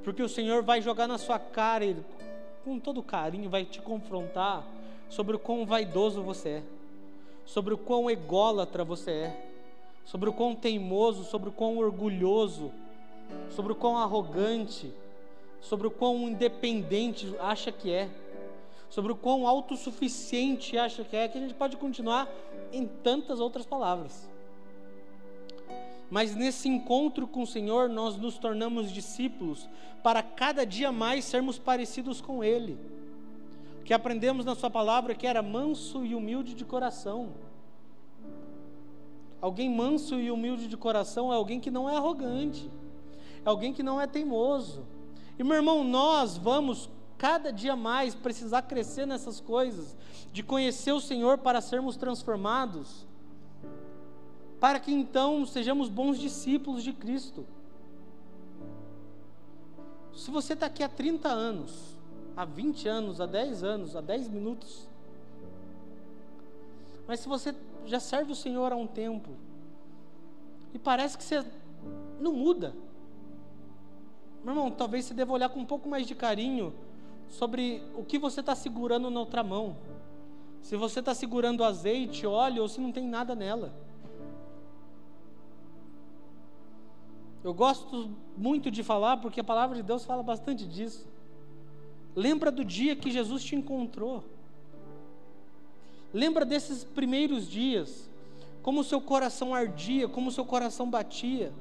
Porque 0.03 0.21
o 0.21 0.27
Senhor 0.27 0.63
vai 0.63 0.81
jogar 0.81 1.07
na 1.07 1.17
sua 1.17 1.39
cara, 1.39 1.85
Ele, 1.85 2.03
com 2.65 2.77
todo 2.77 3.01
carinho, 3.01 3.49
vai 3.49 3.63
te 3.63 3.81
confrontar 3.81 4.67
sobre 5.07 5.37
o 5.37 5.39
quão 5.39 5.65
vaidoso 5.65 6.21
você 6.21 6.49
é, 6.49 6.63
sobre 7.45 7.73
o 7.73 7.77
quão 7.77 8.11
ególatra 8.11 8.83
você 8.83 9.11
é, 9.11 9.45
sobre 10.03 10.29
o 10.29 10.33
quão 10.33 10.53
teimoso, 10.53 11.23
sobre 11.23 11.47
o 11.47 11.53
quão 11.53 11.77
orgulhoso, 11.77 12.69
sobre 13.49 13.71
o 13.71 13.75
quão 13.75 13.97
arrogante, 13.97 14.93
sobre 15.61 15.87
o 15.87 15.91
quão 15.91 16.29
independente 16.29 17.33
acha 17.39 17.71
que 17.71 17.91
é, 17.91 18.09
sobre 18.89 19.11
o 19.11 19.15
quão 19.15 19.47
autossuficiente 19.47 20.77
acha 20.77 21.03
que 21.03 21.15
é, 21.15 21.27
que 21.27 21.37
a 21.37 21.41
gente 21.41 21.53
pode 21.53 21.77
continuar 21.77 22.29
em 22.71 22.87
tantas 22.87 23.39
outras 23.39 23.65
palavras. 23.65 24.29
Mas 26.09 26.33
nesse 26.35 26.69
encontro 26.69 27.27
com 27.27 27.41
o 27.41 27.47
Senhor, 27.47 27.89
nós 27.89 28.15
nos 28.15 28.37
tornamos 28.37 28.91
discípulos 28.91 29.67
para 30.01 30.23
cada 30.23 30.65
dia 30.65 30.91
mais 30.91 31.25
sermos 31.25 31.59
parecidos 31.59 32.21
com 32.21 32.43
Ele. 32.43 32.77
Que 33.83 33.93
aprendemos 33.93 34.45
na 34.45 34.55
Sua 34.55 34.69
palavra 34.69 35.13
que 35.13 35.27
era 35.27 35.41
manso 35.41 36.05
e 36.05 36.15
humilde 36.15 36.53
de 36.53 36.63
coração. 36.63 37.29
Alguém 39.41 39.69
manso 39.69 40.15
e 40.19 40.31
humilde 40.31 40.67
de 40.67 40.77
coração 40.77 41.31
é 41.31 41.35
alguém 41.35 41.59
que 41.59 41.69
não 41.69 41.89
é 41.89 41.95
arrogante, 41.95 42.69
é 43.45 43.49
alguém 43.49 43.73
que 43.73 43.83
não 43.83 43.99
é 43.99 44.07
teimoso. 44.07 44.83
E 45.37 45.43
meu 45.43 45.55
irmão, 45.55 45.83
nós 45.83 46.37
vamos 46.37 46.89
cada 47.17 47.51
dia 47.51 47.75
mais 47.75 48.13
precisar 48.15 48.63
crescer 48.63 49.05
nessas 49.05 49.39
coisas, 49.39 49.95
de 50.31 50.43
conhecer 50.43 50.91
o 50.91 50.99
Senhor 50.99 51.37
para 51.37 51.61
sermos 51.61 51.95
transformados 51.95 53.07
para 54.59 54.79
que 54.79 54.91
então 54.91 55.45
sejamos 55.45 55.89
bons 55.89 56.17
discípulos 56.17 56.83
de 56.83 56.93
Cristo. 56.93 57.45
Se 60.13 60.31
você 60.31 60.53
está 60.53 60.65
aqui 60.65 60.83
há 60.83 60.89
30 60.89 61.29
anos, 61.29 61.97
há 62.35 62.43
20 62.43 62.87
anos, 62.87 63.21
há 63.21 63.25
10 63.25 63.63
anos, 63.63 63.95
há 63.95 64.01
10 64.01 64.27
minutos, 64.29 64.87
mas 67.07 67.19
se 67.19 67.29
você 67.29 67.55
já 67.85 67.99
serve 67.99 68.31
o 68.31 68.35
Senhor 68.35 68.71
há 68.71 68.75
um 68.75 68.87
tempo, 68.87 69.29
e 70.73 70.79
parece 70.79 71.17
que 71.17 71.23
você 71.23 71.45
não 72.19 72.33
muda, 72.33 72.73
meu 74.43 74.53
irmão, 74.53 74.71
talvez 74.71 75.05
você 75.05 75.13
deva 75.13 75.33
olhar 75.33 75.49
com 75.49 75.59
um 75.59 75.65
pouco 75.65 75.89
mais 75.89 76.07
de 76.07 76.15
carinho 76.15 76.73
sobre 77.27 77.83
o 77.95 78.03
que 78.03 78.17
você 78.17 78.39
está 78.39 78.55
segurando 78.55 79.09
na 79.09 79.19
outra 79.19 79.43
mão. 79.43 79.75
Se 80.61 80.75
você 80.75 80.99
está 80.99 81.13
segurando 81.13 81.63
azeite, 81.63 82.25
óleo, 82.25 82.61
ou 82.61 82.67
se 82.67 82.79
não 82.79 82.91
tem 82.91 83.07
nada 83.07 83.35
nela. 83.35 83.73
Eu 87.43 87.53
gosto 87.53 88.09
muito 88.37 88.69
de 88.69 88.83
falar 88.83 89.17
porque 89.17 89.39
a 89.39 89.43
palavra 89.43 89.77
de 89.77 89.83
Deus 89.83 90.03
fala 90.03 90.23
bastante 90.23 90.65
disso. 90.65 91.07
Lembra 92.15 92.51
do 92.51 92.65
dia 92.65 92.95
que 92.95 93.11
Jesus 93.11 93.43
te 93.43 93.55
encontrou. 93.55 94.23
Lembra 96.13 96.43
desses 96.45 96.83
primeiros 96.83 97.47
dias, 97.47 98.09
como 98.63 98.81
o 98.81 98.83
seu 98.83 98.99
coração 98.99 99.53
ardia, 99.53 100.07
como 100.07 100.29
o 100.29 100.31
seu 100.31 100.43
coração 100.43 100.89
batia, 100.89 101.53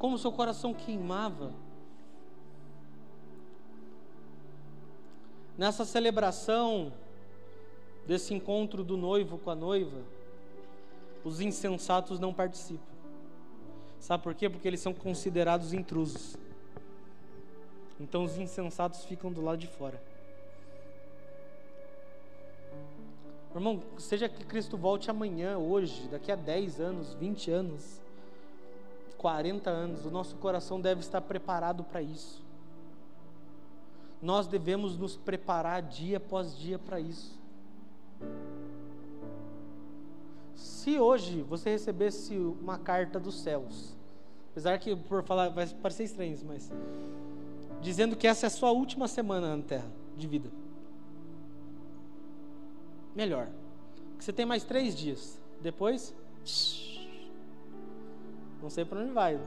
como 0.00 0.16
seu 0.16 0.32
coração 0.32 0.72
queimava. 0.72 1.52
Nessa 5.58 5.84
celebração 5.84 6.90
desse 8.06 8.32
encontro 8.32 8.82
do 8.82 8.96
noivo 8.96 9.36
com 9.36 9.50
a 9.50 9.54
noiva, 9.54 10.02
os 11.22 11.38
insensatos 11.38 12.18
não 12.18 12.32
participam. 12.32 12.82
Sabe 14.00 14.22
por 14.24 14.34
quê? 14.34 14.48
Porque 14.48 14.66
eles 14.66 14.80
são 14.80 14.94
considerados 14.94 15.74
intrusos. 15.74 16.34
Então 18.00 18.24
os 18.24 18.38
insensatos 18.38 19.04
ficam 19.04 19.30
do 19.30 19.42
lado 19.42 19.58
de 19.58 19.66
fora. 19.66 20.02
Irmão, 23.54 23.82
seja 23.98 24.30
que 24.30 24.46
Cristo 24.46 24.78
volte 24.78 25.10
amanhã, 25.10 25.58
hoje, 25.58 26.08
daqui 26.08 26.32
a 26.32 26.36
10 26.36 26.80
anos, 26.80 27.12
20 27.12 27.50
anos, 27.50 27.99
40 29.20 29.68
anos, 29.68 30.06
o 30.06 30.10
nosso 30.10 30.34
coração 30.36 30.80
deve 30.80 31.02
estar 31.02 31.20
preparado 31.20 31.84
para 31.84 32.00
isso. 32.00 32.42
Nós 34.22 34.46
devemos 34.46 34.96
nos 34.96 35.14
preparar 35.14 35.82
dia 35.82 36.16
após 36.16 36.56
dia 36.56 36.78
para 36.78 36.98
isso. 36.98 37.38
Se 40.56 40.98
hoje 40.98 41.42
você 41.42 41.68
recebesse 41.68 42.34
uma 42.34 42.78
carta 42.78 43.20
dos 43.20 43.42
céus, 43.42 43.94
apesar 44.52 44.78
que 44.78 44.96
por 44.96 45.22
falar 45.22 45.50
vai 45.50 45.66
parecer 45.68 46.04
estranho 46.04 46.32
isso, 46.32 46.46
mas 46.46 46.72
dizendo 47.82 48.16
que 48.16 48.26
essa 48.26 48.46
é 48.46 48.48
a 48.48 48.50
sua 48.50 48.70
última 48.70 49.06
semana 49.06 49.54
na 49.54 49.62
Terra 49.62 49.90
de 50.16 50.26
vida, 50.26 50.50
melhor, 53.14 53.48
que 54.16 54.24
você 54.24 54.32
tem 54.32 54.46
mais 54.46 54.64
três 54.64 54.96
dias. 54.96 55.38
Depois, 55.60 56.14
não 58.62 58.70
sei 58.70 58.84
para 58.84 59.00
onde 59.00 59.12
vai. 59.12 59.40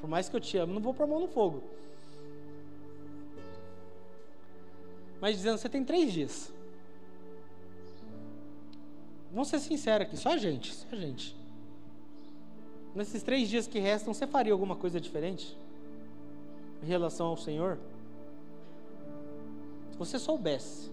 Por 0.00 0.08
mais 0.08 0.28
que 0.28 0.36
eu 0.36 0.40
te 0.40 0.56
amo, 0.56 0.74
não 0.74 0.80
vou 0.80 0.94
pôr 0.94 1.04
a 1.04 1.06
mão 1.06 1.20
no 1.20 1.28
fogo. 1.28 1.62
Mas 5.20 5.36
dizendo, 5.36 5.58
você 5.58 5.68
tem 5.68 5.84
três 5.84 6.12
dias. 6.12 6.52
Vamos 9.30 9.48
ser 9.48 9.60
sinceros 9.60 10.06
aqui, 10.06 10.16
só 10.16 10.32
a 10.32 10.36
gente, 10.36 10.74
só 10.74 10.86
a 10.90 10.96
gente. 10.96 11.36
Nesses 12.94 13.22
três 13.22 13.48
dias 13.48 13.66
que 13.66 13.78
restam, 13.78 14.12
você 14.12 14.26
faria 14.26 14.52
alguma 14.52 14.76
coisa 14.76 15.00
diferente 15.00 15.56
em 16.82 16.86
relação 16.86 17.28
ao 17.28 17.36
Senhor? 17.36 17.78
Se 19.92 19.96
você 19.96 20.18
soubesse 20.18 20.90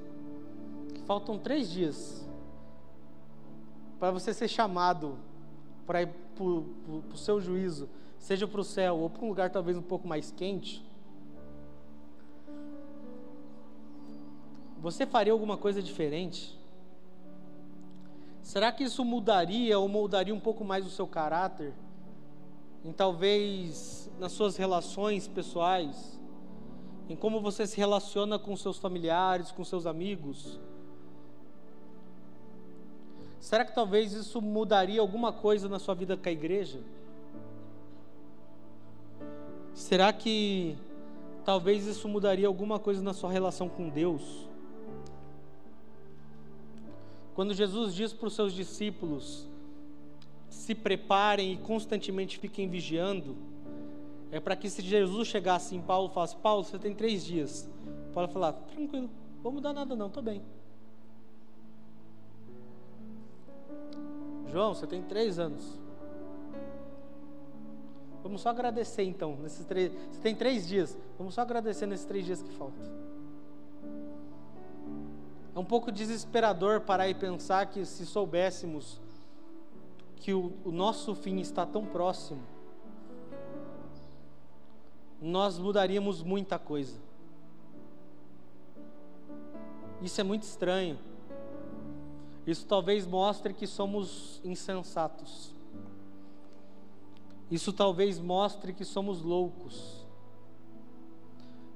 que 0.93 1.01
faltam 1.01 1.37
três 1.37 1.69
dias 1.69 2.25
para 3.99 4.11
você 4.11 4.33
ser 4.33 4.47
chamado 4.47 5.17
para 5.85 6.03
ir 6.03 6.09
para 6.43 7.13
o 7.13 7.17
seu 7.17 7.41
juízo, 7.41 7.89
seja 8.17 8.47
para 8.47 8.61
o 8.61 8.63
céu 8.63 8.97
ou 8.97 9.09
para 9.09 9.25
um 9.25 9.29
lugar 9.29 9.49
talvez 9.49 9.77
um 9.77 9.81
pouco 9.81 10.07
mais 10.07 10.31
quente, 10.31 10.83
você 14.79 15.05
faria 15.05 15.33
alguma 15.33 15.57
coisa 15.57 15.81
diferente? 15.81 16.57
Será 18.41 18.71
que 18.71 18.83
isso 18.83 19.03
mudaria 19.03 19.77
ou 19.77 19.87
moldaria 19.89 20.33
um 20.33 20.39
pouco 20.39 20.63
mais 20.63 20.85
o 20.85 20.89
seu 20.89 21.05
caráter? 21.05 21.73
Em 22.83 22.93
talvez 22.93 24.09
nas 24.17 24.31
suas 24.31 24.55
relações 24.55 25.27
pessoais? 25.27 26.17
Em 27.09 27.15
como 27.15 27.41
você 27.41 27.67
se 27.67 27.75
relaciona 27.75 28.39
com 28.39 28.55
seus 28.55 28.77
familiares, 28.77 29.51
com 29.51 29.65
seus 29.65 29.85
amigos? 29.85 30.59
Será 33.39 33.63
que 33.63 33.73
talvez 33.73 34.13
isso 34.13 34.41
mudaria 34.41 34.99
alguma 34.99 35.31
coisa 35.31 35.69
na 35.69 35.79
sua 35.79 35.95
vida 35.95 36.17
com 36.17 36.27
a 36.27 36.31
igreja? 36.31 36.79
Será 39.73 40.11
que 40.11 40.75
talvez 41.45 41.85
isso 41.85 42.07
mudaria 42.07 42.47
alguma 42.47 42.79
coisa 42.79 43.01
na 43.01 43.13
sua 43.13 43.31
relação 43.31 43.69
com 43.69 43.89
Deus? 43.89 44.47
Quando 47.33 47.53
Jesus 47.53 47.95
diz 47.95 48.11
para 48.11 48.27
os 48.27 48.35
seus 48.35 48.53
discípulos: 48.53 49.47
se 50.49 50.75
preparem 50.75 51.53
e 51.53 51.57
constantemente 51.57 52.37
fiquem 52.37 52.67
vigiando, 52.67 53.37
é 54.31 54.39
para 54.39 54.55
que 54.55 54.69
se 54.69 54.81
Jesus 54.81 55.29
chegasse 55.29 55.75
em 55.75 55.81
Paulo 55.81 56.09
e 56.11 56.13
falasse: 56.13 56.35
Paulo, 56.35 56.65
você 56.65 56.77
tem 56.77 56.93
três 56.93 57.25
dias. 57.25 57.69
Paulo 58.13 58.29
falar: 58.29 58.51
tranquilo, 58.51 59.09
vou 59.41 59.53
mudar 59.53 59.71
nada 59.71 59.95
não, 59.95 60.07
estou 60.07 60.21
bem. 60.21 60.41
João, 64.51 64.73
você 64.73 64.87
tem 64.87 65.01
três 65.01 65.37
anos. 65.39 65.79
Vamos 68.23 68.41
só 68.41 68.49
agradecer 68.49 69.03
então, 69.03 69.37
nesses 69.37 69.65
três. 69.65 69.91
Você 70.11 70.19
tem 70.21 70.35
três 70.35 70.67
dias. 70.67 70.97
Vamos 71.17 71.33
só 71.33 71.41
agradecer 71.41 71.85
nesses 71.85 72.05
três 72.05 72.25
dias 72.25 72.41
que 72.41 72.51
faltam. 72.51 72.83
É 75.55 75.59
um 75.59 75.65
pouco 75.65 75.91
desesperador 75.91 76.81
parar 76.81 77.09
e 77.09 77.13
pensar 77.13 77.65
que 77.67 77.85
se 77.85 78.05
soubéssemos 78.05 78.99
que 80.17 80.33
o, 80.33 80.53
o 80.65 80.71
nosso 80.71 81.15
fim 81.15 81.39
está 81.39 81.65
tão 81.65 81.85
próximo, 81.85 82.41
nós 85.21 85.57
mudaríamos 85.57 86.21
muita 86.21 86.59
coisa. 86.59 86.97
Isso 90.01 90.19
é 90.19 90.23
muito 90.23 90.43
estranho. 90.43 90.97
Isso 92.49 92.65
talvez 92.65 93.05
mostre 93.05 93.53
que 93.53 93.67
somos 93.67 94.41
insensatos. 94.43 95.53
Isso 97.51 97.71
talvez 97.71 98.17
mostre 98.19 98.73
que 98.73 98.83
somos 98.83 99.21
loucos. 99.21 100.03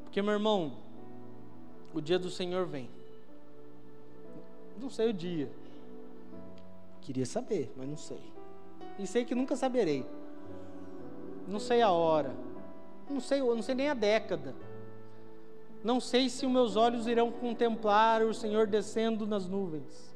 Porque, 0.03 0.19
meu 0.19 0.33
irmão, 0.33 0.73
o 1.93 2.01
dia 2.01 2.17
do 2.17 2.27
Senhor 2.27 2.65
vem. 2.65 2.89
Não 4.81 4.89
sei 4.89 5.11
o 5.11 5.13
dia. 5.13 5.47
Queria 7.01 7.27
saber, 7.27 7.71
mas 7.77 7.87
não 7.87 7.97
sei. 7.97 8.33
E 8.97 9.05
sei 9.05 9.25
que 9.25 9.35
nunca 9.35 9.55
saberei. 9.55 10.03
Não 11.47 11.59
sei 11.59 11.83
a 11.83 11.91
hora. 11.91 12.35
Não 13.07 13.19
sei, 13.19 13.41
não 13.41 13.61
sei 13.61 13.75
nem 13.75 13.89
a 13.89 13.93
década. 13.93 14.55
Não 15.83 15.99
sei 15.99 16.29
se 16.29 16.47
os 16.47 16.51
meus 16.51 16.75
olhos 16.75 17.05
irão 17.05 17.31
contemplar 17.31 18.23
o 18.23 18.33
Senhor 18.33 18.65
descendo 18.65 19.27
nas 19.27 19.47
nuvens. 19.47 20.12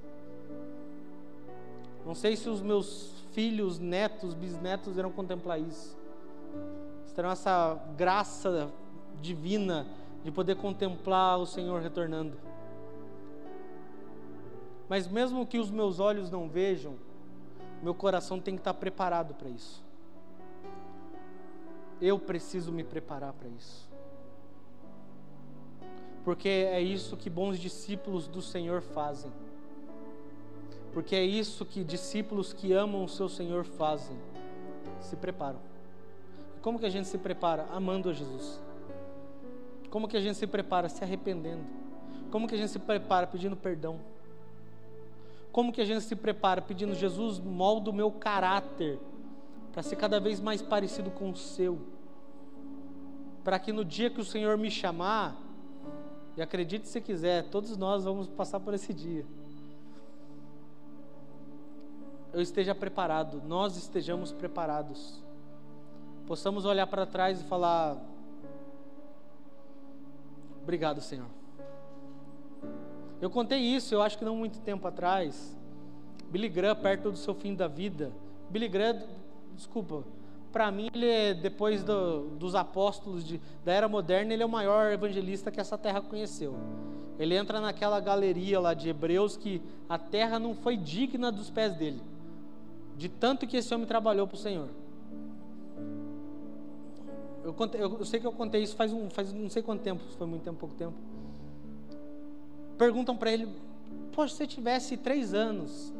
Não 2.07 2.15
sei 2.15 2.37
se 2.37 2.47
os 2.47 2.61
meus 2.61 3.11
filhos, 3.33 3.79
netos, 3.79 4.33
bisnetos 4.33 4.97
irão 4.97 5.11
contemplar 5.11 5.59
isso. 5.59 5.97
Terão 7.13 7.31
essa 7.31 7.77
graça 7.97 8.71
divina 9.19 9.85
de 10.23 10.31
poder 10.31 10.55
contemplar 10.55 11.37
o 11.37 11.45
Senhor 11.45 11.81
retornando. 11.81 12.37
Mas 14.87 15.07
mesmo 15.07 15.45
que 15.45 15.57
os 15.57 15.69
meus 15.69 15.99
olhos 15.99 16.29
não 16.29 16.47
vejam, 16.47 16.95
meu 17.83 17.93
coração 17.93 18.39
tem 18.39 18.53
que 18.53 18.61
estar 18.61 18.75
preparado 18.75 19.33
para 19.33 19.49
isso. 19.49 19.83
Eu 21.99 22.17
preciso 22.19 22.71
me 22.71 22.83
preparar 22.83 23.33
para 23.33 23.49
isso. 23.49 23.89
Porque 26.23 26.47
é 26.47 26.79
isso 26.79 27.17
que 27.17 27.29
bons 27.29 27.59
discípulos 27.59 28.27
do 28.27 28.41
Senhor 28.41 28.81
fazem. 28.81 29.31
Porque 30.97 31.15
é 31.15 31.23
isso 31.23 31.63
que 31.63 31.83
discípulos 31.83 32.53
que 32.53 32.73
amam 32.73 33.03
o 33.03 33.07
seu 33.07 33.29
Senhor 33.29 33.63
fazem. 33.63 34.17
Se 34.99 35.15
preparam. 35.15 35.59
Como 36.59 36.79
que 36.79 36.87
a 36.87 36.89
gente 36.89 37.07
se 37.07 37.19
prepara? 37.19 37.67
Amando 37.71 38.09
a 38.09 38.13
Jesus. 38.13 38.59
Como 39.91 40.07
que 40.07 40.17
a 40.17 40.19
gente 40.19 40.39
se 40.39 40.47
prepara? 40.47 40.89
Se 40.89 41.03
arrependendo. 41.03 41.61
Como 42.31 42.47
que 42.47 42.55
a 42.55 42.57
gente 42.57 42.71
se 42.71 42.79
prepara? 42.79 43.27
Pedindo 43.27 43.55
perdão. 43.55 43.99
Como 45.51 45.71
que 45.71 45.81
a 45.81 45.85
gente 45.85 46.01
se 46.01 46.15
prepara? 46.15 46.63
Pedindo, 46.63 46.95
Jesus, 46.95 47.39
molda 47.39 47.91
o 47.91 47.93
meu 47.93 48.09
caráter 48.09 48.97
para 49.71 49.83
ser 49.83 49.97
cada 49.97 50.19
vez 50.19 50.39
mais 50.39 50.63
parecido 50.63 51.11
com 51.11 51.29
o 51.29 51.35
seu. 51.35 51.77
Para 53.43 53.59
que 53.59 53.71
no 53.71 53.85
dia 53.85 54.09
que 54.09 54.19
o 54.19 54.25
Senhor 54.25 54.57
me 54.57 54.71
chamar, 54.71 55.39
e 56.35 56.41
acredite 56.41 56.87
se 56.87 56.99
quiser, 56.99 57.43
todos 57.51 57.77
nós 57.77 58.03
vamos 58.03 58.27
passar 58.27 58.59
por 58.59 58.73
esse 58.73 58.91
dia. 58.95 59.23
Eu 62.37 62.43
esteja 62.43 62.75
preparado, 62.75 63.41
nós 63.47 63.75
estejamos 63.75 64.31
preparados. 64.31 65.23
Possamos 66.27 66.65
olhar 66.65 66.85
para 66.85 67.03
trás 67.03 67.41
e 67.41 67.43
falar: 67.43 67.97
Obrigado, 70.61 71.01
Senhor. 71.01 71.25
Eu 73.19 73.31
contei 73.31 73.57
isso, 73.57 73.95
eu 73.95 74.03
acho 74.03 74.19
que 74.19 74.23
não 74.23 74.35
muito 74.35 74.59
tempo 74.59 74.87
atrás. 74.87 75.57
Billy 76.29 76.47
Graham, 76.47 76.75
perto 76.75 77.09
do 77.09 77.17
seu 77.17 77.33
fim 77.33 77.55
da 77.55 77.67
vida. 77.67 78.11
Billy 78.51 78.67
Graham, 78.67 79.01
desculpa, 79.55 80.03
para 80.51 80.69
mim 80.69 80.91
ele 80.93 81.09
é, 81.09 81.33
depois 81.33 81.83
do, 81.83 82.27
dos 82.37 82.53
apóstolos 82.53 83.25
de, 83.25 83.41
da 83.65 83.73
era 83.73 83.87
moderna, 83.87 84.31
ele 84.31 84.43
é 84.43 84.45
o 84.45 84.49
maior 84.49 84.91
evangelista 84.91 85.49
que 85.49 85.59
essa 85.59 85.75
terra 85.75 86.01
conheceu. 86.01 86.53
Ele 87.17 87.35
entra 87.35 87.59
naquela 87.59 87.99
galeria 87.99 88.59
lá 88.59 88.75
de 88.75 88.89
Hebreus 88.89 89.35
que 89.35 89.59
a 89.89 89.97
terra 89.97 90.37
não 90.37 90.53
foi 90.53 90.77
digna 90.77 91.31
dos 91.31 91.49
pés 91.49 91.73
dele, 91.73 91.99
de 92.97 93.07
tanto 93.07 93.47
que 93.47 93.55
esse 93.55 93.73
homem 93.73 93.87
trabalhou 93.87 94.27
para 94.27 94.35
o 94.35 94.39
Senhor. 94.39 94.69
Eu, 97.43 97.53
contei, 97.53 97.81
eu, 97.81 97.99
eu, 97.99 98.05
sei 98.05 98.19
que 98.19 98.27
eu 98.27 98.33
contei 98.33 98.61
isso 98.61 98.75
faz, 98.75 98.91
um, 98.91 99.09
faz 99.09 99.31
não 99.31 99.49
sei 99.49 99.61
quanto 99.61 99.81
tempo, 99.81 100.03
foi 100.17 100.27
muito 100.27 100.43
tempo, 100.43 100.57
pouco 100.57 100.75
tempo 100.75 100.95
perguntam 102.77 103.17
para 103.17 103.31
ele: 103.31 103.49
Poxa, 104.11 104.31
se 104.31 104.37
você 104.37 104.47
tivesse 104.47 104.95
três 104.95 105.33
anos, 105.33 105.93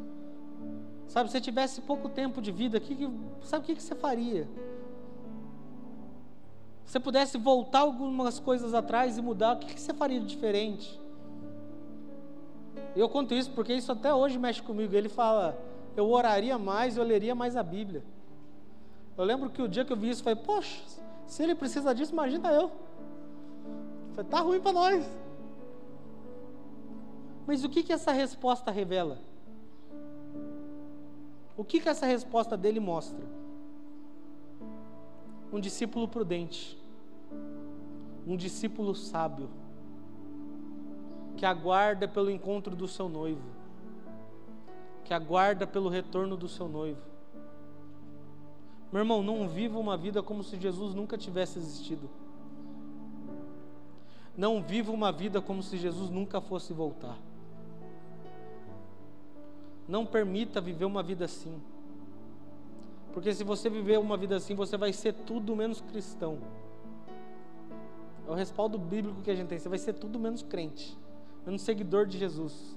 sabe, 1.07 1.29
se 1.29 1.33
você 1.33 1.41
tivesse 1.41 1.81
pouco 1.81 2.07
tempo 2.07 2.41
de 2.41 2.51
vida, 2.51 2.79
que, 2.79 2.95
que, 2.95 3.09
sabe 3.41 3.63
o 3.63 3.65
que, 3.65 3.75
que 3.75 3.83
você 3.83 3.95
faria? 3.95 4.47
Se 6.85 6.93
você 6.93 6.99
pudesse 6.99 7.37
voltar 7.37 7.79
algumas 7.79 8.39
coisas 8.39 8.73
atrás 8.73 9.17
e 9.17 9.21
mudar, 9.21 9.55
o 9.55 9.59
que, 9.59 9.73
que 9.73 9.81
você 9.81 9.93
faria 9.93 10.19
de 10.21 10.25
diferente? 10.25 10.97
Eu 12.95 13.09
conto 13.09 13.33
isso 13.33 13.51
porque 13.51 13.73
isso 13.73 13.91
até 13.91 14.13
hoje 14.13 14.37
mexe 14.37 14.61
comigo. 14.61 14.95
Ele 14.95 15.09
fala: 15.09 15.57
Eu 15.97 16.09
oraria 16.11 16.59
mais, 16.59 16.95
eu 16.95 17.03
leria 17.03 17.33
mais 17.33 17.57
a 17.57 17.63
Bíblia. 17.63 18.03
Eu 19.17 19.23
lembro 19.25 19.49
que 19.49 19.63
o 19.63 19.67
dia 19.67 19.83
que 19.83 19.91
eu 19.91 19.97
vi 19.97 20.11
isso, 20.11 20.21
eu 20.21 20.25
falei: 20.25 20.39
Poxa, 20.43 20.79
se 21.25 21.41
ele 21.41 21.55
precisa 21.55 21.93
disso, 21.93 22.13
imagina 22.13 22.51
eu. 22.51 22.65
Eu 22.65 24.13
falei, 24.13 24.29
tá 24.29 24.39
ruim 24.39 24.61
para 24.61 24.73
nós. 24.73 25.03
Mas 27.47 27.63
o 27.63 27.69
que, 27.69 27.81
que 27.81 27.91
essa 27.91 28.11
resposta 28.11 28.69
revela? 28.69 29.19
O 31.57 31.63
que, 31.63 31.79
que 31.79 31.89
essa 31.89 32.05
resposta 32.05 32.55
dele 32.55 32.79
mostra? 32.79 33.25
Um 35.51 35.59
discípulo 35.59 36.07
prudente, 36.07 36.77
um 38.27 38.37
discípulo 38.37 38.93
sábio, 38.93 39.49
que 41.35 41.45
aguarda 41.45 42.07
pelo 42.07 42.29
encontro 42.29 42.75
do 42.75 42.87
seu 42.87 43.09
noivo, 43.09 43.41
que 45.07 45.13
aguarda 45.13 45.65
pelo 45.65 45.87
retorno 45.87 46.35
do 46.35 46.49
seu 46.49 46.67
noivo. 46.67 47.01
Meu 48.91 49.01
irmão, 49.01 49.23
não 49.23 49.47
viva 49.47 49.79
uma 49.79 49.95
vida 49.95 50.21
como 50.21 50.43
se 50.43 50.59
Jesus 50.59 50.93
nunca 50.93 51.17
tivesse 51.17 51.57
existido. 51.57 52.09
Não 54.35 54.61
viva 54.61 54.91
uma 54.91 55.11
vida 55.11 55.41
como 55.41 55.63
se 55.63 55.77
Jesus 55.77 56.09
nunca 56.09 56.41
fosse 56.41 56.73
voltar. 56.73 57.17
Não 59.87 60.05
permita 60.05 60.59
viver 60.59 60.83
uma 60.83 61.01
vida 61.01 61.23
assim. 61.23 61.57
Porque 63.13 63.33
se 63.33 63.45
você 63.45 63.69
viver 63.69 63.97
uma 63.99 64.17
vida 64.17 64.35
assim, 64.35 64.55
você 64.55 64.75
vai 64.75 64.91
ser 64.91 65.13
tudo 65.13 65.55
menos 65.55 65.79
cristão. 65.79 66.37
É 68.27 68.31
o 68.31 68.35
respaldo 68.35 68.77
bíblico 68.77 69.21
que 69.21 69.31
a 69.31 69.35
gente 69.35 69.47
tem. 69.47 69.57
Você 69.57 69.69
vai 69.69 69.79
ser 69.79 69.93
tudo 69.93 70.19
menos 70.19 70.43
crente, 70.43 70.97
menos 71.45 71.61
seguidor 71.61 72.05
de 72.05 72.17
Jesus. 72.17 72.76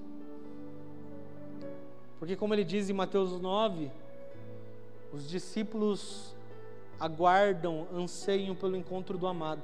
Porque, 2.20 2.36
como 2.36 2.52
ele 2.52 2.64
diz 2.64 2.90
em 2.90 2.92
Mateus 2.92 3.40
9, 3.40 3.90
Os 5.12 5.28
discípulos 5.28 6.36
aguardam, 7.00 7.88
anseiam 7.92 8.54
pelo 8.54 8.76
encontro 8.76 9.18
do 9.18 9.26
amado. 9.26 9.62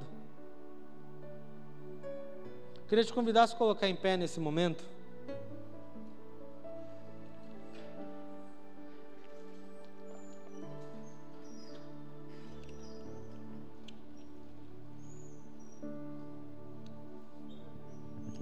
Queria 2.89 3.03
te 3.03 3.13
convidar 3.13 3.43
a 3.43 3.47
se 3.47 3.55
colocar 3.55 3.87
em 3.87 3.95
pé 3.95 4.17
nesse 4.17 4.41
momento. 4.41 4.83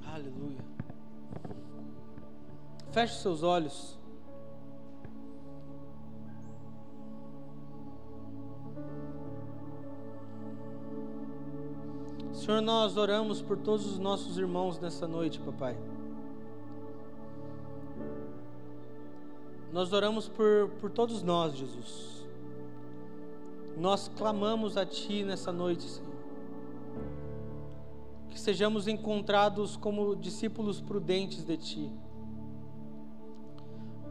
Aleluia. 0.08 0.66
Feche 2.92 3.16
seus 3.16 3.44
olhos. 3.44 4.05
Senhor, 12.46 12.62
nós 12.62 12.96
oramos 12.96 13.42
por 13.42 13.58
todos 13.58 13.88
os 13.88 13.98
nossos 13.98 14.38
irmãos 14.38 14.78
nessa 14.80 15.08
noite, 15.08 15.40
papai. 15.40 15.76
Nós 19.74 19.92
oramos 19.92 20.30
por, 20.30 20.70
por 20.80 20.92
todos 20.92 21.24
nós, 21.24 21.56
Jesus. 21.56 22.24
Nós 23.76 24.12
clamamos 24.16 24.78
a 24.78 24.86
Ti 24.86 25.24
nessa 25.24 25.52
noite, 25.52 25.86
Senhor. 25.86 26.14
Que 28.30 28.40
sejamos 28.40 28.88
encontrados 28.88 29.76
como 29.76 30.16
discípulos 30.16 30.80
prudentes 30.80 31.44
de 31.44 31.58
Ti. 31.58 31.92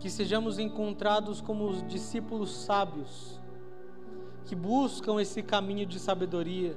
Que 0.01 0.11
sejamos 0.11 0.59
encontrados 0.59 1.41
como 1.41 1.73
discípulos 1.85 2.51
sábios, 2.51 3.41
que 4.45 4.57
buscam 4.57 5.23
esse 5.23 5.41
caminho 5.41 5.87
de 5.87 6.01
sabedoria 6.01 6.77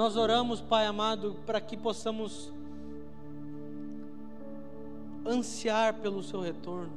Nós 0.00 0.16
oramos, 0.16 0.62
Pai 0.62 0.86
amado, 0.86 1.36
para 1.44 1.60
que 1.60 1.76
possamos 1.76 2.50
ansiar 5.26 5.92
pelo 6.00 6.22
Seu 6.22 6.40
retorno. 6.40 6.90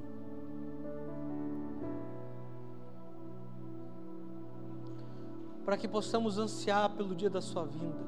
Para 5.66 5.76
que 5.76 5.86
possamos 5.86 6.38
ansiar 6.38 6.92
pelo 6.92 7.14
dia 7.14 7.30
da 7.30 7.42
Sua 7.42 7.66
vinda. 7.66 8.06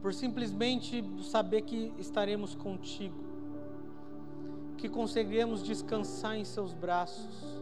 Por 0.00 0.14
simplesmente 0.14 1.04
saber 1.24 1.62
que 1.62 1.92
estaremos 1.98 2.54
contigo, 2.54 3.18
que 4.78 4.88
conseguiremos 4.88 5.64
descansar 5.64 6.36
em 6.36 6.44
Seus 6.44 6.72
braços 6.72 7.61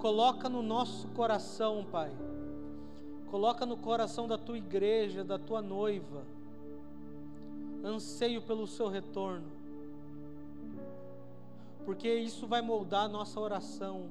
Coloca 0.00 0.48
no 0.48 0.62
nosso 0.62 1.06
coração, 1.08 1.84
Pai. 1.84 2.10
Coloca 3.30 3.66
no 3.66 3.76
coração 3.76 4.26
da 4.26 4.38
tua 4.38 4.56
igreja, 4.56 5.22
da 5.22 5.38
tua 5.38 5.60
noiva, 5.60 6.24
anseio 7.84 8.40
pelo 8.40 8.66
seu 8.66 8.88
retorno. 8.88 9.46
Porque 11.84 12.12
isso 12.12 12.46
vai 12.46 12.62
moldar 12.62 13.04
a 13.04 13.08
nossa 13.08 13.38
oração. 13.38 14.08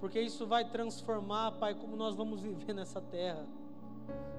Porque 0.00 0.20
isso 0.20 0.44
vai 0.44 0.68
transformar, 0.68 1.52
Pai, 1.52 1.72
como 1.72 1.96
nós 1.96 2.16
vamos 2.16 2.40
viver 2.40 2.72
nessa 2.74 3.00
terra. 3.00 3.46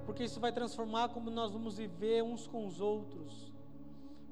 Porque 0.06 0.26
isso 0.26 0.42
vai 0.42 0.52
transformar 0.52 1.10
como 1.10 1.32
nós 1.32 1.54
vamos 1.54 1.78
viver 1.78 2.24
uns 2.24 2.46
com 2.46 2.68
os 2.68 2.82
outros. 2.82 3.50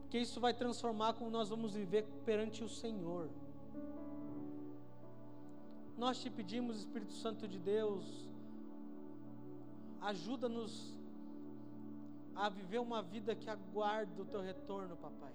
Porque 0.02 0.20
isso 0.20 0.42
vai 0.42 0.54
transformar 0.54 1.14
como 1.14 1.30
nós 1.30 1.48
vamos 1.48 1.76
viver 1.76 2.04
perante 2.26 2.62
o 2.62 2.68
Senhor. 2.68 3.30
Nós 6.00 6.22
te 6.22 6.30
pedimos, 6.30 6.78
Espírito 6.78 7.12
Santo 7.12 7.46
de 7.46 7.60
Deus, 7.60 8.06
ajuda-nos 10.00 10.98
a 12.34 12.48
viver 12.48 12.80
uma 12.80 13.02
vida 13.02 13.36
que 13.36 13.50
aguarda 13.50 14.22
o 14.22 14.26
teu 14.26 14.40
retorno, 14.40 14.96
papai. 14.96 15.34